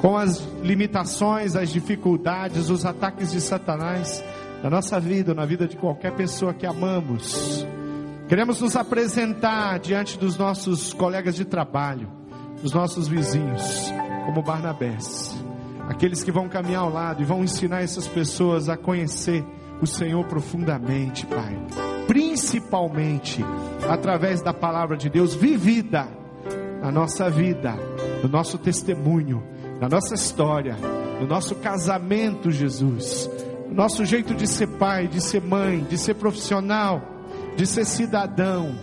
com 0.00 0.16
as 0.16 0.38
limitações, 0.62 1.56
as 1.56 1.70
dificuldades, 1.70 2.70
os 2.70 2.84
ataques 2.84 3.32
de 3.32 3.40
Satanás 3.40 4.22
na 4.62 4.70
nossa 4.70 4.98
vida, 5.00 5.34
na 5.34 5.44
vida 5.44 5.66
de 5.66 5.76
qualquer 5.76 6.12
pessoa 6.12 6.54
que 6.54 6.66
amamos. 6.66 7.66
Queremos 8.28 8.60
nos 8.60 8.76
apresentar 8.76 9.78
diante 9.78 10.18
dos 10.18 10.38
nossos 10.38 10.94
colegas 10.94 11.34
de 11.34 11.44
trabalho, 11.44 12.08
dos 12.62 12.72
nossos 12.72 13.06
vizinhos, 13.06 13.92
como 14.24 14.42
Barnabés, 14.42 15.36
aqueles 15.88 16.24
que 16.24 16.32
vão 16.32 16.48
caminhar 16.48 16.82
ao 16.82 16.90
lado 16.90 17.20
e 17.20 17.24
vão 17.26 17.44
ensinar 17.44 17.82
essas 17.82 18.08
pessoas 18.08 18.68
a 18.68 18.76
conhecer 18.76 19.44
o 19.84 19.86
Senhor 19.86 20.24
profundamente, 20.24 21.26
Pai. 21.26 21.56
Principalmente 22.06 23.44
através 23.88 24.42
da 24.42 24.52
palavra 24.52 24.96
de 24.96 25.08
Deus 25.08 25.34
vivida 25.34 26.08
na 26.82 26.90
nossa 26.90 27.30
vida, 27.30 27.74
no 28.22 28.28
nosso 28.28 28.58
testemunho, 28.58 29.42
na 29.80 29.88
nossa 29.88 30.14
história, 30.14 30.76
no 31.20 31.26
nosso 31.26 31.54
casamento, 31.56 32.50
Jesus, 32.50 33.30
no 33.68 33.74
nosso 33.74 34.04
jeito 34.04 34.34
de 34.34 34.46
ser 34.46 34.66
pai, 34.78 35.06
de 35.06 35.20
ser 35.20 35.40
mãe, 35.40 35.84
de 35.84 35.96
ser 35.96 36.14
profissional, 36.14 37.02
de 37.56 37.66
ser 37.66 37.84
cidadão, 37.84 38.74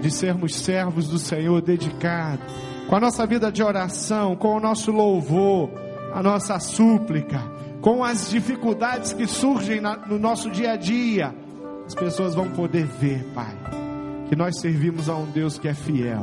de 0.00 0.10
sermos 0.10 0.54
servos 0.54 1.08
do 1.08 1.18
Senhor 1.18 1.60
dedicados, 1.60 2.44
com 2.88 2.96
a 2.96 3.00
nossa 3.00 3.26
vida 3.26 3.52
de 3.52 3.62
oração, 3.62 4.34
com 4.34 4.56
o 4.56 4.60
nosso 4.60 4.90
louvor, 4.90 5.70
a 6.12 6.22
nossa 6.22 6.58
súplica, 6.58 7.57
com 7.80 8.02
as 8.02 8.30
dificuldades 8.30 9.12
que 9.12 9.26
surgem 9.26 9.80
no 10.06 10.18
nosso 10.18 10.50
dia 10.50 10.72
a 10.72 10.76
dia, 10.76 11.34
as 11.86 11.94
pessoas 11.94 12.34
vão 12.34 12.50
poder 12.50 12.84
ver, 12.84 13.24
Pai, 13.34 13.56
que 14.28 14.36
nós 14.36 14.60
servimos 14.60 15.08
a 15.08 15.16
um 15.16 15.26
Deus 15.26 15.58
que 15.58 15.68
é 15.68 15.74
fiel, 15.74 16.22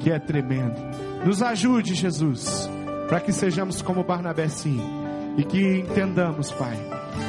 que 0.00 0.10
é 0.10 0.18
tremendo. 0.18 0.76
Nos 1.24 1.42
ajude, 1.42 1.94
Jesus, 1.94 2.68
para 3.08 3.20
que 3.20 3.32
sejamos 3.32 3.82
como 3.82 4.02
Barnabé 4.02 4.48
sim, 4.48 4.80
e 5.36 5.44
que 5.44 5.78
entendamos, 5.78 6.50
Pai, 6.52 6.76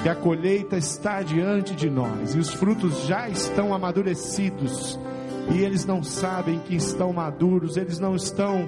que 0.01 0.09
a 0.09 0.15
colheita 0.15 0.77
está 0.77 1.21
diante 1.21 1.75
de 1.75 1.89
nós 1.89 2.35
e 2.35 2.39
os 2.39 2.53
frutos 2.53 3.05
já 3.05 3.27
estão 3.27 3.73
amadurecidos 3.73 4.97
e 5.53 5.61
eles 5.61 5.85
não 5.85 6.03
sabem 6.03 6.59
que 6.59 6.75
estão 6.75 7.13
maduros, 7.13 7.77
eles 7.77 7.99
não 7.99 8.15
estão, 8.15 8.67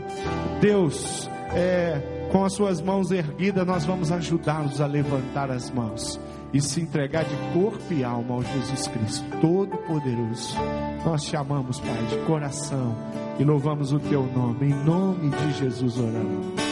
Deus, 0.62 1.30
é, 1.54 2.19
com 2.32 2.44
as 2.44 2.54
suas 2.54 2.82
mãos 2.82 3.12
erguidas, 3.12 3.66
nós 3.66 3.86
vamos 3.86 4.12
ajudá-los 4.12 4.80
a 4.82 4.86
levantar 4.86 5.52
as 5.52 5.70
mãos 5.72 6.20
e 6.54 6.62
se 6.62 6.82
entregar 6.82 7.26
de 7.26 7.36
corpo 7.54 7.94
e 7.94 8.04
alma 8.04 8.36
ao 8.36 8.44
Jesus 8.44 8.88
Cristo, 8.88 9.26
Todo-Poderoso. 9.42 10.56
Nós 11.06 11.24
te 11.24 11.36
amamos, 11.36 11.80
Pai, 11.80 12.06
de 12.10 12.18
coração 12.26 12.96
e 13.40 13.44
louvamos 13.44 13.92
o 13.94 14.00
teu 14.00 14.24
nome, 14.24 14.68
em 14.68 14.86
nome 14.86 15.30
de 15.30 15.54
Jesus 15.54 15.98
oramos. 15.98 16.69